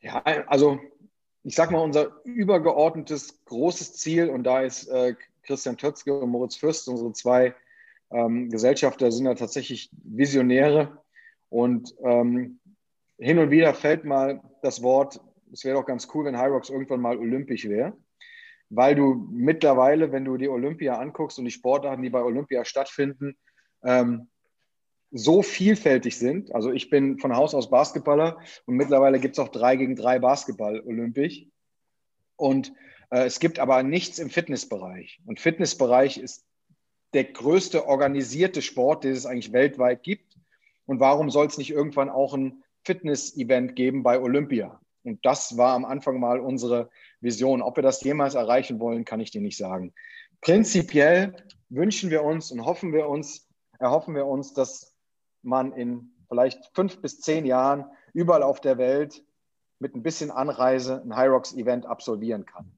Ja, 0.00 0.22
also 0.22 0.78
ich 1.42 1.56
sag 1.56 1.72
mal, 1.72 1.80
unser 1.80 2.22
übergeordnetes 2.22 3.44
großes 3.44 3.94
Ziel, 3.94 4.30
und 4.30 4.44
da 4.44 4.60
ist 4.60 4.86
äh, 4.86 5.16
Christian 5.42 5.76
Tötzke 5.76 6.14
und 6.14 6.30
Moritz 6.30 6.54
Fürst, 6.54 6.86
unsere 6.86 7.12
zwei 7.12 7.56
ähm, 8.12 8.50
Gesellschafter, 8.50 9.10
sind 9.10 9.24
da 9.24 9.34
tatsächlich 9.34 9.90
Visionäre. 10.04 11.02
Und 11.48 11.92
ähm, 12.04 12.59
hin 13.20 13.38
und 13.38 13.50
wieder 13.50 13.74
fällt 13.74 14.04
mal 14.04 14.40
das 14.62 14.82
Wort, 14.82 15.20
es 15.52 15.64
wäre 15.64 15.76
doch 15.76 15.86
ganz 15.86 16.08
cool, 16.14 16.24
wenn 16.24 16.40
Hyrox 16.40 16.70
irgendwann 16.70 17.00
mal 17.00 17.18
olympisch 17.18 17.68
wäre. 17.68 17.96
Weil 18.70 18.94
du 18.94 19.28
mittlerweile, 19.30 20.12
wenn 20.12 20.24
du 20.24 20.36
die 20.36 20.48
Olympia 20.48 20.96
anguckst 20.96 21.38
und 21.38 21.44
die 21.44 21.50
Sportarten, 21.50 22.02
die 22.02 22.10
bei 22.10 22.22
Olympia 22.22 22.64
stattfinden, 22.64 23.36
ähm, 23.82 24.28
so 25.10 25.42
vielfältig 25.42 26.16
sind. 26.16 26.54
Also 26.54 26.72
ich 26.72 26.88
bin 26.88 27.18
von 27.18 27.36
Haus 27.36 27.54
aus 27.54 27.68
Basketballer 27.68 28.38
und 28.66 28.76
mittlerweile 28.76 29.18
gibt 29.18 29.36
es 29.36 29.38
auch 29.40 29.48
drei 29.48 29.74
gegen 29.74 29.96
drei 29.96 30.20
Basketball 30.20 30.80
olympisch. 30.80 31.46
Und 32.36 32.72
äh, 33.10 33.24
es 33.24 33.40
gibt 33.40 33.58
aber 33.58 33.82
nichts 33.82 34.20
im 34.20 34.30
Fitnessbereich. 34.30 35.20
Und 35.26 35.40
Fitnessbereich 35.40 36.16
ist 36.18 36.46
der 37.12 37.24
größte 37.24 37.86
organisierte 37.86 38.62
Sport, 38.62 39.02
den 39.02 39.12
es 39.12 39.26
eigentlich 39.26 39.52
weltweit 39.52 40.04
gibt. 40.04 40.38
Und 40.86 41.00
warum 41.00 41.28
soll 41.28 41.46
es 41.46 41.58
nicht 41.58 41.70
irgendwann 41.70 42.08
auch 42.08 42.34
ein 42.34 42.62
Fitness-Event 42.84 43.76
geben 43.76 44.02
bei 44.02 44.20
Olympia? 44.20 44.80
Und 45.04 45.24
das 45.24 45.56
war 45.56 45.74
am 45.74 45.84
Anfang 45.84 46.20
mal 46.20 46.40
unsere 46.40 46.90
Vision. 47.20 47.62
Ob 47.62 47.76
wir 47.76 47.82
das 47.82 48.02
jemals 48.02 48.34
erreichen 48.34 48.80
wollen, 48.80 49.04
kann 49.04 49.20
ich 49.20 49.30
dir 49.30 49.40
nicht 49.40 49.56
sagen. 49.56 49.94
Prinzipiell 50.40 51.34
wünschen 51.68 52.10
wir 52.10 52.22
uns 52.22 52.50
und 52.50 52.64
hoffen 52.64 52.92
wir 52.92 53.08
uns, 53.08 53.48
erhoffen 53.78 54.14
wir 54.14 54.26
uns, 54.26 54.52
dass 54.52 54.94
man 55.42 55.72
in 55.72 56.12
vielleicht 56.28 56.70
fünf 56.74 57.00
bis 57.00 57.20
zehn 57.20 57.46
Jahren 57.46 57.86
überall 58.12 58.42
auf 58.42 58.60
der 58.60 58.78
Welt 58.78 59.24
mit 59.78 59.94
ein 59.94 60.02
bisschen 60.02 60.30
Anreise 60.30 61.02
ein 61.02 61.16
Hyrox-Event 61.16 61.86
absolvieren 61.86 62.44
kann. 62.46 62.70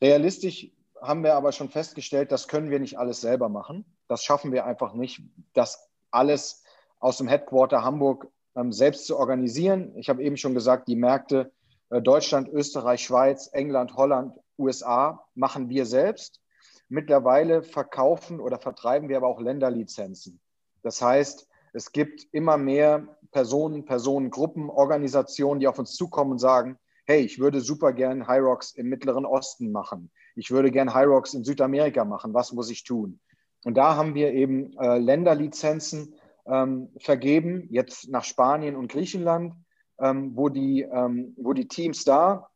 Realistisch 0.00 0.70
haben 1.00 1.24
wir 1.24 1.34
aber 1.34 1.52
schon 1.52 1.70
festgestellt, 1.70 2.32
das 2.32 2.48
können 2.48 2.70
wir 2.70 2.78
nicht 2.78 2.98
alles 2.98 3.20
selber 3.20 3.48
machen. 3.48 3.84
Das 4.08 4.22
schaffen 4.22 4.52
wir 4.52 4.66
einfach 4.66 4.92
nicht, 4.94 5.22
das 5.52 5.90
alles 6.10 6.62
aus 7.00 7.18
dem 7.18 7.28
Headquarter 7.28 7.82
Hamburg 7.82 8.28
selbst 8.70 9.06
zu 9.06 9.16
organisieren. 9.16 9.92
Ich 9.96 10.08
habe 10.08 10.22
eben 10.22 10.36
schon 10.36 10.54
gesagt, 10.54 10.88
die 10.88 10.96
Märkte 10.96 11.52
äh, 11.90 12.00
Deutschland, 12.00 12.48
Österreich, 12.48 13.02
Schweiz, 13.04 13.48
England, 13.52 13.94
Holland, 13.94 14.32
USA 14.58 15.24
machen 15.34 15.68
wir 15.68 15.86
selbst. 15.86 16.40
Mittlerweile 16.88 17.62
verkaufen 17.62 18.40
oder 18.40 18.58
vertreiben 18.58 19.08
wir 19.08 19.16
aber 19.16 19.28
auch 19.28 19.40
Länderlizenzen. 19.40 20.40
Das 20.82 21.02
heißt, 21.02 21.48
es 21.72 21.92
gibt 21.92 22.26
immer 22.32 22.56
mehr 22.56 23.16
Personen, 23.32 23.84
Personengruppen, 23.84 24.70
Organisationen, 24.70 25.60
die 25.60 25.68
auf 25.68 25.78
uns 25.78 25.94
zukommen 25.94 26.32
und 26.32 26.38
sagen, 26.38 26.78
hey, 27.04 27.20
ich 27.20 27.38
würde 27.38 27.60
super 27.60 27.92
gern 27.92 28.22
Rocks 28.22 28.72
im 28.72 28.88
Mittleren 28.88 29.26
Osten 29.26 29.72
machen. 29.72 30.10
Ich 30.34 30.50
würde 30.50 30.70
gern 30.70 30.88
Rocks 30.88 31.34
in 31.34 31.44
Südamerika 31.44 32.04
machen. 32.04 32.34
Was 32.34 32.52
muss 32.52 32.70
ich 32.70 32.84
tun? 32.84 33.20
Und 33.64 33.76
da 33.76 33.96
haben 33.96 34.14
wir 34.14 34.32
eben 34.32 34.76
äh, 34.78 34.98
Länderlizenzen 34.98 36.14
ähm, 36.46 36.90
vergeben, 36.98 37.66
jetzt 37.70 38.08
nach 38.08 38.24
Spanien 38.24 38.76
und 38.76 38.90
Griechenland, 38.90 39.54
ähm, 40.00 40.32
wo, 40.34 40.48
die, 40.48 40.82
ähm, 40.82 41.34
wo 41.36 41.52
die 41.52 41.68
Teams 41.68 42.04
da 42.04 42.48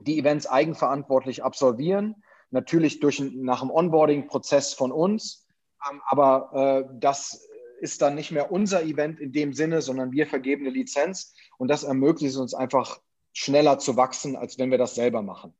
die 0.00 0.18
Events 0.18 0.46
eigenverantwortlich 0.46 1.42
absolvieren. 1.42 2.22
Natürlich 2.50 3.00
durch, 3.00 3.20
nach 3.20 3.60
dem 3.60 3.70
Onboarding-Prozess 3.70 4.74
von 4.74 4.92
uns. 4.92 5.46
Ähm, 5.90 6.00
aber 6.06 6.50
äh, 6.88 6.94
das 7.00 7.48
ist 7.80 8.02
dann 8.02 8.14
nicht 8.14 8.30
mehr 8.30 8.50
unser 8.50 8.82
Event 8.82 9.20
in 9.20 9.32
dem 9.32 9.52
Sinne, 9.52 9.82
sondern 9.82 10.12
wir 10.12 10.26
vergeben 10.26 10.64
eine 10.64 10.74
Lizenz 10.74 11.34
und 11.58 11.68
das 11.68 11.84
ermöglicht 11.84 12.34
es 12.34 12.40
uns 12.40 12.54
einfach 12.54 13.00
schneller 13.32 13.78
zu 13.78 13.96
wachsen, 13.96 14.34
als 14.36 14.58
wenn 14.58 14.70
wir 14.70 14.78
das 14.78 14.94
selber 14.94 15.22
machen. 15.22 15.54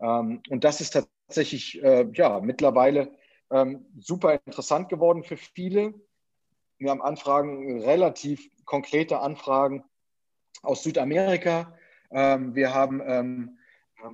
Ähm, 0.00 0.42
und 0.48 0.64
das 0.64 0.80
ist 0.80 0.92
tatsächlich 1.28 1.82
äh, 1.82 2.08
ja, 2.14 2.40
mittlerweile 2.40 3.12
ähm, 3.50 3.86
super 3.98 4.40
interessant 4.46 4.88
geworden 4.88 5.22
für 5.22 5.36
viele. 5.36 5.94
Wir 6.82 6.90
haben 6.90 7.02
Anfragen, 7.02 7.80
relativ 7.80 8.50
konkrete 8.64 9.20
Anfragen 9.20 9.84
aus 10.62 10.82
Südamerika. 10.82 11.72
Ähm, 12.10 12.56
wir 12.56 12.74
haben 12.74 13.56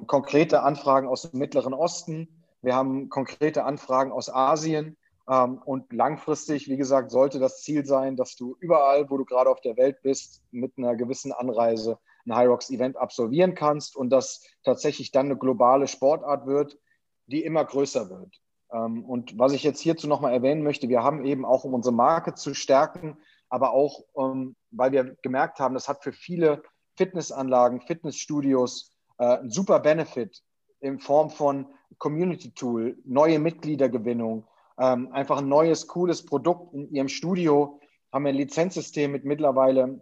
konkrete 0.06 0.62
Anfragen 0.62 1.08
aus 1.08 1.22
dem 1.22 1.38
Mittleren 1.38 1.72
Osten. 1.72 2.44
Wir 2.60 2.74
haben 2.74 3.08
konkrete 3.08 3.64
Anfragen 3.64 4.12
aus 4.12 4.28
Asien. 4.28 4.98
Ähm, 5.30 5.62
und 5.64 5.94
langfristig, 5.94 6.68
wie 6.68 6.76
gesagt, 6.76 7.10
sollte 7.10 7.38
das 7.38 7.62
Ziel 7.62 7.86
sein, 7.86 8.16
dass 8.16 8.36
du 8.36 8.54
überall, 8.60 9.08
wo 9.08 9.16
du 9.16 9.24
gerade 9.24 9.48
auf 9.48 9.62
der 9.62 9.78
Welt 9.78 10.02
bist, 10.02 10.42
mit 10.50 10.76
einer 10.76 10.94
gewissen 10.94 11.32
Anreise 11.32 11.98
ein 12.26 12.36
High 12.36 12.48
Rocks 12.48 12.68
Event 12.68 12.98
absolvieren 12.98 13.54
kannst 13.54 13.96
und 13.96 14.10
das 14.10 14.44
tatsächlich 14.62 15.10
dann 15.10 15.26
eine 15.26 15.38
globale 15.38 15.88
Sportart 15.88 16.46
wird, 16.46 16.78
die 17.28 17.44
immer 17.44 17.64
größer 17.64 18.10
wird. 18.10 18.38
Ähm, 18.72 19.04
und 19.04 19.38
was 19.38 19.52
ich 19.52 19.62
jetzt 19.62 19.80
hierzu 19.80 20.08
nochmal 20.08 20.32
erwähnen 20.32 20.62
möchte, 20.62 20.88
wir 20.88 21.02
haben 21.02 21.24
eben 21.24 21.44
auch, 21.44 21.64
um 21.64 21.74
unsere 21.74 21.94
Marke 21.94 22.34
zu 22.34 22.54
stärken, 22.54 23.16
aber 23.48 23.72
auch, 23.72 24.04
ähm, 24.16 24.56
weil 24.70 24.92
wir 24.92 25.16
gemerkt 25.22 25.58
haben, 25.60 25.74
das 25.74 25.88
hat 25.88 26.02
für 26.02 26.12
viele 26.12 26.62
Fitnessanlagen, 26.96 27.80
Fitnessstudios 27.80 28.92
äh, 29.18 29.38
einen 29.38 29.50
super 29.50 29.80
Benefit 29.80 30.42
in 30.80 30.98
Form 30.98 31.30
von 31.30 31.66
Community 31.98 32.52
Tool, 32.52 32.98
neue 33.04 33.38
Mitgliedergewinnung, 33.38 34.46
ähm, 34.78 35.10
einfach 35.12 35.38
ein 35.38 35.48
neues, 35.48 35.86
cooles 35.86 36.24
Produkt 36.24 36.74
in 36.74 36.92
ihrem 36.92 37.08
Studio. 37.08 37.80
Haben 38.12 38.24
wir 38.24 38.30
ein 38.30 38.36
Lizenzsystem 38.36 39.12
mit 39.12 39.26
mittlerweile 39.26 40.00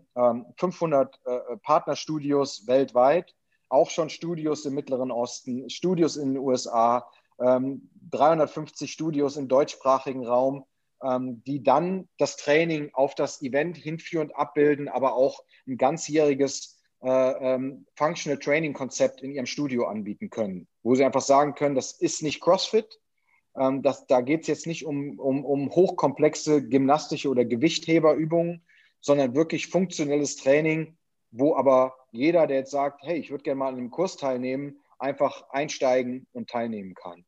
500 0.59 1.21
äh, 1.25 1.57
Partnerstudios 1.57 2.69
weltweit, 2.69 3.35
auch 3.69 3.91
schon 3.91 4.11
Studios 4.11 4.65
im 4.65 4.75
Mittleren 4.75 5.11
Osten, 5.11 5.69
Studios 5.71 6.17
in 6.17 6.35
den 6.35 6.43
USA, 6.43 7.05
350 7.39 8.91
Studios 8.91 9.37
im 9.37 9.49
deutschsprachigen 9.49 10.27
Raum 10.27 10.65
ähm, 11.03 11.43
die 11.45 11.63
dann 11.63 12.09
das 12.19 12.37
Training 12.37 12.91
auf 12.93 13.15
das 13.15 13.43
Event 13.43 13.77
hinführend 13.77 14.35
abbilden, 14.35 14.89
aber 14.89 15.15
auch 15.15 15.45
ein 15.67 15.77
ganzjähriges 15.77 16.81
äh, 17.03 17.09
ähm, 17.55 17.87
Functional 17.97 18.39
Training 18.39 18.73
Konzept 18.73 19.21
in 19.23 19.33
ihrem 19.33 19.47
Studio 19.47 19.87
anbieten 19.87 20.31
können, 20.31 20.67
wo 20.83 20.95
sie 20.95 21.05
einfach 21.05 21.21
sagen 21.21 21.55
können, 21.55 21.75
das 21.75 21.93
ist 21.93 22.23
nicht 22.23 22.41
CrossFit, 22.41 22.99
ähm, 23.59 23.83
das, 23.83 24.07
da 24.07 24.21
geht 24.23 24.43
es 24.43 24.47
jetzt 24.47 24.67
nicht 24.67 24.87
um, 24.87 25.19
um, 25.19 25.45
um 25.45 25.71
hochkomplexe 25.71 26.67
gymnastische 26.67 27.29
oder 27.29 27.45
Gewichtheberübungen, 27.45 28.65
sondern 29.01 29.35
wirklich 29.35 29.69
funktionelles 29.69 30.37
Training, 30.37 30.97
wo 31.31 31.55
aber 31.57 31.95
jeder, 32.11 32.47
der 32.47 32.59
jetzt 32.59 32.71
sagt, 32.71 33.03
hey, 33.03 33.19
ich 33.19 33.31
würde 33.31 33.45
gerne 33.45 33.59
mal 33.59 33.69
an 33.69 33.77
einem 33.77 33.91
Kurs 33.91 34.17
teilnehmen, 34.17 34.81
einfach 34.99 35.49
einsteigen 35.51 36.27
und 36.33 36.49
teilnehmen 36.49 36.95
kann. 36.95 37.25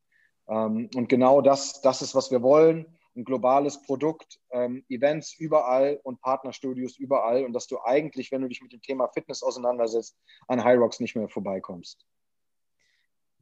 Ähm, 0.49 0.89
und 0.95 1.09
genau 1.09 1.41
das, 1.41 1.81
das 1.81 2.03
ist, 2.03 2.15
was 2.15 2.31
wir 2.31 2.43
wollen 2.43 2.99
ein 3.19 3.25
globales 3.25 3.83
Produkt, 3.83 4.39
ähm, 4.53 4.85
Events 4.89 5.35
überall 5.39 6.01
und 6.05 6.21
Partnerstudios 6.21 6.97
überall 6.99 7.45
und 7.45 7.53
dass 7.53 7.67
du 7.67 7.79
eigentlich, 7.85 8.33
wenn 8.33 8.43
du 8.43 8.49
dich 8.49 8.63
mit 8.63 8.73
dem 8.73 8.81
Thema 8.81 9.09
Fitness 9.09 9.43
auseinandersetzt, 9.43 10.17
an 10.47 10.63
High 10.63 10.79
Rocks 10.79 11.01
nicht 11.01 11.17
mehr 11.17 11.29
vorbeikommst. 11.29 12.07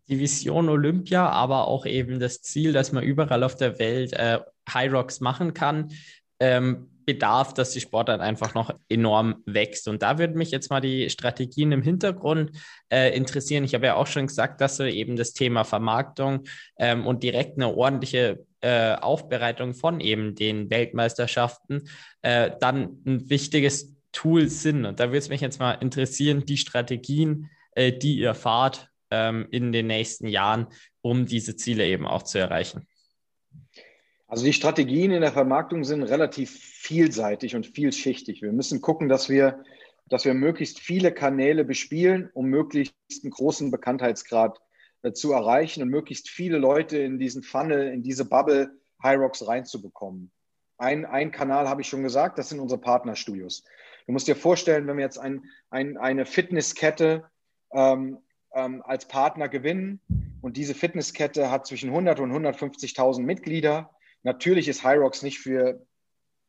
Die 0.09 0.19
Vision 0.19 0.69
Olympia, 0.69 1.29
aber 1.29 1.69
auch 1.69 1.85
eben 1.85 2.21
das 2.21 2.41
Ziel, 2.41 2.73
dass 2.73 2.93
man 2.93 3.05
überall 3.05 3.43
auf 3.43 3.57
der 3.57 3.79
Welt 3.79 4.13
äh, 4.15 4.41
High 4.73 4.93
Rocks 4.93 5.21
machen 5.21 5.53
kann, 5.53 5.93
ähm, 6.41 6.96
bedarf, 7.07 7.55
dass 7.55 7.71
die 7.71 7.81
Sportart 7.81 8.21
einfach 8.21 8.55
noch 8.55 8.75
enorm 8.89 9.43
wächst. 9.47 9.87
Und 9.89 10.03
da 10.03 10.19
würde 10.19 10.37
mich 10.37 10.51
jetzt 10.51 10.71
mal 10.71 10.81
die 10.81 11.09
Strategien 11.09 11.71
im 11.73 11.83
Hintergrund 11.83 12.51
äh, 12.93 13.17
interessieren. 13.17 13.65
Ich 13.65 13.75
habe 13.75 13.87
ja 13.87 13.95
auch 13.95 14.09
schon 14.09 14.27
gesagt, 14.27 14.61
dass 14.61 14.77
du 14.77 14.93
eben 14.93 15.17
das 15.17 15.33
Thema 15.33 15.65
Vermarktung 15.65 16.45
ähm, 16.79 17.07
und 17.07 17.23
direkt 17.23 17.57
eine 17.57 17.75
ordentliche 17.75 18.45
äh, 18.61 18.95
Aufbereitung 18.97 19.75
von 19.75 20.01
eben 20.01 20.35
den 20.35 20.69
Weltmeisterschaften 20.69 21.89
äh, 22.23 22.51
dann 22.61 22.99
ein 23.07 23.31
wichtiges 23.31 23.95
Tool 24.11 24.49
sind. 24.49 24.85
Und 24.85 24.99
da 24.99 25.07
würde 25.07 25.19
es 25.19 25.29
mich 25.29 25.41
jetzt 25.41 25.61
mal 25.61 25.73
interessieren, 25.75 26.45
die 26.45 26.57
Strategien, 26.57 27.51
äh, 27.73 27.93
die 27.93 28.19
ihr 28.19 28.35
fahrt 28.35 28.89
ähm, 29.13 29.47
in 29.53 29.71
den 29.71 29.87
nächsten 29.87 30.27
Jahren, 30.27 30.67
um 31.03 31.27
diese 31.27 31.55
Ziele 31.55 31.87
eben 31.87 32.07
auch 32.07 32.25
zu 32.25 32.39
erreichen. 32.39 32.89
Also 34.29 34.45
die 34.45 34.53
Strategien 34.53 35.13
in 35.13 35.21
der 35.21 35.33
Vermarktung 35.33 35.85
sind 35.85 36.03
relativ 36.03 36.51
vielseitig 36.51 37.55
und 37.55 37.67
vielschichtig. 37.67 38.43
Wir 38.43 38.53
müssen 38.53 38.81
gucken, 38.81 39.09
dass 39.09 39.29
wir, 39.29 39.63
dass 40.07 40.25
wir 40.25 40.35
möglichst 40.35 40.81
viele 40.81 41.13
Kanäle 41.13 41.65
bespielen, 41.65 42.31
um 42.35 42.47
möglichst 42.47 42.95
einen 43.23 43.31
großen 43.31 43.71
Bekanntheitsgrad 43.71 44.61
äh, 45.03 45.13
zu 45.13 45.33
erreichen 45.33 45.83
und 45.83 45.91
möglichst 45.91 46.29
viele 46.29 46.59
Leute 46.59 46.99
in 46.99 47.19
diesen 47.19 47.45
Funnel, 47.45 47.93
in 47.93 48.03
diese 48.03 48.25
Bubble 48.25 48.71
High 49.03 49.19
Rocks 49.19 49.47
reinzubekommen. 49.47 50.33
Ein, 50.79 51.07
ein 51.07 51.31
Kanal 51.31 51.69
habe 51.69 51.83
ich 51.83 51.89
schon 51.89 52.03
gesagt, 52.03 52.39
das 52.39 52.49
sind 52.49 52.59
unsere 52.59 52.81
Partnerstudios. 52.81 53.63
Du 54.07 54.13
musst 54.13 54.27
dir 54.27 54.37
vorstellen, 54.37 54.87
wenn 54.87 54.97
wir 54.97 55.05
jetzt 55.05 55.19
ein, 55.19 55.45
ein, 55.71 55.97
eine 55.97 56.27
Fitnesskette 56.27 57.25
ähm, 57.73 58.19
ähm, 58.55 58.83
als 58.85 59.07
Partner 59.07 59.49
gewinnen 59.49 60.01
und 60.43 60.57
diese 60.57 60.75
Fitnesskette 60.75 61.51
hat 61.51 61.67
zwischen 61.67 61.91
100 61.91 62.21
und 62.21 62.33
150.000 62.33 63.23
Mitglieder, 63.23 63.91
Natürlich 64.27 64.67
ist 64.67 64.83
Hyrox 64.83 65.23
nicht 65.23 65.39
für 65.39 65.87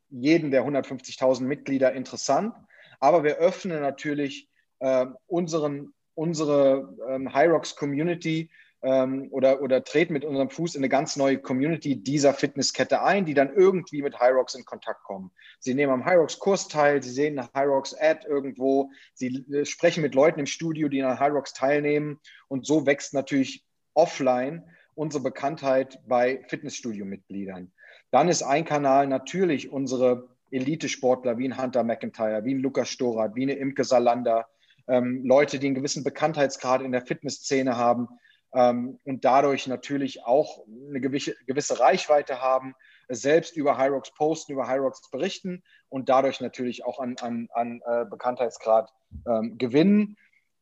jeden 0.09 0.49
der 0.49 0.65
150.000 0.65 1.43
Mitglieder 1.43 1.93
interessant, 1.93 2.55
aber 2.99 3.23
wir 3.23 3.37
öffnen 3.37 3.81
natürlich 3.81 4.49
äh, 4.79 5.05
unseren, 5.27 5.93
unsere 6.15 6.97
ähm, 7.07 7.35
Hyrox 7.35 7.75
Community 7.75 8.49
ähm, 8.81 9.27
oder, 9.29 9.61
oder 9.61 9.83
treten 9.83 10.13
mit 10.13 10.25
unserem 10.25 10.49
Fuß 10.49 10.73
in 10.73 10.79
eine 10.79 10.89
ganz 10.89 11.17
neue 11.17 11.37
Community 11.37 12.01
dieser 12.01 12.33
Fitnesskette 12.33 13.03
ein, 13.03 13.25
die 13.25 13.35
dann 13.35 13.53
irgendwie 13.53 14.01
mit 14.01 14.19
Hyrox 14.19 14.55
in 14.55 14.65
Kontakt 14.65 15.03
kommen. 15.03 15.29
Sie 15.59 15.75
nehmen 15.75 15.93
am 15.93 16.03
Hyrox-Kurs 16.03 16.69
teil, 16.69 17.03
sie 17.03 17.11
sehen 17.11 17.37
eine 17.37 17.47
Hyrox-Ad 17.53 18.25
irgendwo, 18.27 18.89
sie 19.13 19.45
äh, 19.53 19.65
sprechen 19.65 20.01
mit 20.01 20.15
Leuten 20.15 20.39
im 20.39 20.47
Studio, 20.47 20.87
die 20.87 21.03
an 21.03 21.19
Hyrox 21.19 21.53
teilnehmen 21.53 22.19
und 22.47 22.65
so 22.65 22.87
wächst 22.87 23.13
natürlich 23.13 23.67
offline 23.93 24.67
unsere 24.97 25.23
Bekanntheit 25.23 25.99
bei 26.07 26.43
Fitnessstudio-Mitgliedern. 26.47 27.71
Dann 28.11 28.29
ist 28.29 28.41
ein 28.41 28.65
Kanal 28.65 29.07
natürlich 29.07 29.71
unsere 29.71 30.27
Elite-Sportler 30.51 31.37
wie 31.37 31.47
ein 31.47 31.61
Hunter 31.61 31.83
McIntyre, 31.83 32.43
wie 32.45 32.55
ein 32.55 32.59
Lukas 32.59 32.89
Storat, 32.89 33.35
wie 33.35 33.43
eine 33.43 33.53
Imke 33.53 33.83
Salander, 33.83 34.47
ähm, 34.87 35.23
Leute, 35.23 35.59
die 35.59 35.67
einen 35.67 35.75
gewissen 35.75 36.03
Bekanntheitsgrad 36.03 36.81
in 36.81 36.91
der 36.91 37.05
Fitnessszene 37.05 37.77
haben 37.77 38.07
ähm, 38.53 38.99
und 39.03 39.25
dadurch 39.25 39.67
natürlich 39.67 40.25
auch 40.25 40.65
eine 40.89 41.01
gewisse, 41.01 41.35
gewisse 41.45 41.79
Reichweite 41.79 42.41
haben, 42.41 42.73
selbst 43.09 43.55
über 43.55 43.77
Hyrox 43.77 44.13
posten, 44.13 44.53
über 44.53 44.67
Hyrox 44.67 45.09
berichten 45.11 45.63
und 45.89 46.09
dadurch 46.09 46.41
natürlich 46.41 46.85
auch 46.85 46.99
an, 46.99 47.15
an, 47.21 47.49
an 47.53 47.81
äh, 47.85 48.05
Bekanntheitsgrad 48.05 48.91
ähm, 49.27 49.57
gewinnen. 49.57 50.17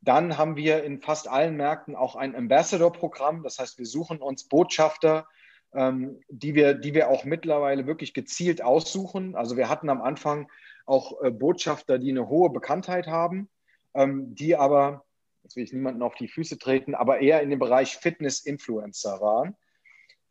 Dann 0.05 0.37
haben 0.37 0.55
wir 0.55 0.83
in 0.83 1.01
fast 1.01 1.27
allen 1.27 1.57
Märkten 1.57 1.95
auch 1.95 2.15
ein 2.15 2.35
Ambassador-Programm. 2.35 3.41
Das 3.41 3.57
heißt, 3.57 3.79
wir 3.79 3.87
suchen 3.87 4.21
uns 4.21 4.47
Botschafter, 4.47 5.27
ähm, 5.73 6.21
die, 6.29 6.53
wir, 6.53 6.75
die 6.75 6.93
wir 6.93 7.09
auch 7.09 7.25
mittlerweile 7.25 7.87
wirklich 7.87 8.13
gezielt 8.13 8.63
aussuchen. 8.63 9.35
Also 9.35 9.57
wir 9.57 9.67
hatten 9.67 9.89
am 9.89 10.03
Anfang 10.03 10.47
auch 10.85 11.21
äh, 11.23 11.31
Botschafter, 11.31 11.97
die 11.97 12.11
eine 12.11 12.29
hohe 12.29 12.51
Bekanntheit 12.51 13.07
haben, 13.07 13.49
ähm, 13.95 14.35
die 14.35 14.55
aber, 14.55 15.03
jetzt 15.41 15.55
will 15.55 15.63
ich 15.63 15.73
niemanden 15.73 16.03
auf 16.03 16.13
die 16.13 16.27
Füße 16.27 16.59
treten, 16.59 16.93
aber 16.93 17.21
eher 17.21 17.41
in 17.41 17.49
dem 17.49 17.59
Bereich 17.59 17.97
Fitness-Influencer 17.97 19.19
waren, 19.21 19.57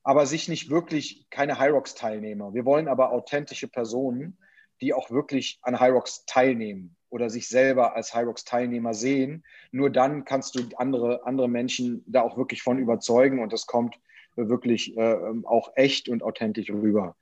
aber 0.05 0.27
sich 0.27 0.49
nicht 0.49 0.70
wirklich 0.70 1.27
keine 1.31 1.59
Hyrox-Teilnehmer. 1.59 2.55
Wir 2.55 2.64
wollen 2.64 2.87
aber 2.87 3.11
authentische 3.11 3.66
Personen, 3.66 4.39
die 4.81 4.93
auch 4.95 5.11
wirklich 5.11 5.59
an 5.62 5.81
Hyrox 5.81 6.25
teilnehmen 6.27 6.97
oder 7.11 7.31
sich 7.31 7.49
selber 7.49 7.95
als 7.95 8.14
Hyrox-Teilnehmer 8.14 8.93
sehen. 8.93 9.45
Nur 9.70 9.91
dann 9.91 10.25
kannst 10.25 10.57
du 10.57 10.62
andere, 10.77 11.25
andere 11.25 11.49
Menschen 11.49 12.03
da 12.07 12.22
auch 12.22 12.37
wirklich 12.37 12.62
von 12.62 12.79
überzeugen 12.79 13.41
und 13.41 13.53
das 13.53 13.66
kommt 13.66 14.01
wirklich 14.35 14.97
äh, 14.97 15.16
auch 15.45 15.70
echt 15.77 16.09
und 16.09 16.22
authentisch 16.25 16.70
rüber. 16.70 17.16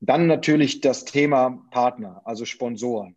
Dann 0.00 0.26
natürlich 0.26 0.80
das 0.80 1.04
Thema 1.04 1.64
Partner, 1.70 2.20
also 2.24 2.44
Sponsoren. 2.44 3.16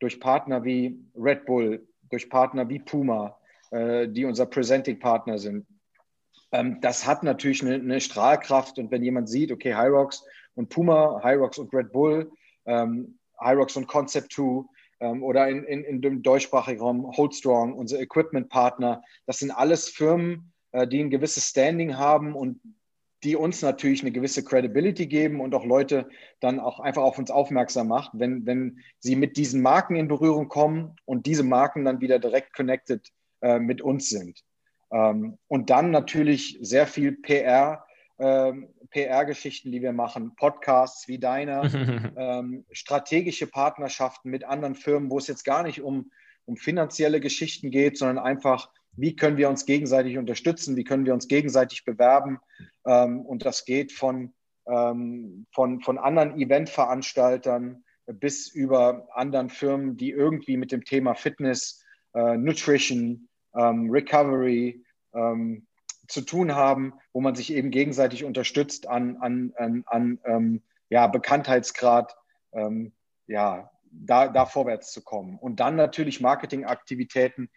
Durch 0.00 0.18
Partner 0.18 0.64
wie 0.64 0.98
Red 1.14 1.44
Bull, 1.44 1.86
durch 2.08 2.28
Partner 2.28 2.68
wie 2.68 2.78
Puma, 2.80 3.38
äh, 3.70 4.08
die 4.08 4.24
unser 4.24 4.46
Presenting-Partner 4.46 5.38
sind. 5.38 5.66
Ähm, 6.52 6.80
das 6.80 7.06
hat 7.06 7.22
natürlich 7.22 7.62
eine, 7.62 7.74
eine, 7.74 8.00
Strahlkraft 8.00 8.78
und 8.78 8.90
wenn 8.90 9.04
jemand 9.04 9.28
sieht, 9.28 9.52
okay, 9.52 9.74
Hyrox 9.74 10.24
und 10.54 10.68
Puma, 10.68 11.20
Hyrox 11.22 11.58
und 11.58 11.72
Red 11.72 11.92
Bull, 11.92 12.32
ähm, 12.66 13.19
Hyrox 13.40 13.76
und 13.76 13.86
Concept 13.86 14.32
2, 14.32 14.64
ähm, 15.00 15.22
oder 15.22 15.48
in, 15.48 15.64
in, 15.64 15.84
in 15.84 16.02
dem 16.02 16.22
deutschsprachigen 16.22 16.80
Raum 16.80 17.16
Holdstrong, 17.16 17.72
unser 17.74 18.00
Equipment-Partner. 18.00 19.02
Das 19.26 19.38
sind 19.38 19.50
alles 19.50 19.88
Firmen, 19.88 20.52
äh, 20.72 20.86
die 20.86 21.02
ein 21.02 21.10
gewisses 21.10 21.48
Standing 21.48 21.96
haben 21.96 22.34
und 22.34 22.60
die 23.22 23.36
uns 23.36 23.60
natürlich 23.60 24.02
eine 24.02 24.12
gewisse 24.12 24.44
Credibility 24.44 25.06
geben 25.06 25.40
und 25.40 25.54
auch 25.54 25.64
Leute 25.64 26.08
dann 26.40 26.58
auch 26.58 26.80
einfach 26.80 27.02
auf 27.02 27.18
uns 27.18 27.30
aufmerksam 27.30 27.88
macht, 27.88 28.12
wenn, 28.14 28.46
wenn 28.46 28.78
sie 28.98 29.14
mit 29.16 29.36
diesen 29.36 29.60
Marken 29.60 29.96
in 29.96 30.08
Berührung 30.08 30.48
kommen 30.48 30.96
und 31.04 31.26
diese 31.26 31.42
Marken 31.42 31.84
dann 31.84 32.00
wieder 32.00 32.18
direkt 32.18 32.54
connected 32.54 33.10
äh, 33.42 33.58
mit 33.58 33.82
uns 33.82 34.08
sind. 34.08 34.42
Ähm, 34.90 35.38
und 35.48 35.70
dann 35.70 35.90
natürlich 35.90 36.58
sehr 36.62 36.86
viel 36.86 37.12
PR, 37.12 37.84
ähm, 38.18 38.68
PR-Geschichten, 38.90 39.72
die 39.72 39.82
wir 39.82 39.92
machen, 39.92 40.34
Podcasts 40.36 41.08
wie 41.08 41.18
deiner, 41.18 41.62
ähm, 42.16 42.64
strategische 42.72 43.46
Partnerschaften 43.46 44.30
mit 44.30 44.44
anderen 44.44 44.74
Firmen, 44.74 45.10
wo 45.10 45.18
es 45.18 45.26
jetzt 45.26 45.44
gar 45.44 45.62
nicht 45.62 45.80
um, 45.80 46.10
um 46.44 46.56
finanzielle 46.56 47.20
Geschichten 47.20 47.70
geht, 47.70 47.96
sondern 47.96 48.18
einfach, 48.18 48.70
wie 48.92 49.16
können 49.16 49.36
wir 49.36 49.48
uns 49.48 49.66
gegenseitig 49.66 50.18
unterstützen, 50.18 50.76
wie 50.76 50.84
können 50.84 51.06
wir 51.06 51.14
uns 51.14 51.28
gegenseitig 51.28 51.84
bewerben. 51.84 52.38
Ähm, 52.86 53.20
und 53.20 53.44
das 53.44 53.64
geht 53.64 53.92
von, 53.92 54.32
ähm, 54.66 55.46
von, 55.52 55.80
von 55.80 55.98
anderen 55.98 56.38
Eventveranstaltern 56.38 57.84
bis 58.06 58.48
über 58.48 59.08
anderen 59.14 59.50
Firmen, 59.50 59.96
die 59.96 60.10
irgendwie 60.10 60.56
mit 60.56 60.72
dem 60.72 60.84
Thema 60.84 61.14
Fitness, 61.14 61.84
äh, 62.14 62.36
Nutrition, 62.36 63.28
ähm, 63.54 63.90
Recovery, 63.90 64.84
ähm, 65.14 65.66
zu 66.10 66.22
tun 66.22 66.54
haben, 66.54 66.94
wo 67.12 67.20
man 67.20 67.34
sich 67.34 67.52
eben 67.52 67.70
gegenseitig 67.70 68.24
unterstützt 68.24 68.88
an, 68.88 69.16
an, 69.18 69.52
an, 69.56 69.84
an 69.86 70.18
ähm, 70.24 70.62
ja, 70.88 71.06
Bekanntheitsgrad, 71.06 72.16
ähm, 72.52 72.92
ja, 73.26 73.70
da, 73.92 74.28
da 74.28 74.46
vorwärts 74.46 74.92
zu 74.92 75.02
kommen. 75.02 75.38
Und 75.38 75.60
dann 75.60 75.76
natürlich 75.76 76.20
Marketingaktivitäten, 76.20 77.48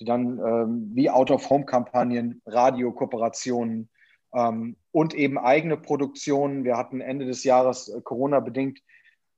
die 0.00 0.04
dann 0.04 0.38
ähm, 0.38 0.90
wie 0.94 1.10
Out-of-Home-Kampagnen, 1.10 2.40
Radiokooperationen 2.46 3.88
ähm, 4.34 4.76
und 4.92 5.14
eben 5.14 5.38
eigene 5.38 5.76
Produktionen. 5.76 6.64
Wir 6.64 6.76
hatten 6.76 7.00
Ende 7.00 7.26
des 7.26 7.44
Jahres 7.44 7.88
äh, 7.88 8.00
Corona-bedingt 8.00 8.80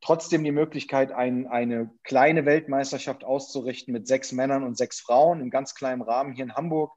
trotzdem 0.00 0.44
die 0.44 0.52
Möglichkeit, 0.52 1.12
ein, 1.12 1.46
eine 1.46 1.90
kleine 2.04 2.46
Weltmeisterschaft 2.46 3.24
auszurichten 3.24 3.92
mit 3.92 4.06
sechs 4.06 4.32
Männern 4.32 4.64
und 4.64 4.76
sechs 4.76 5.00
Frauen 5.00 5.40
im 5.40 5.50
ganz 5.50 5.74
kleinen 5.74 6.02
Rahmen 6.02 6.32
hier 6.32 6.44
in 6.44 6.54
Hamburg. 6.54 6.92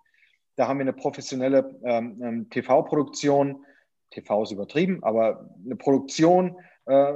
Da 0.56 0.68
haben 0.68 0.78
wir 0.78 0.84
eine 0.84 0.94
professionelle 0.94 1.80
ähm, 1.84 2.22
ähm 2.24 2.50
TV-Produktion, 2.50 3.66
TV 4.12 4.44
ist 4.44 4.52
übertrieben, 4.52 5.04
aber 5.04 5.50
eine 5.66 5.76
Produktion 5.76 6.58
äh, 6.86 7.14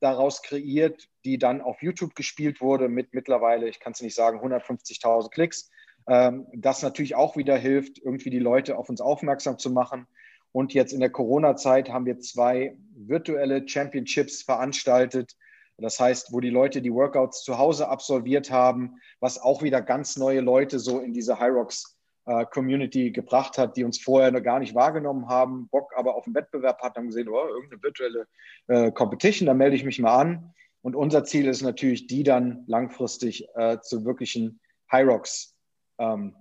daraus 0.00 0.42
kreiert, 0.42 1.08
die 1.24 1.38
dann 1.38 1.60
auf 1.60 1.82
YouTube 1.82 2.14
gespielt 2.14 2.60
wurde 2.60 2.88
mit 2.88 3.14
mittlerweile, 3.14 3.68
ich 3.68 3.78
kann 3.78 3.92
es 3.92 4.00
nicht 4.00 4.14
sagen, 4.14 4.40
150.000 4.40 5.30
Klicks. 5.30 5.70
Ähm, 6.08 6.46
das 6.52 6.82
natürlich 6.82 7.14
auch 7.14 7.36
wieder 7.36 7.56
hilft, 7.56 7.98
irgendwie 7.98 8.30
die 8.30 8.38
Leute 8.38 8.78
auf 8.78 8.88
uns 8.88 9.00
aufmerksam 9.00 9.58
zu 9.58 9.70
machen. 9.70 10.06
Und 10.52 10.74
jetzt 10.74 10.92
in 10.92 11.00
der 11.00 11.10
Corona-Zeit 11.10 11.90
haben 11.90 12.06
wir 12.06 12.18
zwei 12.18 12.76
virtuelle 12.94 13.66
Championships 13.68 14.42
veranstaltet. 14.42 15.36
Das 15.76 16.00
heißt, 16.00 16.32
wo 16.32 16.40
die 16.40 16.50
Leute 16.50 16.82
die 16.82 16.92
Workouts 16.92 17.42
zu 17.42 17.56
Hause 17.58 17.88
absolviert 17.88 18.50
haben, 18.50 18.96
was 19.20 19.40
auch 19.40 19.62
wieder 19.62 19.80
ganz 19.80 20.16
neue 20.16 20.40
Leute 20.40 20.78
so 20.78 20.98
in 20.98 21.12
diese 21.12 21.38
Hyrox 21.38 21.99
Community 22.24 23.10
gebracht 23.10 23.58
hat, 23.58 23.76
die 23.76 23.84
uns 23.84 23.98
vorher 23.98 24.30
noch 24.30 24.42
gar 24.42 24.58
nicht 24.58 24.74
wahrgenommen 24.74 25.28
haben, 25.28 25.68
Bock 25.68 25.92
aber 25.96 26.14
auf 26.14 26.24
den 26.24 26.34
Wettbewerb 26.34 26.80
hatten, 26.82 26.98
haben 26.98 27.06
gesehen, 27.06 27.28
oh, 27.28 27.46
irgendeine 27.46 27.82
virtuelle 27.82 28.26
äh, 28.68 28.92
Competition, 28.92 29.46
da 29.46 29.54
melde 29.54 29.76
ich 29.76 29.84
mich 29.84 29.98
mal 29.98 30.16
an. 30.16 30.54
Und 30.82 30.96
unser 30.96 31.24
Ziel 31.24 31.46
ist 31.46 31.62
natürlich, 31.62 32.06
die 32.06 32.22
dann 32.22 32.64
langfristig 32.66 33.48
äh, 33.54 33.80
zu 33.80 34.04
wirklichen 34.04 34.60
Hyrox 34.88 35.54
ähm, 35.98 36.34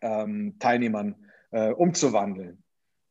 ähm, 0.00 0.56
Teilnehmern 0.58 1.16
äh, 1.50 1.70
umzuwandeln. 1.70 2.62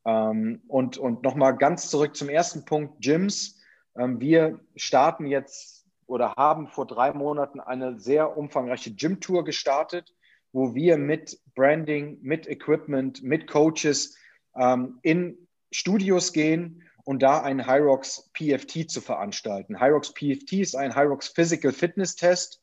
Ähm, 0.04 0.62
und 0.66 0.98
und 0.98 1.22
nochmal 1.22 1.56
ganz 1.56 1.88
zurück 1.88 2.16
zum 2.16 2.28
ersten 2.28 2.64
Punkt, 2.64 3.00
Gyms. 3.00 3.60
Ähm, 3.96 4.20
wir 4.20 4.60
starten 4.76 5.26
jetzt 5.26 5.86
oder 6.06 6.34
haben 6.36 6.68
vor 6.68 6.86
drei 6.86 7.12
Monaten 7.12 7.60
eine 7.60 7.98
sehr 7.98 8.36
umfangreiche 8.36 8.94
Gym-Tour 8.94 9.44
gestartet, 9.44 10.12
wo 10.52 10.74
wir 10.74 10.96
mit 10.96 11.38
Branding, 11.54 12.18
mit 12.22 12.46
Equipment, 12.46 13.22
mit 13.22 13.46
Coaches 13.46 14.16
ähm, 14.56 14.98
in 15.02 15.36
Studios 15.70 16.32
gehen 16.32 16.82
und 17.04 17.22
da 17.22 17.42
einen 17.42 17.66
Hyrox 17.66 18.30
PFT 18.34 18.90
zu 18.90 19.00
veranstalten. 19.00 19.80
Hyrox 19.80 20.12
PFT 20.12 20.54
ist 20.54 20.76
ein 20.76 20.94
Hyrox 20.94 21.28
Physical 21.28 21.72
Fitness 21.72 22.14
Test. 22.16 22.62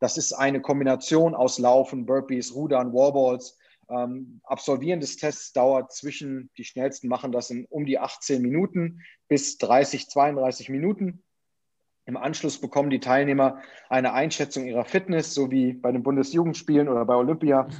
Das 0.00 0.16
ist 0.16 0.32
eine 0.32 0.60
Kombination 0.60 1.34
aus 1.34 1.58
Laufen, 1.58 2.06
Burpees, 2.06 2.54
Rudern, 2.54 2.92
Warballs 2.92 3.56
ähm, 3.90 4.40
Absolvieren 4.44 5.00
des 5.00 5.16
Tests 5.16 5.52
dauert 5.52 5.92
zwischen, 5.92 6.50
die 6.56 6.64
schnellsten 6.64 7.08
machen 7.08 7.32
das 7.32 7.50
in 7.50 7.64
um 7.66 7.86
die 7.86 7.98
18 7.98 8.42
Minuten 8.42 9.00
bis 9.28 9.58
30, 9.58 10.08
32 10.08 10.68
Minuten. 10.68 11.22
Im 12.08 12.16
Anschluss 12.16 12.58
bekommen 12.58 12.88
die 12.88 13.00
Teilnehmer 13.00 13.60
eine 13.90 14.14
Einschätzung 14.14 14.64
ihrer 14.64 14.86
Fitness, 14.86 15.34
so 15.34 15.50
wie 15.50 15.74
bei 15.74 15.92
den 15.92 16.02
Bundesjugendspielen 16.02 16.88
oder 16.88 17.04
bei 17.04 17.14
Olympia. 17.14 17.68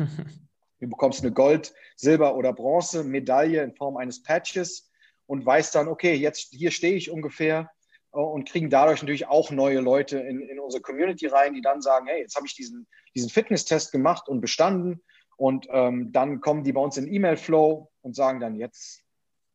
Du 0.80 0.88
bekommst 0.88 1.22
eine 1.22 1.32
Gold-, 1.32 1.74
Silber- 1.96 2.36
oder 2.36 2.52
Bronze-Medaille 2.52 3.60
in 3.64 3.74
Form 3.74 3.96
eines 3.96 4.22
Patches 4.22 4.92
und 5.26 5.44
weißt 5.44 5.74
dann, 5.74 5.88
okay, 5.88 6.14
jetzt 6.14 6.54
hier 6.54 6.70
stehe 6.70 6.94
ich 6.94 7.10
ungefähr 7.10 7.68
äh, 8.12 8.18
und 8.20 8.48
kriegen 8.48 8.70
dadurch 8.70 9.02
natürlich 9.02 9.26
auch 9.26 9.50
neue 9.50 9.80
Leute 9.80 10.20
in, 10.20 10.40
in 10.40 10.60
unsere 10.60 10.80
Community 10.80 11.26
rein, 11.26 11.54
die 11.54 11.62
dann 11.62 11.82
sagen, 11.82 12.06
hey, 12.06 12.20
jetzt 12.20 12.36
habe 12.36 12.46
ich 12.46 12.54
diesen, 12.54 12.86
diesen 13.16 13.28
Fitnesstest 13.28 13.90
gemacht 13.90 14.28
und 14.28 14.40
bestanden 14.40 15.02
und 15.36 15.66
ähm, 15.70 16.12
dann 16.12 16.40
kommen 16.40 16.62
die 16.62 16.72
bei 16.72 16.80
uns 16.80 16.96
in 16.96 17.12
E-Mail-Flow 17.12 17.90
und 18.02 18.14
sagen 18.14 18.38
dann, 18.38 18.54
jetzt 18.54 19.02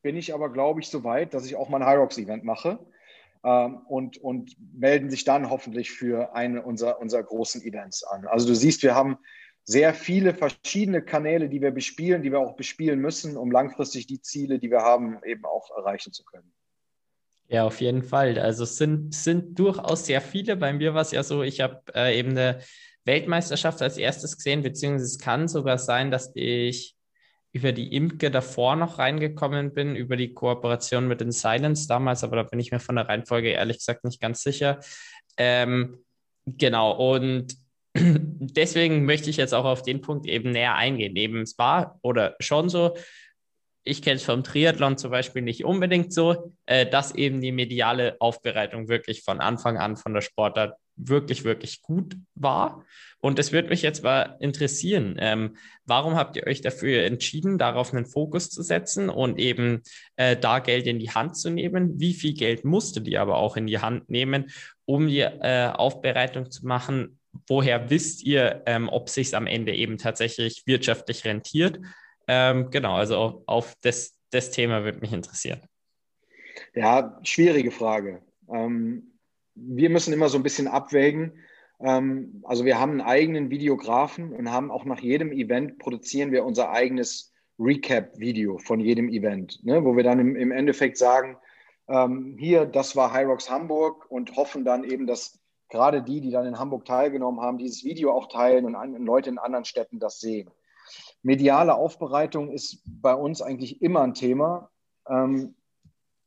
bin 0.01 0.17
ich 0.17 0.33
aber, 0.33 0.51
glaube 0.51 0.81
ich, 0.81 0.89
so 0.89 1.05
weit, 1.05 1.33
dass 1.33 1.45
ich 1.45 1.55
auch 1.55 1.69
mal 1.69 1.81
ein 1.81 1.87
Hyrox-Event 1.87 2.43
mache. 2.43 2.85
Ähm, 3.43 3.77
und, 3.87 4.17
und 4.17 4.55
melden 4.73 5.09
sich 5.09 5.25
dann 5.25 5.49
hoffentlich 5.49 5.91
für 5.91 6.33
eine 6.35 6.61
unserer, 6.63 6.99
unserer 6.99 7.23
großen 7.23 7.61
Events 7.61 8.03
an. 8.03 8.25
Also 8.25 8.47
du 8.47 8.55
siehst, 8.55 8.83
wir 8.83 8.95
haben 8.95 9.17
sehr 9.65 9.93
viele 9.93 10.33
verschiedene 10.33 11.01
Kanäle, 11.01 11.49
die 11.49 11.61
wir 11.61 11.71
bespielen, 11.71 12.21
die 12.21 12.31
wir 12.31 12.39
auch 12.39 12.55
bespielen 12.55 12.99
müssen, 12.99 13.37
um 13.37 13.51
langfristig 13.51 14.07
die 14.07 14.21
Ziele, 14.21 14.59
die 14.59 14.69
wir 14.69 14.81
haben, 14.81 15.19
eben 15.25 15.45
auch 15.45 15.69
erreichen 15.77 16.11
zu 16.13 16.23
können. 16.23 16.53
Ja, 17.47 17.65
auf 17.65 17.81
jeden 17.81 18.03
Fall. 18.03 18.39
Also 18.39 18.63
es 18.63 18.77
sind, 18.77 19.13
sind 19.13 19.59
durchaus 19.59 20.05
sehr 20.05 20.21
viele. 20.21 20.55
Bei 20.55 20.73
mir 20.73 20.93
war 20.93 21.01
es 21.01 21.11
ja 21.11 21.23
so, 21.23 21.43
ich 21.43 21.61
habe 21.61 21.81
äh, 21.93 22.17
eben 22.17 22.31
eine 22.31 22.61
Weltmeisterschaft 23.05 23.81
als 23.81 23.97
erstes 23.97 24.37
gesehen, 24.37 24.63
beziehungsweise 24.63 25.05
es 25.05 25.19
kann 25.19 25.47
sogar 25.47 25.77
sein, 25.77 26.11
dass 26.11 26.31
ich 26.33 26.95
über 27.53 27.71
die 27.71 27.95
Imke 27.95 28.31
davor 28.31 28.75
noch 28.75 28.97
reingekommen 28.97 29.73
bin, 29.73 29.95
über 29.95 30.17
die 30.17 30.33
Kooperation 30.33 31.07
mit 31.07 31.21
den 31.21 31.31
Silence 31.31 31.87
damals, 31.87 32.23
aber 32.23 32.37
da 32.37 32.43
bin 32.43 32.59
ich 32.59 32.71
mir 32.71 32.79
von 32.79 32.95
der 32.95 33.07
Reihenfolge 33.07 33.49
ehrlich 33.49 33.77
gesagt 33.77 34.03
nicht 34.03 34.19
ganz 34.19 34.41
sicher. 34.41 34.79
Ähm, 35.37 36.03
genau, 36.47 37.13
und 37.13 37.55
deswegen 37.95 39.05
möchte 39.05 39.29
ich 39.29 39.37
jetzt 39.37 39.53
auch 39.53 39.65
auf 39.65 39.83
den 39.83 40.01
Punkt 40.01 40.25
eben 40.25 40.49
näher 40.49 40.75
eingehen. 40.75 41.15
Eben 41.15 41.41
es 41.41 41.57
war 41.59 41.99
oder 42.01 42.35
schon 42.39 42.69
so, 42.69 42.97
ich 43.83 44.01
kenne 44.01 44.15
es 44.15 44.23
vom 44.23 44.43
Triathlon 44.43 44.97
zum 44.97 45.11
Beispiel 45.11 45.43
nicht 45.43 45.63
unbedingt 45.63 46.11
so, 46.11 46.55
äh, 46.65 46.87
dass 46.87 47.13
eben 47.13 47.39
die 47.39 47.51
mediale 47.51 48.15
Aufbereitung 48.19 48.87
wirklich 48.87 49.23
von 49.23 49.41
Anfang 49.41 49.77
an 49.77 49.95
von 49.95 50.13
der 50.13 50.21
Sportart 50.21 50.75
wirklich, 50.95 51.43
wirklich 51.43 51.81
gut 51.81 52.15
war. 52.35 52.85
Und 53.19 53.39
es 53.39 53.51
würde 53.51 53.69
mich 53.69 53.81
jetzt 53.81 54.03
mal 54.03 54.35
interessieren, 54.39 55.15
ähm, 55.19 55.55
warum 55.85 56.15
habt 56.15 56.35
ihr 56.35 56.45
euch 56.45 56.61
dafür 56.61 57.03
entschieden, 57.03 57.57
darauf 57.57 57.93
einen 57.93 58.05
Fokus 58.05 58.49
zu 58.49 58.61
setzen 58.63 59.09
und 59.09 59.39
eben 59.39 59.81
äh, 60.17 60.35
da 60.35 60.59
Geld 60.59 60.87
in 60.87 60.99
die 60.99 61.11
Hand 61.11 61.37
zu 61.37 61.49
nehmen? 61.49 61.99
Wie 61.99 62.13
viel 62.13 62.33
Geld 62.33 62.65
musstet 62.65 63.07
ihr 63.07 63.21
aber 63.21 63.37
auch 63.37 63.55
in 63.55 63.67
die 63.67 63.79
Hand 63.79 64.09
nehmen, 64.09 64.51
um 64.85 65.07
die 65.07 65.21
äh, 65.21 65.71
Aufbereitung 65.73 66.51
zu 66.51 66.67
machen? 66.67 67.19
Woher 67.47 67.89
wisst 67.89 68.23
ihr, 68.23 68.61
ähm, 68.65 68.89
ob 68.89 69.09
sich 69.09 69.35
am 69.35 69.47
Ende 69.47 69.73
eben 69.73 69.97
tatsächlich 69.97 70.63
wirtschaftlich 70.65 71.25
rentiert? 71.25 71.79
Ähm, 72.27 72.69
genau, 72.71 72.95
also 72.95 73.17
auf, 73.17 73.43
auf 73.47 73.73
das, 73.81 74.17
das 74.31 74.51
Thema 74.51 74.83
würde 74.83 74.99
mich 74.99 75.13
interessieren. 75.13 75.61
Ja, 76.75 77.19
schwierige 77.23 77.71
Frage. 77.71 78.21
Ähm, 78.51 79.12
wir 79.55 79.89
müssen 79.89 80.13
immer 80.13 80.29
so 80.29 80.37
ein 80.37 80.43
bisschen 80.43 80.67
abwägen. 80.67 81.33
Ähm, 81.79 82.43
also 82.43 82.65
wir 82.65 82.79
haben 82.79 82.91
einen 82.91 83.01
eigenen 83.01 83.49
Videografen 83.49 84.33
und 84.33 84.51
haben 84.51 84.71
auch 84.71 84.85
nach 84.85 84.99
jedem 84.99 85.31
Event 85.31 85.79
produzieren 85.79 86.31
wir 86.31 86.45
unser 86.45 86.71
eigenes 86.71 87.31
Recap-Video 87.59 88.57
von 88.57 88.79
jedem 88.79 89.09
Event, 89.09 89.63
ne, 89.63 89.83
wo 89.83 89.95
wir 89.95 90.03
dann 90.03 90.19
im, 90.19 90.35
im 90.35 90.51
Endeffekt 90.51 90.97
sagen, 90.97 91.37
ähm, 91.87 92.35
hier, 92.39 92.65
das 92.65 92.95
war 92.95 93.13
Hyrox 93.13 93.49
Hamburg 93.49 94.09
und 94.09 94.35
hoffen 94.35 94.65
dann 94.65 94.83
eben, 94.83 95.05
dass 95.05 95.39
gerade 95.69 96.01
die, 96.01 96.21
die 96.21 96.31
dann 96.31 96.45
in 96.45 96.59
Hamburg 96.59 96.85
teilgenommen 96.85 97.41
haben, 97.41 97.57
dieses 97.57 97.83
Video 97.83 98.11
auch 98.11 98.27
teilen 98.27 98.65
und, 98.65 98.75
an, 98.75 98.93
Leute 99.05 99.29
in 99.29 99.37
anderen 99.37 99.65
Städten 99.65 99.99
das 99.99 100.19
sehen. 100.19 100.49
Mediale 101.21 101.75
Aufbereitung 101.75 102.51
ist 102.51 102.81
bei 102.85 103.13
uns 103.13 103.41
eigentlich 103.41 103.81
immer 103.81 104.01
ein 104.01 104.13
Thema, 104.13 104.69
ähm, 105.07 105.55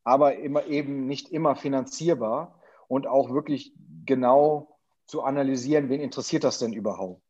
aber 0.05 0.37
immer 0.37 0.67
eben 0.67 1.07
nicht 1.07 1.31
immer 1.31 1.57
finanzierbar 1.57 2.56
und 2.89 3.07
auch 3.07 3.31
wirklich 3.31 3.73
genau 4.05 4.79
zu 5.07 5.23
analysieren, 5.23 5.89
wen 5.89 6.01
interessiert 6.01 6.45
das 6.45 6.59
denn 6.59 6.73
überhaupt. 6.73 7.23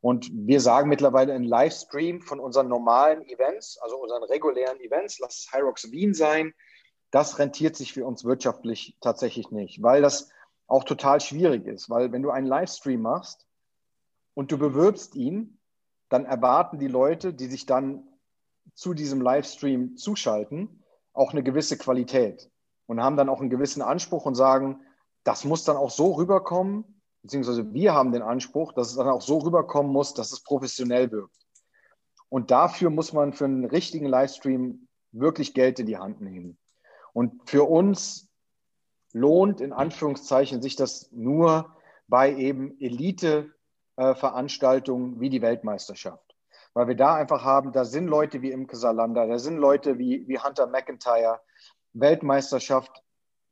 Und 0.00 0.30
wir 0.32 0.60
sagen 0.60 0.90
mittlerweile 0.90 1.32
ein 1.32 1.44
Livestream 1.44 2.20
von 2.20 2.38
unseren 2.38 2.68
normalen 2.68 3.26
Events, 3.26 3.78
also 3.78 3.96
unseren 3.96 4.22
regulären 4.24 4.78
Events, 4.80 5.18
lass 5.18 5.38
es 5.38 5.52
Hyrox 5.52 5.90
Wien 5.90 6.12
sein, 6.12 6.52
das 7.10 7.38
rentiert 7.38 7.76
sich 7.76 7.92
für 7.92 8.04
uns 8.04 8.24
wirtschaftlich 8.24 8.98
tatsächlich 9.00 9.50
nicht, 9.50 9.82
weil 9.82 10.02
das 10.02 10.30
auch 10.66 10.84
total 10.84 11.20
schwierig 11.20 11.66
ist, 11.66 11.88
weil 11.88 12.12
wenn 12.12 12.22
du 12.22 12.30
einen 12.30 12.46
Livestream 12.46 13.00
machst 13.00 13.46
und 14.34 14.52
du 14.52 14.58
bewirbst 14.58 15.14
ihn, 15.14 15.58
dann 16.08 16.26
erwarten 16.26 16.78
die 16.78 16.88
Leute, 16.88 17.32
die 17.32 17.46
sich 17.46 17.66
dann 17.66 18.06
zu 18.74 18.94
diesem 18.94 19.20
Livestream 19.20 19.96
zuschalten, 19.96 20.84
auch 21.12 21.32
eine 21.32 21.42
gewisse 21.42 21.78
Qualität 21.78 22.50
und 22.86 23.02
haben 23.02 23.16
dann 23.16 23.28
auch 23.28 23.40
einen 23.40 23.50
gewissen 23.50 23.82
Anspruch 23.82 24.26
und 24.26 24.34
sagen, 24.34 24.80
das 25.24 25.44
muss 25.44 25.64
dann 25.64 25.76
auch 25.76 25.90
so 25.90 26.12
rüberkommen, 26.12 26.84
beziehungsweise 27.22 27.72
wir 27.72 27.94
haben 27.94 28.12
den 28.12 28.22
Anspruch, 28.22 28.72
dass 28.72 28.90
es 28.90 28.96
dann 28.96 29.08
auch 29.08 29.22
so 29.22 29.38
rüberkommen 29.38 29.92
muss, 29.92 30.14
dass 30.14 30.30
es 30.32 30.42
professionell 30.42 31.10
wirkt. 31.10 31.34
Und 32.28 32.50
dafür 32.50 32.90
muss 32.90 33.12
man 33.12 33.32
für 33.32 33.46
einen 33.46 33.64
richtigen 33.64 34.06
Livestream 34.06 34.88
wirklich 35.12 35.54
Geld 35.54 35.78
in 35.78 35.86
die 35.86 35.98
Hand 35.98 36.20
nehmen. 36.20 36.58
Und 37.12 37.48
für 37.48 37.62
uns 37.64 38.28
lohnt 39.12 39.60
in 39.60 39.72
Anführungszeichen 39.72 40.60
sich 40.60 40.74
das 40.76 41.10
nur 41.12 41.74
bei 42.08 42.34
eben 42.34 42.78
Elite-Veranstaltungen 42.80 45.20
wie 45.20 45.30
die 45.30 45.40
Weltmeisterschaft. 45.40 46.34
weil 46.74 46.88
wir 46.88 46.96
da 46.96 47.14
einfach 47.14 47.44
haben, 47.44 47.72
da 47.72 47.84
sind 47.84 48.08
Leute 48.08 48.42
wie 48.42 48.50
Imke 48.50 48.76
Salander, 48.76 49.26
da 49.26 49.38
sind 49.38 49.58
Leute 49.58 49.98
wie, 49.98 50.26
wie 50.26 50.38
Hunter 50.38 50.66
McIntyre. 50.66 51.40
Weltmeisterschaft 51.92 53.02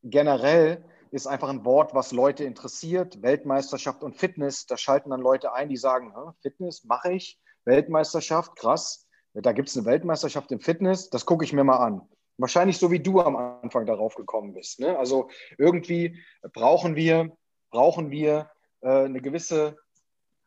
generell 0.02 0.84
ist 1.12 1.26
einfach 1.26 1.50
ein 1.50 1.64
Wort, 1.64 1.94
was 1.94 2.10
Leute 2.10 2.44
interessiert. 2.44 3.20
Weltmeisterschaft 3.20 4.02
und 4.02 4.16
Fitness, 4.16 4.66
da 4.66 4.78
schalten 4.78 5.10
dann 5.10 5.20
Leute 5.20 5.52
ein, 5.52 5.68
die 5.68 5.76
sagen, 5.76 6.14
Fitness 6.40 6.84
mache 6.84 7.12
ich, 7.12 7.38
Weltmeisterschaft, 7.64 8.56
krass. 8.56 9.06
Da 9.34 9.52
gibt 9.52 9.68
es 9.68 9.76
eine 9.76 9.86
Weltmeisterschaft 9.86 10.50
im 10.52 10.60
Fitness, 10.60 11.10
das 11.10 11.26
gucke 11.26 11.44
ich 11.44 11.52
mir 11.52 11.64
mal 11.64 11.76
an. 11.76 12.08
Wahrscheinlich 12.38 12.78
so 12.78 12.90
wie 12.90 13.00
du 13.00 13.20
am 13.20 13.36
Anfang 13.36 13.84
darauf 13.84 14.14
gekommen 14.14 14.54
bist. 14.54 14.80
Ne? 14.80 14.98
Also 14.98 15.28
irgendwie 15.58 16.18
brauchen 16.54 16.96
wir, 16.96 17.36
brauchen 17.70 18.10
wir 18.10 18.50
äh, 18.80 19.04
eine 19.04 19.20
gewisse 19.20 19.76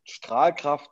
Strahlkraft 0.03 0.89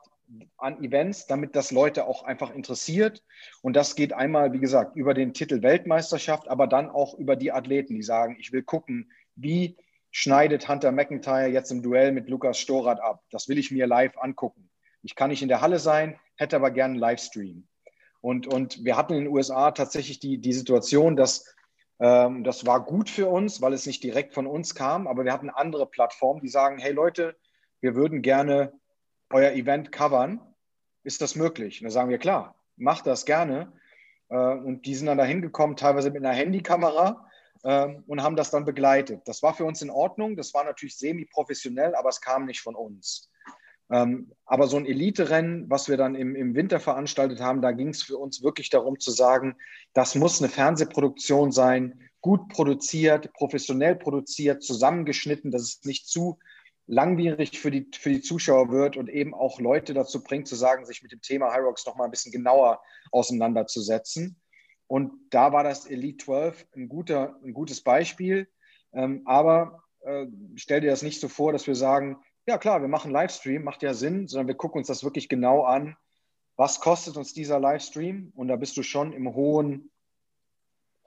an 0.58 0.84
Events, 0.84 1.28
damit 1.28 1.56
das 1.56 1.72
Leute 1.72 2.06
auch 2.08 2.24
einfach 2.24 2.52
interessiert. 2.52 3.24
Und 3.62 3.76
das 3.76 3.96
geht 3.96 4.14
einmal, 4.14 4.54
wie 4.54 4.60
gesagt, 4.60 4.96
über 4.96 5.14
den 5.14 5.34
Titel 5.34 5.62
Weltmeisterschaft, 5.62 6.48
aber 6.48 6.68
dann 6.68 6.90
auch 6.90 7.18
über 7.18 7.36
die 7.36 7.52
Athleten, 7.52 7.96
die 7.96 8.04
sagen, 8.04 8.38
ich 8.40 8.52
will 8.52 8.64
gucken, 8.64 9.12
wie 9.36 9.78
schneidet 10.12 10.70
Hunter 10.70 10.92
McIntyre 10.92 11.48
jetzt 11.48 11.72
im 11.72 11.82
Duell 11.82 12.12
mit 12.12 12.30
Lukas 12.30 12.60
Storath 12.60 13.02
ab. 13.02 13.24
Das 13.32 13.50
will 13.50 13.58
ich 13.58 13.72
mir 13.72 13.88
live 13.88 14.18
angucken. 14.18 14.70
Ich 15.02 15.16
kann 15.16 15.30
nicht 15.30 15.42
in 15.42 15.50
der 15.50 15.62
Halle 15.62 15.80
sein, 15.80 16.20
hätte 16.36 16.56
aber 16.56 16.72
gerne 16.72 16.94
einen 16.94 17.00
Livestream. 17.00 17.68
Und, 18.22 18.48
und 18.48 18.86
wir 18.86 18.96
hatten 18.96 19.14
in 19.14 19.26
den 19.26 19.34
USA 19.34 19.72
tatsächlich 19.72 20.20
die, 20.20 20.38
die 20.38 20.54
Situation, 20.54 21.16
dass 21.16 21.54
ähm, 22.00 22.44
das 22.44 22.66
war 22.66 22.86
gut 22.86 23.10
für 23.10 23.28
uns, 23.28 23.62
weil 23.62 23.74
es 23.74 23.86
nicht 23.86 24.04
direkt 24.04 24.34
von 24.34 24.48
uns 24.48 24.76
kam, 24.76 25.08
aber 25.08 25.26
wir 25.26 25.34
hatten 25.34 25.50
andere 25.50 25.88
Plattformen, 25.88 26.42
die 26.42 26.48
sagen, 26.48 26.78
hey 26.78 26.94
Leute, 26.94 27.36
wir 27.82 27.96
würden 27.96 28.22
gerne 28.22 28.72
euer 29.30 29.52
Event 29.52 29.92
covern. 29.92 30.40
Ist 31.04 31.22
das 31.22 31.36
möglich? 31.36 31.82
Und 31.82 31.86
da 31.86 31.92
sagen 31.92 32.10
wir, 32.10 32.18
klar, 32.18 32.56
macht 32.78 33.08
das 33.08 33.26
gerne. 33.26 33.74
Äh, 34.30 34.38
und 34.38 34.86
die 34.86 34.96
sind 34.96 35.08
dann 35.08 35.18
da 35.18 35.26
hingekommen, 35.26 35.76
teilweise 35.76 36.12
mit 36.12 36.24
einer 36.24 36.36
Handykamera 36.36 37.28
äh, 37.64 37.88
und 38.08 38.22
haben 38.22 38.36
das 38.36 38.52
dann 38.52 38.66
begleitet. 38.66 39.22
Das 39.26 39.42
war 39.42 39.54
für 39.54 39.66
uns 39.66 39.82
in 39.82 39.90
Ordnung. 39.90 40.36
Das 40.36 40.54
war 40.54 40.64
natürlich 40.64 40.98
semi-professionell, 40.98 41.96
aber 41.96 42.10
es 42.10 42.22
kam 42.22 42.46
nicht 42.46 42.62
von 42.62 42.76
uns. 42.76 43.30
Ähm, 43.92 44.32
aber 44.46 44.68
so 44.68 44.78
ein 44.78 44.86
Elite-Rennen, 44.86 45.70
was 45.70 45.90
wir 45.90 45.98
dann 45.98 46.16
im, 46.16 46.36
im 46.36 46.56
Winter 46.56 46.80
veranstaltet 46.80 47.42
haben, 47.42 47.62
da 47.62 47.72
ging 47.72 47.90
es 47.90 48.04
für 48.04 48.18
uns 48.18 48.42
wirklich 48.42 48.70
darum 48.70 49.00
zu 49.00 49.12
sagen, 49.12 49.56
das 49.94 50.16
muss 50.16 50.42
eine 50.42 50.50
Fernsehproduktion 50.50 51.52
sein, 51.52 52.10
gut 52.22 52.48
produziert, 52.50 53.34
professionell 53.34 53.96
produziert, 53.96 54.64
zusammengeschnitten, 54.64 55.52
dass 55.52 55.62
es 55.64 55.84
nicht 55.84 56.08
zu 56.08 56.40
langwierig 56.88 57.60
für 57.60 57.72
die, 57.72 57.90
für 57.94 58.10
die 58.10 58.22
Zuschauer 58.22 58.72
wird 58.72 58.98
und 58.98 59.10
eben 59.10 59.34
auch 59.34 59.60
Leute 59.60 59.94
dazu 59.94 60.24
bringt, 60.24 60.48
zu 60.48 60.56
sagen, 60.56 60.86
sich 60.86 61.02
mit 61.02 61.12
dem 61.12 61.22
Thema 61.22 61.52
High 61.52 61.64
Rocks 61.64 61.86
noch 61.86 61.96
mal 61.96 62.06
ein 62.06 62.12
bisschen 62.12 62.32
genauer 62.32 62.82
auseinanderzusetzen. 63.12 64.38
Und 64.94 65.12
da 65.32 65.52
war 65.52 65.64
das 65.64 65.88
Elite 65.88 66.24
12 66.24 66.68
ein, 66.76 66.88
guter, 66.88 67.36
ein 67.44 67.52
gutes 67.52 67.82
Beispiel. 67.82 68.48
Ähm, 68.94 69.24
aber 69.26 69.82
äh, 70.02 70.28
stell 70.54 70.82
dir 70.82 70.92
das 70.92 71.02
nicht 71.02 71.20
so 71.20 71.30
vor, 71.30 71.52
dass 71.52 71.66
wir 71.66 71.74
sagen, 71.74 72.18
ja 72.46 72.60
klar, 72.60 72.80
wir 72.80 72.88
machen 72.88 73.10
Livestream, 73.10 73.64
macht 73.64 73.82
ja 73.82 73.96
Sinn, 73.96 74.28
sondern 74.28 74.46
wir 74.50 74.54
gucken 74.54 74.78
uns 74.78 74.86
das 74.86 75.04
wirklich 75.04 75.30
genau 75.30 75.64
an. 75.64 75.98
Was 76.58 76.80
kostet 76.80 77.18
uns 77.18 77.34
dieser 77.34 77.60
Livestream? 77.60 78.34
Und 78.36 78.50
da 78.50 78.56
bist 78.56 78.78
du 78.78 78.84
schon 78.84 79.14
im 79.14 79.34
hohen 79.34 79.90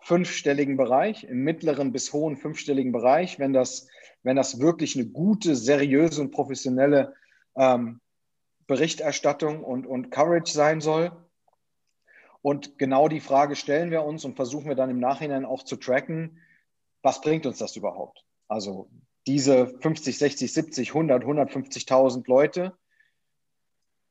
fünfstelligen 0.01 0.77
Bereich, 0.77 1.23
im 1.23 1.45
mittleren 1.45 1.93
bis 1.93 2.13
hohen 2.13 2.37
fünfstelligen 2.37 2.91
Bereich, 2.91 3.39
wenn 3.39 3.53
das, 3.53 3.87
wenn 4.25 4.35
das 4.35 4.59
wirklich 4.59 4.97
eine 4.97 5.07
gute, 5.07 5.55
seriöse 5.55 6.23
und 6.23 6.33
professionelle 6.33 7.15
ähm, 7.55 8.01
Berichterstattung 8.67 9.63
und, 9.63 9.87
und 9.87 10.11
Coverage 10.11 10.53
sein 10.53 10.81
soll. 10.81 11.13
Und 12.47 12.79
genau 12.79 13.09
die 13.09 13.19
Frage 13.19 13.57
stellen 13.57 13.91
wir 13.91 14.05
uns 14.05 14.25
und 14.25 14.37
versuchen 14.37 14.69
wir 14.69 14.77
dann 14.77 14.89
im 14.89 15.01
Nachhinein 15.01 15.45
auch 15.45 15.65
zu 15.65 15.75
tracken, 15.75 16.39
was 17.03 17.21
bringt 17.21 17.45
uns 17.45 17.59
das 17.59 17.75
überhaupt? 17.75 18.25
Also 18.47 18.89
diese 19.27 19.67
50, 19.67 20.17
60, 20.17 20.53
70, 20.53 20.91
100, 20.91 21.25
150.000 21.25 22.23
Leute, 22.29 22.79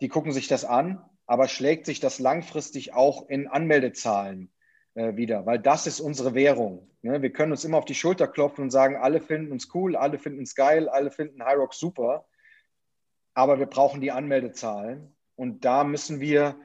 die 0.01 0.09
gucken 0.09 0.33
sich 0.33 0.49
das 0.49 0.65
an, 0.65 1.01
aber 1.25 1.47
schlägt 1.47 1.85
sich 1.85 2.01
das 2.01 2.19
langfristig 2.19 2.93
auch 2.93 3.29
in 3.29 3.47
Anmeldezahlen 3.47 4.51
äh, 4.95 5.15
wieder, 5.15 5.45
weil 5.45 5.59
das 5.59 5.87
ist 5.87 6.01
unsere 6.01 6.33
Währung. 6.33 6.91
Ne? 7.03 7.21
Wir 7.21 7.31
können 7.31 7.53
uns 7.53 7.63
immer 7.63 7.77
auf 7.77 7.85
die 7.85 7.95
Schulter 7.95 8.27
klopfen 8.27 8.65
und 8.65 8.69
sagen, 8.69 8.97
alle 8.97 9.21
finden 9.21 9.53
uns 9.53 9.73
cool, 9.73 9.95
alle 9.95 10.19
finden 10.19 10.39
uns 10.39 10.55
geil, 10.55 10.89
alle 10.89 11.09
finden 11.09 11.41
High 11.41 11.71
super, 11.71 12.27
aber 13.33 13.59
wir 13.59 13.67
brauchen 13.67 14.01
die 14.01 14.11
Anmeldezahlen 14.11 15.15
und 15.37 15.63
da 15.63 15.85
müssen 15.85 16.19
wir 16.19 16.59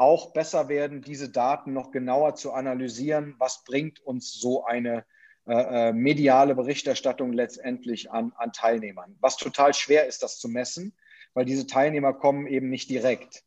auch 0.00 0.32
besser 0.32 0.70
werden, 0.70 1.02
diese 1.02 1.28
Daten 1.28 1.74
noch 1.74 1.90
genauer 1.90 2.34
zu 2.34 2.52
analysieren. 2.52 3.34
Was 3.38 3.64
bringt 3.64 4.00
uns 4.00 4.32
so 4.32 4.64
eine 4.64 5.04
äh, 5.46 5.90
äh, 5.90 5.92
mediale 5.92 6.54
Berichterstattung 6.54 7.34
letztendlich 7.34 8.10
an, 8.10 8.32
an 8.36 8.52
Teilnehmern? 8.52 9.18
Was 9.20 9.36
total 9.36 9.74
schwer 9.74 10.06
ist, 10.06 10.22
das 10.22 10.38
zu 10.38 10.48
messen, 10.48 10.96
weil 11.34 11.44
diese 11.44 11.66
Teilnehmer 11.66 12.14
kommen 12.14 12.46
eben 12.46 12.70
nicht 12.70 12.88
direkt. 12.88 13.44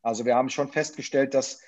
Also 0.00 0.24
wir 0.24 0.36
haben 0.36 0.48
schon 0.48 0.70
festgestellt, 0.70 1.34
dass 1.34 1.60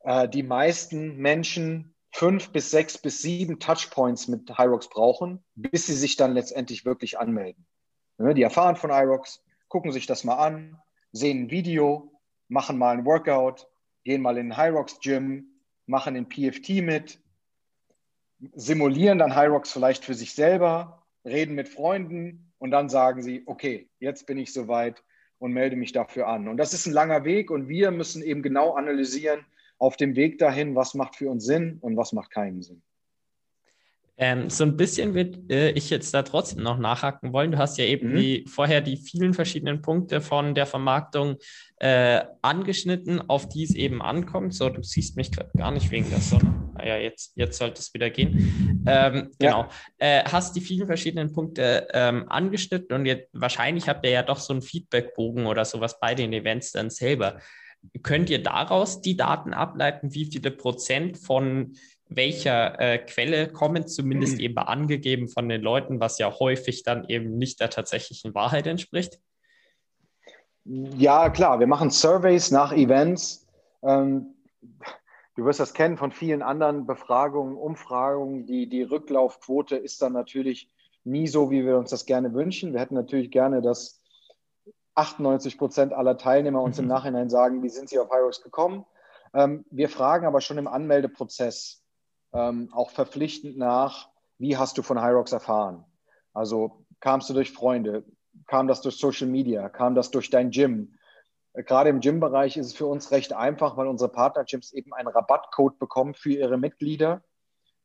äh, 0.00 0.28
die 0.28 0.42
meisten 0.42 1.16
Menschen 1.16 1.94
fünf 2.12 2.50
bis 2.52 2.70
sechs 2.70 2.98
bis 2.98 3.22
sieben 3.22 3.58
Touchpoints 3.58 4.28
mit 4.28 4.58
Hyrox 4.58 4.90
brauchen, 4.90 5.42
bis 5.54 5.86
sie 5.86 5.94
sich 5.94 6.16
dann 6.16 6.34
letztendlich 6.34 6.84
wirklich 6.84 7.18
anmelden. 7.18 7.66
Ne, 8.18 8.34
die 8.34 8.42
erfahren 8.42 8.76
von 8.76 8.92
Hyrox, 8.92 9.42
gucken 9.68 9.92
sich 9.92 10.06
das 10.06 10.24
mal 10.24 10.36
an, 10.36 10.76
sehen 11.10 11.44
ein 11.44 11.50
Video, 11.50 12.12
machen 12.50 12.76
mal 12.76 12.96
ein 12.96 13.06
Workout, 13.06 13.68
gehen 14.04 14.22
mal 14.22 14.36
in 14.36 14.52
ein 14.52 14.58
Hyrox 14.58 15.00
Gym, 15.00 15.46
machen 15.86 16.14
den 16.14 16.28
PFT 16.28 16.82
mit, 16.82 17.20
simulieren 18.54 19.18
dann 19.18 19.36
Hyrox 19.36 19.72
vielleicht 19.72 20.04
für 20.04 20.14
sich 20.14 20.34
selber, 20.34 21.06
reden 21.24 21.54
mit 21.54 21.68
Freunden 21.68 22.52
und 22.58 22.70
dann 22.70 22.88
sagen 22.88 23.22
sie, 23.22 23.42
okay, 23.46 23.88
jetzt 23.98 24.26
bin 24.26 24.38
ich 24.38 24.52
soweit 24.52 25.02
und 25.38 25.52
melde 25.52 25.76
mich 25.76 25.92
dafür 25.92 26.26
an. 26.26 26.48
Und 26.48 26.56
das 26.56 26.74
ist 26.74 26.86
ein 26.86 26.92
langer 26.92 27.24
Weg 27.24 27.50
und 27.50 27.68
wir 27.68 27.90
müssen 27.90 28.22
eben 28.22 28.42
genau 28.42 28.74
analysieren 28.74 29.44
auf 29.78 29.96
dem 29.96 30.16
Weg 30.16 30.38
dahin, 30.38 30.74
was 30.74 30.94
macht 30.94 31.16
für 31.16 31.30
uns 31.30 31.44
Sinn 31.44 31.78
und 31.80 31.96
was 31.96 32.12
macht 32.12 32.30
keinen 32.30 32.62
Sinn. 32.62 32.82
Ähm, 34.22 34.50
so 34.50 34.64
ein 34.64 34.76
bisschen 34.76 35.14
würde 35.14 35.38
äh, 35.48 35.70
ich 35.70 35.88
jetzt 35.88 36.12
da 36.12 36.22
trotzdem 36.22 36.62
noch 36.62 36.76
nachhaken 36.76 37.32
wollen. 37.32 37.52
Du 37.52 37.58
hast 37.58 37.78
ja 37.78 37.86
eben 37.86 38.12
mhm. 38.12 38.16
die, 38.16 38.44
vorher 38.46 38.82
die 38.82 38.98
vielen 38.98 39.32
verschiedenen 39.32 39.80
Punkte 39.80 40.20
von 40.20 40.54
der 40.54 40.66
Vermarktung 40.66 41.36
äh, 41.76 42.20
angeschnitten, 42.42 43.22
auf 43.30 43.48
die 43.48 43.64
es 43.64 43.74
eben 43.74 44.02
ankommt. 44.02 44.52
So, 44.52 44.68
du 44.68 44.82
siehst 44.82 45.16
mich 45.16 45.32
gerade 45.32 45.50
gar 45.56 45.70
nicht 45.70 45.90
wegen 45.90 46.10
der 46.10 46.20
Sonne. 46.20 46.54
Naja, 46.74 46.98
jetzt, 46.98 47.32
jetzt 47.36 47.56
sollte 47.56 47.80
es 47.80 47.94
wieder 47.94 48.10
gehen. 48.10 48.84
Ähm, 48.86 49.30
genau. 49.38 49.68
Ja. 49.98 50.20
Äh, 50.20 50.24
hast 50.24 50.54
die 50.54 50.60
vielen 50.60 50.86
verschiedenen 50.86 51.32
Punkte 51.32 51.88
ähm, 51.94 52.28
angeschnitten 52.28 52.94
und 52.94 53.06
jetzt 53.06 53.28
wahrscheinlich 53.32 53.88
habt 53.88 54.04
ihr 54.04 54.12
ja 54.12 54.22
doch 54.22 54.38
so 54.38 54.52
einen 54.52 54.60
Feedbackbogen 54.62 55.46
oder 55.46 55.64
sowas 55.64 55.98
bei 55.98 56.14
den 56.14 56.34
Events 56.34 56.72
dann 56.72 56.90
selber. 56.90 57.40
Könnt 58.02 58.28
ihr 58.28 58.42
daraus 58.42 59.00
die 59.00 59.16
Daten 59.16 59.54
ableiten, 59.54 60.12
wie 60.12 60.26
viele 60.26 60.50
Prozent 60.50 61.16
von 61.16 61.72
welcher 62.10 62.78
äh, 62.80 62.98
Quelle 62.98 63.48
kommen, 63.48 63.86
zumindest 63.86 64.34
mhm. 64.34 64.40
eben 64.40 64.58
angegeben 64.58 65.28
von 65.28 65.48
den 65.48 65.62
Leuten, 65.62 66.00
was 66.00 66.18
ja 66.18 66.38
häufig 66.38 66.82
dann 66.82 67.08
eben 67.08 67.38
nicht 67.38 67.60
der 67.60 67.70
tatsächlichen 67.70 68.34
Wahrheit 68.34 68.66
entspricht? 68.66 69.20
Ja, 70.64 71.30
klar, 71.30 71.60
wir 71.60 71.66
machen 71.66 71.90
Surveys 71.90 72.50
nach 72.50 72.72
Events. 72.72 73.46
Ähm, 73.82 74.34
du 75.36 75.44
wirst 75.44 75.60
das 75.60 75.72
kennen 75.72 75.96
von 75.96 76.10
vielen 76.10 76.42
anderen 76.42 76.86
Befragungen, 76.86 77.56
Umfragungen. 77.56 78.44
Die, 78.44 78.68
die 78.68 78.82
Rücklaufquote 78.82 79.76
ist 79.76 80.02
dann 80.02 80.12
natürlich 80.12 80.68
nie 81.04 81.28
so, 81.28 81.50
wie 81.50 81.64
wir 81.64 81.78
uns 81.78 81.90
das 81.90 82.06
gerne 82.06 82.34
wünschen. 82.34 82.72
Wir 82.72 82.80
hätten 82.80 82.94
natürlich 82.94 83.30
gerne, 83.30 83.62
dass 83.62 84.02
98 84.96 85.56
Prozent 85.56 85.92
aller 85.92 86.18
Teilnehmer 86.18 86.60
uns 86.60 86.78
im 86.78 86.86
mhm. 86.86 86.90
Nachhinein 86.90 87.30
sagen, 87.30 87.62
wie 87.62 87.68
sind 87.68 87.88
sie 87.88 87.98
auf 87.98 88.10
Hyrox 88.10 88.42
gekommen. 88.42 88.84
Ähm, 89.32 89.64
wir 89.70 89.88
fragen 89.88 90.26
aber 90.26 90.40
schon 90.40 90.58
im 90.58 90.66
Anmeldeprozess 90.66 91.82
ähm, 92.32 92.68
auch 92.72 92.90
verpflichtend 92.90 93.56
nach, 93.56 94.08
wie 94.38 94.56
hast 94.56 94.78
du 94.78 94.82
von 94.82 95.02
Hyrox 95.02 95.32
erfahren? 95.32 95.84
Also 96.32 96.84
kamst 97.00 97.28
du 97.28 97.34
durch 97.34 97.52
Freunde, 97.52 98.04
kam 98.46 98.68
das 98.68 98.80
durch 98.80 98.96
Social 98.96 99.26
Media, 99.26 99.68
kam 99.68 99.94
das 99.94 100.10
durch 100.10 100.30
dein 100.30 100.50
Gym? 100.50 100.94
Äh, 101.52 101.62
gerade 101.62 101.90
im 101.90 102.00
Gym-Bereich 102.00 102.56
ist 102.56 102.66
es 102.66 102.74
für 102.74 102.86
uns 102.86 103.10
recht 103.10 103.32
einfach, 103.32 103.76
weil 103.76 103.86
unsere 103.86 104.10
Partner-Gyms 104.10 104.72
eben 104.72 104.92
einen 104.94 105.08
Rabattcode 105.08 105.78
bekommen 105.78 106.14
für 106.14 106.32
ihre 106.32 106.58
Mitglieder, 106.58 107.22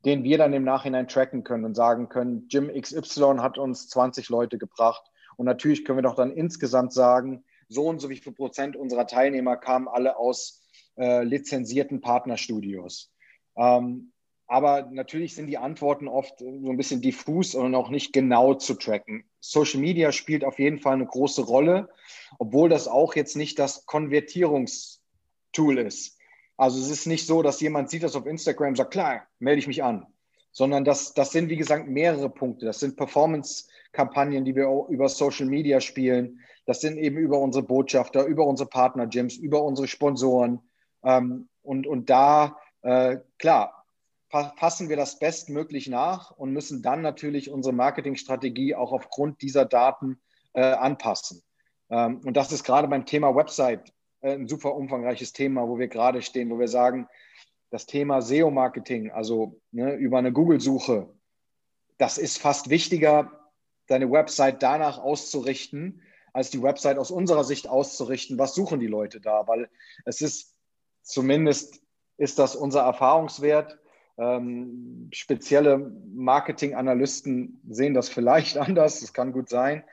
den 0.05 0.23
wir 0.23 0.37
dann 0.37 0.53
im 0.53 0.63
Nachhinein 0.63 1.07
tracken 1.07 1.43
können 1.43 1.65
und 1.65 1.75
sagen 1.75 2.09
können, 2.09 2.47
Gym 2.47 2.69
XY 2.69 3.37
hat 3.39 3.57
uns 3.57 3.89
20 3.89 4.29
Leute 4.29 4.57
gebracht. 4.57 5.03
Und 5.37 5.45
natürlich 5.45 5.83
können 5.83 5.97
wir 5.97 6.03
doch 6.03 6.15
dann 6.15 6.31
insgesamt 6.31 6.93
sagen, 6.93 7.43
so 7.67 7.87
und 7.87 7.99
so 7.99 8.09
wie 8.09 8.17
viel 8.17 8.33
Prozent 8.33 8.75
unserer 8.75 9.07
Teilnehmer 9.07 9.57
kamen 9.57 9.87
alle 9.87 10.17
aus 10.17 10.61
äh, 10.97 11.23
lizenzierten 11.23 12.01
Partnerstudios. 12.01 13.11
Ähm, 13.57 14.13
aber 14.47 14.87
natürlich 14.91 15.33
sind 15.35 15.47
die 15.47 15.57
Antworten 15.57 16.07
oft 16.07 16.39
so 16.39 16.45
ein 16.45 16.77
bisschen 16.77 17.01
diffus 17.01 17.55
und 17.55 17.73
auch 17.73 17.89
nicht 17.89 18.13
genau 18.13 18.53
zu 18.53 18.75
tracken. 18.75 19.25
Social 19.39 19.79
Media 19.79 20.11
spielt 20.11 20.43
auf 20.43 20.59
jeden 20.59 20.79
Fall 20.79 20.93
eine 20.93 21.07
große 21.07 21.41
Rolle, 21.43 21.89
obwohl 22.37 22.69
das 22.69 22.87
auch 22.87 23.15
jetzt 23.15 23.35
nicht 23.35 23.57
das 23.57 23.85
Konvertierungstool 23.85 25.79
ist. 25.79 26.17
Also 26.57 26.79
es 26.79 26.89
ist 26.89 27.07
nicht 27.07 27.25
so, 27.25 27.41
dass 27.41 27.59
jemand 27.59 27.89
sieht 27.89 28.03
das 28.03 28.15
auf 28.15 28.25
Instagram 28.25 28.69
und 28.69 28.75
sagt, 28.77 28.91
klar, 28.91 29.23
melde 29.39 29.59
ich 29.59 29.67
mich 29.67 29.83
an, 29.83 30.05
sondern 30.51 30.85
das, 30.85 31.13
das 31.13 31.31
sind, 31.31 31.49
wie 31.49 31.57
gesagt, 31.57 31.87
mehrere 31.87 32.29
Punkte. 32.29 32.65
Das 32.65 32.79
sind 32.79 32.95
Performance-Kampagnen, 32.95 34.45
die 34.45 34.55
wir 34.55 34.67
über 34.89 35.09
Social 35.09 35.47
Media 35.47 35.81
spielen. 35.81 36.39
Das 36.65 36.81
sind 36.81 36.97
eben 36.97 37.17
über 37.17 37.39
unsere 37.39 37.65
Botschafter, 37.65 38.25
über 38.25 38.45
unsere 38.45 38.69
Partner-Gyms, 38.69 39.37
über 39.37 39.63
unsere 39.63 39.87
Sponsoren. 39.87 40.59
Ähm, 41.03 41.49
und, 41.61 41.87
und 41.87 42.09
da, 42.09 42.57
äh, 42.83 43.17
klar, 43.37 43.74
fassen 44.57 44.89
wir 44.89 44.95
das 44.95 45.19
bestmöglich 45.19 45.87
nach 45.87 46.31
und 46.31 46.51
müssen 46.51 46.81
dann 46.81 47.01
natürlich 47.01 47.49
unsere 47.49 47.73
Marketingstrategie 47.73 48.75
auch 48.75 48.91
aufgrund 48.91 49.41
dieser 49.41 49.65
Daten 49.65 50.19
äh, 50.53 50.61
anpassen. 50.61 51.43
Ähm, 51.89 52.21
und 52.25 52.35
das 52.37 52.51
ist 52.51 52.63
gerade 52.63 52.87
beim 52.87 53.05
Thema 53.05 53.35
Website 53.35 53.93
äh, 54.21 54.33
ein 54.33 54.47
super 54.47 54.75
umfangreiches 54.75 55.33
Thema, 55.33 55.67
wo 55.67 55.77
wir 55.77 55.87
gerade 55.87 56.21
stehen, 56.21 56.49
wo 56.49 56.59
wir 56.59 56.67
sagen, 56.67 57.07
das 57.69 57.85
Thema 57.85 58.21
SEO-Marketing, 58.21 59.11
also 59.11 59.59
ne, 59.71 59.95
über 59.95 60.17
eine 60.17 60.31
Google-Suche, 60.31 61.09
das 61.97 62.17
ist 62.17 62.37
fast 62.37 62.69
wichtiger, 62.69 63.51
deine 63.87 64.11
Website 64.11 64.63
danach 64.63 64.97
auszurichten, 64.97 66.01
als 66.33 66.49
die 66.49 66.61
Website 66.61 66.97
aus 66.97 67.11
unserer 67.11 67.43
Sicht 67.43 67.67
auszurichten, 67.67 68.37
was 68.37 68.55
suchen 68.55 68.79
die 68.79 68.87
Leute 68.87 69.21
da, 69.21 69.47
weil 69.47 69.69
es 70.03 70.21
ist 70.21 70.55
zumindest 71.01 71.81
ist 72.17 72.39
das 72.39 72.55
unser 72.55 72.81
Erfahrungswert, 72.81 73.77
ähm, 74.17 75.09
spezielle 75.11 75.91
Marketing-Analysten 76.13 77.61
sehen 77.69 77.93
das 77.93 78.09
vielleicht 78.09 78.57
anders, 78.57 79.01
das 79.01 79.13
kann 79.13 79.31
gut 79.31 79.49
sein. 79.49 79.83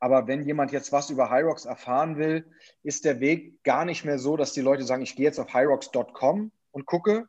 Aber 0.00 0.26
wenn 0.26 0.44
jemand 0.44 0.70
jetzt 0.72 0.92
was 0.92 1.10
über 1.10 1.30
Hyrox 1.30 1.64
erfahren 1.64 2.18
will, 2.18 2.44
ist 2.82 3.04
der 3.04 3.20
Weg 3.20 3.62
gar 3.62 3.84
nicht 3.84 4.04
mehr 4.04 4.18
so, 4.18 4.36
dass 4.36 4.52
die 4.52 4.60
Leute 4.60 4.84
sagen, 4.84 5.02
ich 5.02 5.16
gehe 5.16 5.24
jetzt 5.24 5.38
auf 5.38 5.54
hyrox.com 5.54 6.52
und 6.72 6.86
gucke, 6.86 7.28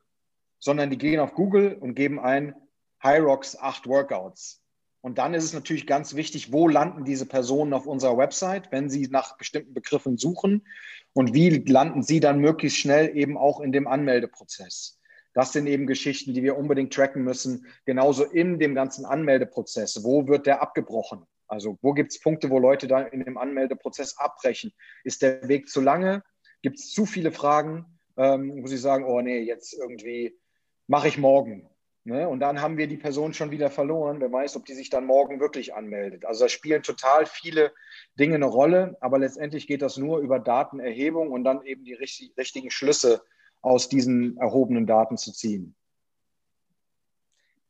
sondern 0.60 0.90
die 0.90 0.98
gehen 0.98 1.20
auf 1.20 1.36
Google 1.36 1.78
und 1.80 1.96
geben 1.96 2.20
ein 2.20 2.54
Hyrox 3.00 3.58
8 3.58 3.88
Workouts. 3.88 4.62
Und 5.02 5.20
dann 5.20 5.36
ist 5.36 5.44
es 5.44 5.54
natürlich 5.54 5.86
ganz 5.86 6.16
wichtig, 6.16 6.52
wo 6.52 6.68
landen 6.68 7.06
diese 7.06 7.28
Personen 7.28 7.74
auf 7.74 7.86
unserer 7.86 8.18
Website, 8.18 8.72
wenn 8.72 8.90
sie 8.90 9.08
nach 9.08 9.38
bestimmten 9.38 9.74
Begriffen 9.74 10.18
suchen 10.18 10.66
und 11.14 11.36
wie 11.36 11.50
landen 11.50 12.02
sie 12.02 12.20
dann 12.20 12.40
möglichst 12.40 12.80
schnell 12.80 13.16
eben 13.16 13.38
auch 13.38 13.60
in 13.60 13.72
dem 13.72 13.88
Anmeldeprozess. 13.88 15.00
Das 15.36 15.52
sind 15.52 15.68
eben 15.68 15.86
Geschichten, 15.86 16.34
die 16.34 16.44
wir 16.44 16.58
unbedingt 16.58 16.94
tracken 16.94 17.22
müssen. 17.22 17.68
Genauso 17.86 18.24
in 18.24 18.58
dem 18.58 18.74
ganzen 18.74 19.06
Anmeldeprozess. 19.06 20.04
Wo 20.04 20.28
wird 20.28 20.48
der 20.48 20.62
abgebrochen? 20.62 21.26
Also 21.48 21.78
wo 21.82 21.94
gibt 21.94 22.14
es 22.14 22.22
Punkte, 22.22 22.50
wo 22.50 22.58
Leute 22.58 22.88
da 22.88 23.02
in 23.02 23.24
dem 23.24 23.38
Anmeldeprozess 23.38 24.18
abbrechen? 24.18 24.74
Ist 25.04 25.22
der 25.22 25.48
Weg 25.50 25.68
zu 25.68 25.82
lange? 25.82 26.24
Gibt 26.62 26.80
es 26.80 26.90
zu 26.90 27.06
viele 27.06 27.34
Fragen, 27.34 27.86
ähm, 28.18 28.64
wo 28.64 28.68
sie 28.68 28.78
sagen, 28.78 29.04
oh 29.04 29.20
nee, 29.20 29.40
jetzt 29.40 29.74
irgendwie 29.74 30.40
mache 30.88 31.10
ich 31.10 31.18
morgen. 31.18 31.70
Ne? 32.06 32.30
Und 32.30 32.40
dann 32.40 32.62
haben 32.62 32.78
wir 32.78 32.88
die 32.88 32.98
Person 32.98 33.34
schon 33.34 33.52
wieder 33.52 33.70
verloren. 33.70 34.22
Wer 34.22 34.32
weiß, 34.32 34.56
ob 34.56 34.66
die 34.66 34.74
sich 34.74 34.90
dann 34.90 35.06
morgen 35.06 35.42
wirklich 35.42 35.74
anmeldet. 35.74 36.24
Also 36.24 36.46
da 36.46 36.50
spielen 36.50 36.82
total 36.82 37.26
viele 37.26 37.74
Dinge 38.18 38.36
eine 38.36 38.46
Rolle, 38.46 38.96
aber 39.02 39.20
letztendlich 39.20 39.68
geht 39.68 39.82
das 39.82 39.98
nur 39.98 40.20
über 40.20 40.40
Datenerhebung 40.40 41.32
und 41.32 41.44
dann 41.44 41.66
eben 41.66 41.84
die 41.84 41.94
richtigen 41.94 42.72
Schlüsse 42.72 43.22
aus 43.66 43.90
diesen 43.90 44.38
erhobenen 44.38 44.86
Daten 44.86 45.18
zu 45.18 45.34
ziehen. 45.34 45.76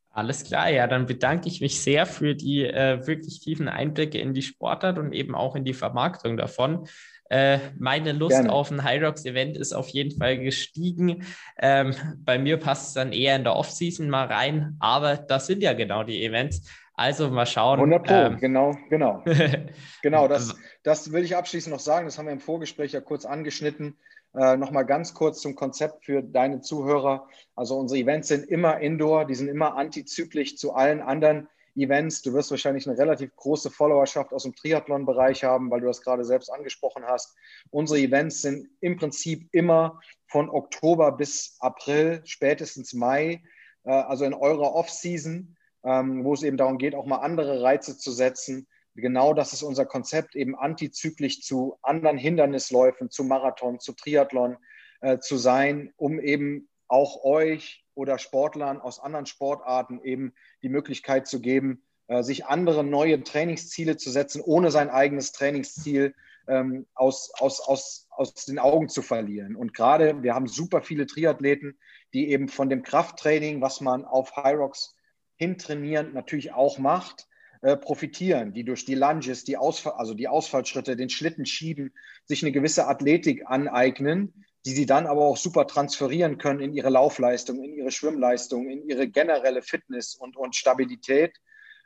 Alles 0.10 0.46
klar, 0.46 0.70
ja, 0.70 0.88
dann 0.88 1.08
bedanke 1.08 1.48
ich 1.48 1.60
mich 1.60 1.82
sehr 1.82 2.06
für 2.06 2.36
die 2.36 2.66
äh, 2.66 3.06
wirklich 3.06 3.42
tiefen 3.42 3.68
Einblicke 3.68 4.18
in 4.18 4.34
die 4.34 4.42
Sportart 4.42 4.98
und 4.98 5.12
eben 5.12 5.36
auch 5.36 5.56
in 5.56 5.66
die 5.66 5.74
Vermarktung 5.74 6.38
davon. 6.38 6.88
Äh, 7.30 7.60
meine 7.78 8.12
Lust 8.14 8.38
Gerne. 8.38 8.52
auf 8.52 8.72
ein 8.72 8.88
Hyrox-Event 8.88 9.58
ist 9.58 9.74
auf 9.74 9.90
jeden 9.90 10.18
Fall 10.18 10.38
gestiegen. 10.38 11.26
Ähm, 11.58 11.94
bei 12.20 12.38
mir 12.38 12.58
passt 12.58 12.90
es 12.90 12.94
dann 12.94 13.12
eher 13.12 13.36
in 13.36 13.44
der 13.44 13.56
Off-Season 13.56 14.10
mal 14.10 14.28
rein, 14.28 14.78
aber 14.80 15.18
das 15.18 15.48
sind 15.48 15.64
ja 15.64 15.74
genau 15.74 16.04
die 16.04 16.24
Events. 16.24 16.62
Also 16.94 17.30
mal 17.30 17.46
schauen. 17.46 17.80
100 17.80 18.04
Pro, 18.06 18.14
ähm, 18.14 18.38
genau, 18.38 18.78
genau. 18.90 19.22
genau, 20.02 20.30
das, 20.30 20.56
das 20.84 21.12
will 21.12 21.26
ich 21.26 21.36
abschließend 21.36 21.74
noch 21.74 21.82
sagen. 21.82 22.06
Das 22.06 22.18
haben 22.18 22.28
wir 22.28 22.32
im 22.32 22.40
Vorgespräch 22.40 22.94
ja 22.94 23.02
kurz 23.02 23.26
angeschnitten. 23.26 23.98
Äh, 24.38 24.58
Nochmal 24.58 24.86
ganz 24.86 25.14
kurz 25.14 25.42
zum 25.42 25.56
Konzept 25.56 26.06
für 26.06 26.22
deine 26.22 26.62
Zuhörer. 26.62 27.28
Also 27.56 27.78
unsere 27.78 28.00
Events 28.00 28.28
sind 28.28 28.46
immer 28.46 28.80
indoor, 28.80 29.26
die 29.26 29.36
sind 29.36 29.48
immer 29.48 29.76
antizyklisch 29.76 30.58
zu 30.58 30.74
allen 30.74 31.02
anderen 31.02 31.48
Events. 31.76 32.22
Du 32.22 32.34
wirst 32.34 32.52
wahrscheinlich 32.52 32.88
eine 32.88 32.98
relativ 32.98 33.34
große 33.36 33.70
Followerschaft 33.70 34.34
aus 34.34 34.44
dem 34.44 34.56
Triathlon-Bereich 34.56 35.44
haben, 35.44 35.72
weil 35.72 35.82
du 35.82 35.88
das 35.88 36.02
gerade 36.02 36.26
selbst 36.26 36.50
angesprochen 36.50 37.04
hast. 37.06 37.36
Unsere 37.70 38.00
Events 38.00 38.42
sind 38.42 38.68
im 38.82 38.98
Prinzip 38.98 39.48
immer 39.52 40.02
von 40.28 40.50
Oktober 40.50 41.12
bis 41.14 41.56
April, 41.60 42.22
spätestens 42.26 42.94
Mai, 42.94 43.42
äh, 43.84 43.92
also 43.92 44.26
in 44.26 44.34
eurer 44.34 44.74
Off-Season, 44.74 45.56
ähm, 45.84 46.26
wo 46.26 46.34
es 46.34 46.44
eben 46.44 46.58
darum 46.58 46.78
geht, 46.78 46.96
auch 46.96 47.06
mal 47.06 47.18
andere 47.18 47.62
Reize 47.62 47.98
zu 47.98 48.12
setzen 48.12 48.68
genau 48.96 49.34
das 49.34 49.54
ist 49.54 49.64
unser 49.64 49.86
Konzept, 49.86 50.36
eben 50.36 50.56
antizyklisch 50.56 51.42
zu 51.42 51.78
anderen 51.82 52.18
Hindernisläufen, 52.18 53.10
zu 53.10 53.24
Marathon, 53.24 53.80
zu 53.80 53.94
Triathlon 53.94 54.58
äh, 55.02 55.20
zu 55.20 55.38
sein, 55.38 55.94
um 55.98 56.20
eben 56.20 56.70
auch 56.88 57.24
euch 57.24 57.84
oder 57.94 58.18
Sportlern 58.18 58.80
aus 58.80 59.00
anderen 59.00 59.26
Sportarten 59.26 60.02
eben 60.04 60.34
die 60.62 60.70
Möglichkeit 60.70 61.28
zu 61.28 61.42
geben, 61.42 61.84
äh, 62.08 62.24
sich 62.24 62.46
andere 62.46 62.84
neue 62.84 63.24
Trainingsziele 63.24 63.98
zu 63.98 64.12
setzen, 64.12 64.42
ohne 64.42 64.72
sein 64.72 64.90
eigenes 64.90 65.32
Trainingsziel 65.32 66.14
ähm, 66.48 66.86
aus, 66.94 67.32
aus, 67.40 67.60
aus, 67.62 68.08
aus 68.12 68.34
den 68.46 68.60
Augen 68.60 68.90
zu 68.90 69.02
verlieren. 69.02 69.56
Und 69.56 69.74
gerade, 69.74 70.22
wir 70.22 70.36
haben 70.36 70.48
super 70.48 70.82
viele 70.82 71.08
Triathleten, 71.08 71.78
die 72.14 72.30
eben 72.30 72.48
von 72.48 72.70
dem 72.70 72.84
Krafttraining, 72.84 73.62
was 73.62 73.82
man 73.82 74.06
auf 74.06 74.36
Hyrox 74.36 74.96
hintrainieren, 75.36 76.14
natürlich 76.14 76.54
auch 76.54 76.78
macht, 76.78 77.28
äh, 77.66 77.78
profitieren, 77.78 78.54
die 78.54 78.64
durch 78.64 78.86
die 78.86 78.94
Lunges, 78.94 79.44
die 79.44 79.58
Ausfall, 79.58 79.94
also 79.94 80.14
die 80.14 80.28
Ausfallschritte, 80.28 80.96
den 80.96 81.10
Schlitten 81.10 81.48
schieben, 81.48 81.96
sich 82.26 82.44
eine 82.44 82.52
gewisse 82.52 82.86
Athletik 82.86 83.42
aneignen, 83.48 84.46
die 84.66 84.70
sie 84.70 84.86
dann 84.86 85.08
aber 85.08 85.22
auch 85.22 85.36
super 85.36 85.66
transferieren 85.66 86.38
können 86.38 86.60
in 86.60 86.76
ihre 86.76 86.92
Laufleistung, 86.92 87.64
in 87.64 87.74
ihre 87.74 87.90
Schwimmleistung, 87.90 88.70
in 88.70 88.88
ihre 88.88 89.08
generelle 89.08 89.64
Fitness 89.64 90.14
und, 90.14 90.38
und 90.38 90.56
Stabilität. 90.56 91.38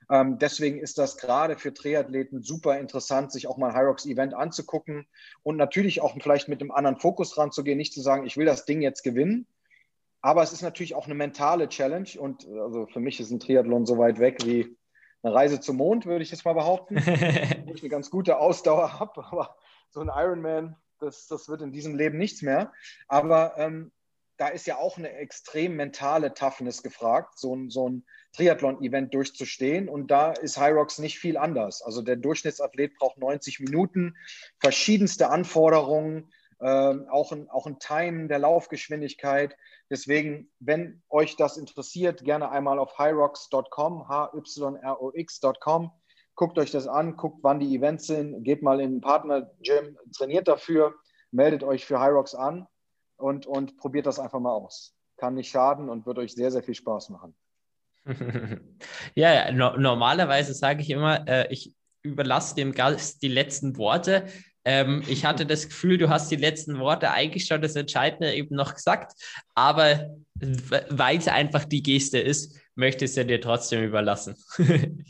Ähm, 0.10 0.38
deswegen 0.38 0.80
ist 0.80 0.98
das 0.98 1.16
gerade 1.16 1.58
für 1.58 1.74
Triathleten 1.74 2.44
super 2.44 2.78
interessant, 2.78 3.32
sich 3.32 3.48
auch 3.48 3.56
mal 3.56 3.70
ein 3.70 3.78
Hyrox-Event 3.78 4.34
anzugucken 4.34 5.08
und 5.44 5.56
natürlich 5.56 6.02
auch 6.02 6.14
vielleicht 6.22 6.50
mit 6.50 6.60
einem 6.60 6.72
anderen 6.72 7.00
Fokus 7.00 7.38
ranzugehen, 7.38 7.78
nicht 7.78 7.94
zu 7.94 8.02
sagen, 8.02 8.26
ich 8.26 8.36
will 8.36 8.46
das 8.46 8.66
Ding 8.66 8.82
jetzt 8.82 9.02
gewinnen, 9.02 9.48
aber 10.22 10.44
es 10.44 10.52
ist 10.52 10.62
natürlich 10.62 10.94
auch 10.94 11.06
eine 11.06 11.16
mentale 11.16 11.70
Challenge 11.70 12.10
und 12.18 12.46
also 12.50 12.86
für 12.88 13.00
mich 13.00 13.22
ist 13.22 13.32
ein 13.32 13.40
Triathlon 13.40 13.86
so 13.86 13.98
weit 13.98 14.20
weg 14.20 14.40
wie 14.44 14.76
eine 15.22 15.34
Reise 15.34 15.60
zum 15.60 15.78
Mond, 15.78 16.06
würde 16.06 16.24
ich 16.24 16.32
jetzt 16.32 16.46
mal 16.46 16.54
behaupten, 16.54 16.96
wo 17.66 17.74
ich 17.74 17.82
eine 17.82 17.90
ganz 17.90 18.10
gute 18.10 18.38
Ausdauer 18.38 19.00
habe. 19.00 19.26
Aber 19.26 19.56
so 19.90 20.02
ein 20.02 20.10
Ironman, 20.14 20.76
das, 21.00 21.28
das 21.28 21.50
wird 21.50 21.62
in 21.62 21.72
diesem 21.72 21.96
Leben 21.96 22.18
nichts 22.18 22.42
mehr. 22.42 22.72
Aber 23.08 23.54
ähm, 23.58 23.92
da 24.38 24.48
ist 24.48 24.68
ja 24.68 24.78
auch 24.78 24.98
eine 24.98 25.12
extrem 25.12 25.76
mentale 25.76 26.34
Toughness 26.34 26.82
gefragt, 26.82 27.38
so 27.38 27.54
ein, 27.54 27.70
so 27.70 27.90
ein 27.90 28.06
Triathlon-Event 28.34 29.14
durchzustehen. 29.14 29.90
Und 29.90 30.12
da 30.12 30.32
ist 30.32 30.58
Hyrox 30.58 31.00
nicht 31.00 31.20
viel 31.20 31.38
anders. 31.38 31.82
Also 31.82 32.02
der 32.02 32.16
Durchschnittsathlet 32.16 32.96
braucht 32.96 33.18
90 33.18 33.60
Minuten, 33.60 34.16
verschiedenste 34.60 35.30
Anforderungen, 35.30 36.32
ähm, 36.62 37.08
auch, 37.10 37.34
ein, 37.34 37.50
auch 37.50 37.68
ein 37.68 37.80
Timen 37.80 38.30
der 38.30 38.40
Laufgeschwindigkeit. 38.40 39.58
Deswegen, 39.90 40.52
wenn 40.60 41.02
euch 41.10 41.36
das 41.36 41.58
interessiert, 41.58 42.24
gerne 42.24 42.52
einmal 42.52 42.78
auf 42.78 42.98
hyrox.com, 43.00 44.08
h-y-r-o-x.com. 44.08 45.92
Guckt 46.36 46.60
euch 46.60 46.72
das 46.72 46.88
an, 46.88 47.18
guckt, 47.18 47.40
wann 47.42 47.60
die 47.60 47.76
Events 47.76 48.08
sind, 48.08 48.44
geht 48.44 48.62
mal 48.62 48.80
in 48.80 48.98
ein 48.98 49.02
Partner-Gym, 49.02 49.98
trainiert 50.16 50.48
dafür, 50.48 50.96
meldet 51.32 51.64
euch 51.64 51.86
für 51.86 52.00
Hyrox 52.00 52.34
an 52.36 52.68
und, 53.18 53.46
und 53.46 53.78
probiert 53.78 54.06
das 54.06 54.20
einfach 54.20 54.40
mal 54.40 54.54
aus. 54.54 54.96
Kann 55.18 55.34
nicht 55.34 55.50
schaden 55.50 55.90
und 55.90 56.06
wird 56.06 56.18
euch 56.18 56.34
sehr, 56.34 56.52
sehr 56.52 56.64
viel 56.64 56.76
Spaß 56.76 57.10
machen. 57.10 57.36
ja, 59.16 59.52
no 59.52 59.76
normalerweise 59.76 60.54
sage 60.54 60.82
ich 60.82 60.90
immer, 60.90 61.28
äh, 61.28 61.52
ich 61.52 61.76
überlasse 62.02 62.56
dem 62.56 62.72
Gast 62.72 63.22
die 63.22 63.28
letzten 63.28 63.78
Worte. 63.78 64.28
Ähm, 64.66 65.03
ich 65.07 65.26
hatte 65.26 65.45
das 65.45 65.68
Gefühl, 65.68 65.97
du 65.97 66.10
hast 66.10 66.30
die 66.32 66.36
letzten 66.36 66.80
Worte 66.80 67.12
eigentlich 67.12 67.45
schon 67.45 67.62
das 67.62 67.76
Entscheidende 67.76 68.34
eben 68.34 68.55
noch 68.55 68.76
gesagt, 68.76 69.14
aber 69.55 70.10
weil 70.89 71.18
es 71.18 71.28
einfach 71.28 71.66
die 71.66 71.84
Geste 71.84 72.20
ist, 72.20 72.60
möchte 72.76 73.05
ich 73.05 73.12
es 73.12 73.18
ja 73.18 73.24
dir 73.24 73.41
trotzdem 73.41 73.84
überlassen. 73.84 74.36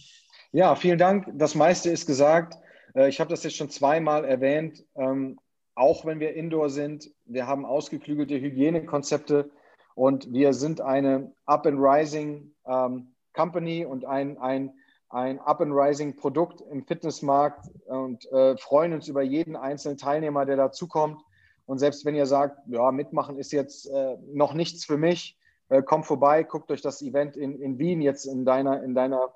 ja, 0.52 0.76
vielen 0.76 0.98
Dank. 0.98 1.28
Das 1.34 1.56
meiste 1.56 1.90
ist 1.90 2.06
gesagt. 2.08 2.56
Äh, 2.96 3.10
ich 3.10 3.20
habe 3.20 3.30
das 3.30 3.44
jetzt 3.44 3.58
schon 3.58 3.70
zweimal 3.70 4.26
erwähnt. 4.26 4.84
Ähm, 4.96 5.40
auch 5.76 6.06
wenn 6.06 6.20
wir 6.20 6.34
indoor 6.36 6.70
sind, 6.70 7.10
wir 7.26 7.48
haben 7.48 7.66
ausgeklügelte 7.66 8.40
Hygienekonzepte 8.40 9.50
Und 9.96 10.32
wir 10.34 10.54
sind 10.54 10.82
eine 10.82 11.32
Up 11.46 11.66
and 11.66 11.80
Rising 11.80 12.52
ähm, 12.66 13.14
Company 13.34 13.86
und 13.86 14.06
ein, 14.06 14.38
ein, 14.40 14.74
ein 15.10 15.40
Up 15.40 15.62
and 15.62 15.74
Rising 15.74 16.16
Produkt 16.16 16.62
im 16.62 16.86
Fitnessmarkt 16.86 17.70
und 17.86 18.32
äh, 18.32 18.56
freuen 18.58 18.94
uns 18.94 19.08
über 19.08 19.24
jeden 19.24 19.56
einzelnen 19.56 19.98
Teilnehmer, 19.98 20.46
der 20.46 20.56
dazukommt. 20.56 21.22
Und 21.66 21.80
selbst 21.80 22.06
wenn 22.06 22.16
ihr 22.16 22.26
sagt, 22.26 22.60
ja, 22.68 22.92
mitmachen 22.92 23.38
ist 23.38 23.52
jetzt 23.52 23.90
äh, 23.90 24.18
noch 24.34 24.54
nichts 24.54 24.86
für 24.86 24.98
mich, 24.98 25.38
äh, 25.70 25.82
kommt 25.82 26.06
vorbei, 26.06 26.44
guckt 26.44 26.72
euch 26.72 26.82
das 26.82 27.02
Event 27.02 27.38
in, 27.38 27.60
in 27.62 27.78
Wien 27.78 28.02
jetzt 28.02 28.26
in 28.26 28.46
deiner, 28.46 28.84
in 28.84 28.94
deiner, 28.94 29.34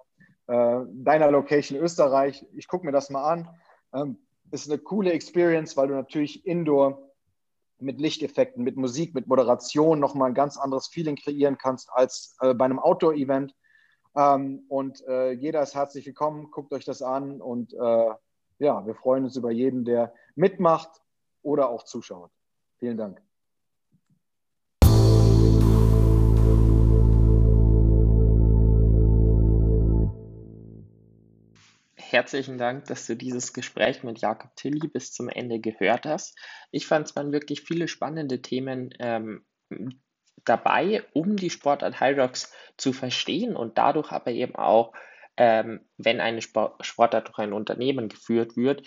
äh, 0.48 0.80
deiner 0.92 1.32
Location 1.32 1.80
Österreich. 1.80 2.46
Ich 2.56 2.68
gucke 2.68 2.86
mir 2.86 2.92
das 2.92 3.10
mal 3.10 3.24
an. 3.24 3.50
Ähm, 3.94 4.18
ist 4.52 4.70
eine 4.70 4.80
coole 4.80 5.12
Experience, 5.12 5.76
weil 5.78 5.88
du 5.88 5.96
natürlich 5.96 6.46
indoor 6.46 7.10
mit 7.80 8.00
Lichteffekten, 8.00 8.64
mit 8.64 8.78
Musik, 8.78 9.14
mit 9.14 9.28
Moderation 9.28 10.00
nochmal 10.00 10.30
ein 10.30 10.36
ganz 10.36 10.58
anderes 10.58 10.88
Feeling 10.88 11.16
kreieren 11.16 11.58
kannst 11.58 11.90
als 11.92 12.36
äh, 12.42 12.54
bei 12.54 12.66
einem 12.66 12.80
Outdoor-Event. 12.80 13.54
Ähm, 14.16 14.66
und 14.68 15.06
äh, 15.08 15.32
jeder 15.32 15.62
ist 15.62 15.76
herzlich 15.76 16.06
willkommen, 16.06 16.52
guckt 16.52 16.74
euch 16.74 16.86
das 16.86 17.02
an 17.02 17.42
und 17.42 17.74
äh, 17.74 18.14
ja, 18.60 18.86
wir 18.86 18.96
freuen 18.96 19.24
uns 19.24 19.36
über 19.36 19.52
jeden, 19.52 19.86
der 19.86 20.14
mitmacht 20.36 21.02
oder 21.42 21.70
auch 21.70 21.84
zuschaut. 21.84 22.32
Vielen 22.78 22.98
Dank. 22.98 23.22
herzlichen 32.14 32.60
Dank, 32.60 32.86
dass 32.86 33.08
du 33.08 33.16
dieses 33.16 33.54
Gespräch 33.54 34.04
mit 34.04 34.22
Jakob 34.22 34.56
Tilly 34.56 34.88
bis 34.88 35.12
zum 35.12 35.30
Ende 35.30 35.60
gehört 35.60 36.06
hast. 36.06 36.38
Ich 36.72 36.86
fand 36.86 37.08
es 37.08 37.16
waren 37.16 37.32
wirklich 37.32 37.62
viele 37.62 37.88
spannende 37.88 38.42
Themen 38.42 38.94
ähm, 39.00 39.44
dabei, 40.46 41.04
um 41.14 41.36
die 41.36 41.50
Sportart 41.50 42.00
High 42.00 42.18
Rocks 42.18 42.52
zu 42.78 42.94
verstehen 42.94 43.56
und 43.56 43.78
dadurch 43.78 44.12
aber 44.12 44.32
eben 44.32 44.56
auch, 44.56 44.94
ähm, 45.38 45.82
wenn 45.98 46.20
eine 46.20 46.42
Sportart 46.42 47.28
durch 47.28 47.40
ein 47.40 47.54
Unternehmen 47.54 48.10
geführt 48.10 48.56
wird, 48.56 48.84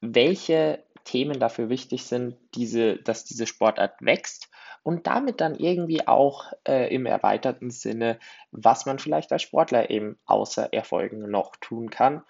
welche 0.00 0.84
Themen 1.04 1.40
dafür 1.40 1.68
wichtig 1.68 2.04
sind, 2.04 2.36
diese, 2.54 2.96
dass 2.96 3.24
diese 3.24 3.46
Sportart 3.46 3.94
wächst 4.00 4.50
und 4.82 5.06
damit 5.06 5.40
dann 5.40 5.54
irgendwie 5.54 6.06
auch 6.06 6.52
äh, 6.66 6.92
im 6.94 7.06
erweiterten 7.06 7.70
Sinne, 7.70 8.18
was 8.50 8.86
man 8.86 8.98
vielleicht 8.98 9.32
als 9.32 9.42
Sportler 9.42 9.90
eben 9.90 10.18
außer 10.26 10.72
Erfolgen 10.72 11.30
noch 11.30 11.56
tun 11.56 11.90
kann 11.90 12.22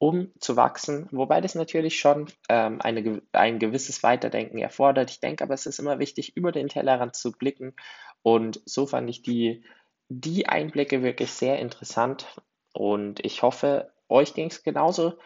um 0.00 0.32
zu 0.40 0.56
wachsen, 0.56 1.08
wobei 1.10 1.42
das 1.42 1.54
natürlich 1.54 2.00
schon 2.00 2.26
ähm, 2.48 2.80
eine, 2.80 3.20
ein 3.32 3.58
gewisses 3.58 4.02
Weiterdenken 4.02 4.56
erfordert. 4.56 5.10
Ich 5.10 5.20
denke 5.20 5.44
aber, 5.44 5.52
es 5.52 5.66
ist 5.66 5.78
immer 5.78 5.98
wichtig, 5.98 6.38
über 6.38 6.52
den 6.52 6.68
Tellerrand 6.68 7.14
zu 7.14 7.32
blicken 7.32 7.74
und 8.22 8.62
so 8.64 8.86
fand 8.86 9.10
ich 9.10 9.20
die, 9.20 9.62
die 10.08 10.48
Einblicke 10.48 11.02
wirklich 11.02 11.32
sehr 11.32 11.58
interessant 11.58 12.40
und 12.72 13.22
ich 13.22 13.42
hoffe, 13.42 13.92
euch 14.08 14.32
ging 14.32 14.48
es 14.48 14.62
genauso. 14.62 15.18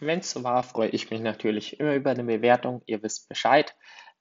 Wenn 0.00 0.20
es 0.20 0.30
so 0.30 0.42
war, 0.42 0.62
freue 0.62 0.88
ich 0.88 1.10
mich 1.10 1.20
natürlich 1.20 1.78
immer 1.78 1.94
über 1.94 2.10
eine 2.10 2.24
Bewertung. 2.24 2.80
Ihr 2.86 3.02
wisst 3.02 3.28
Bescheid 3.28 3.76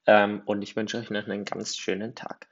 ähm, 0.08 0.42
und 0.46 0.62
ich 0.62 0.76
wünsche 0.76 0.98
euch 0.98 1.10
noch 1.10 1.26
einen 1.26 1.46
ganz 1.46 1.78
schönen 1.78 2.16
Tag. 2.16 2.51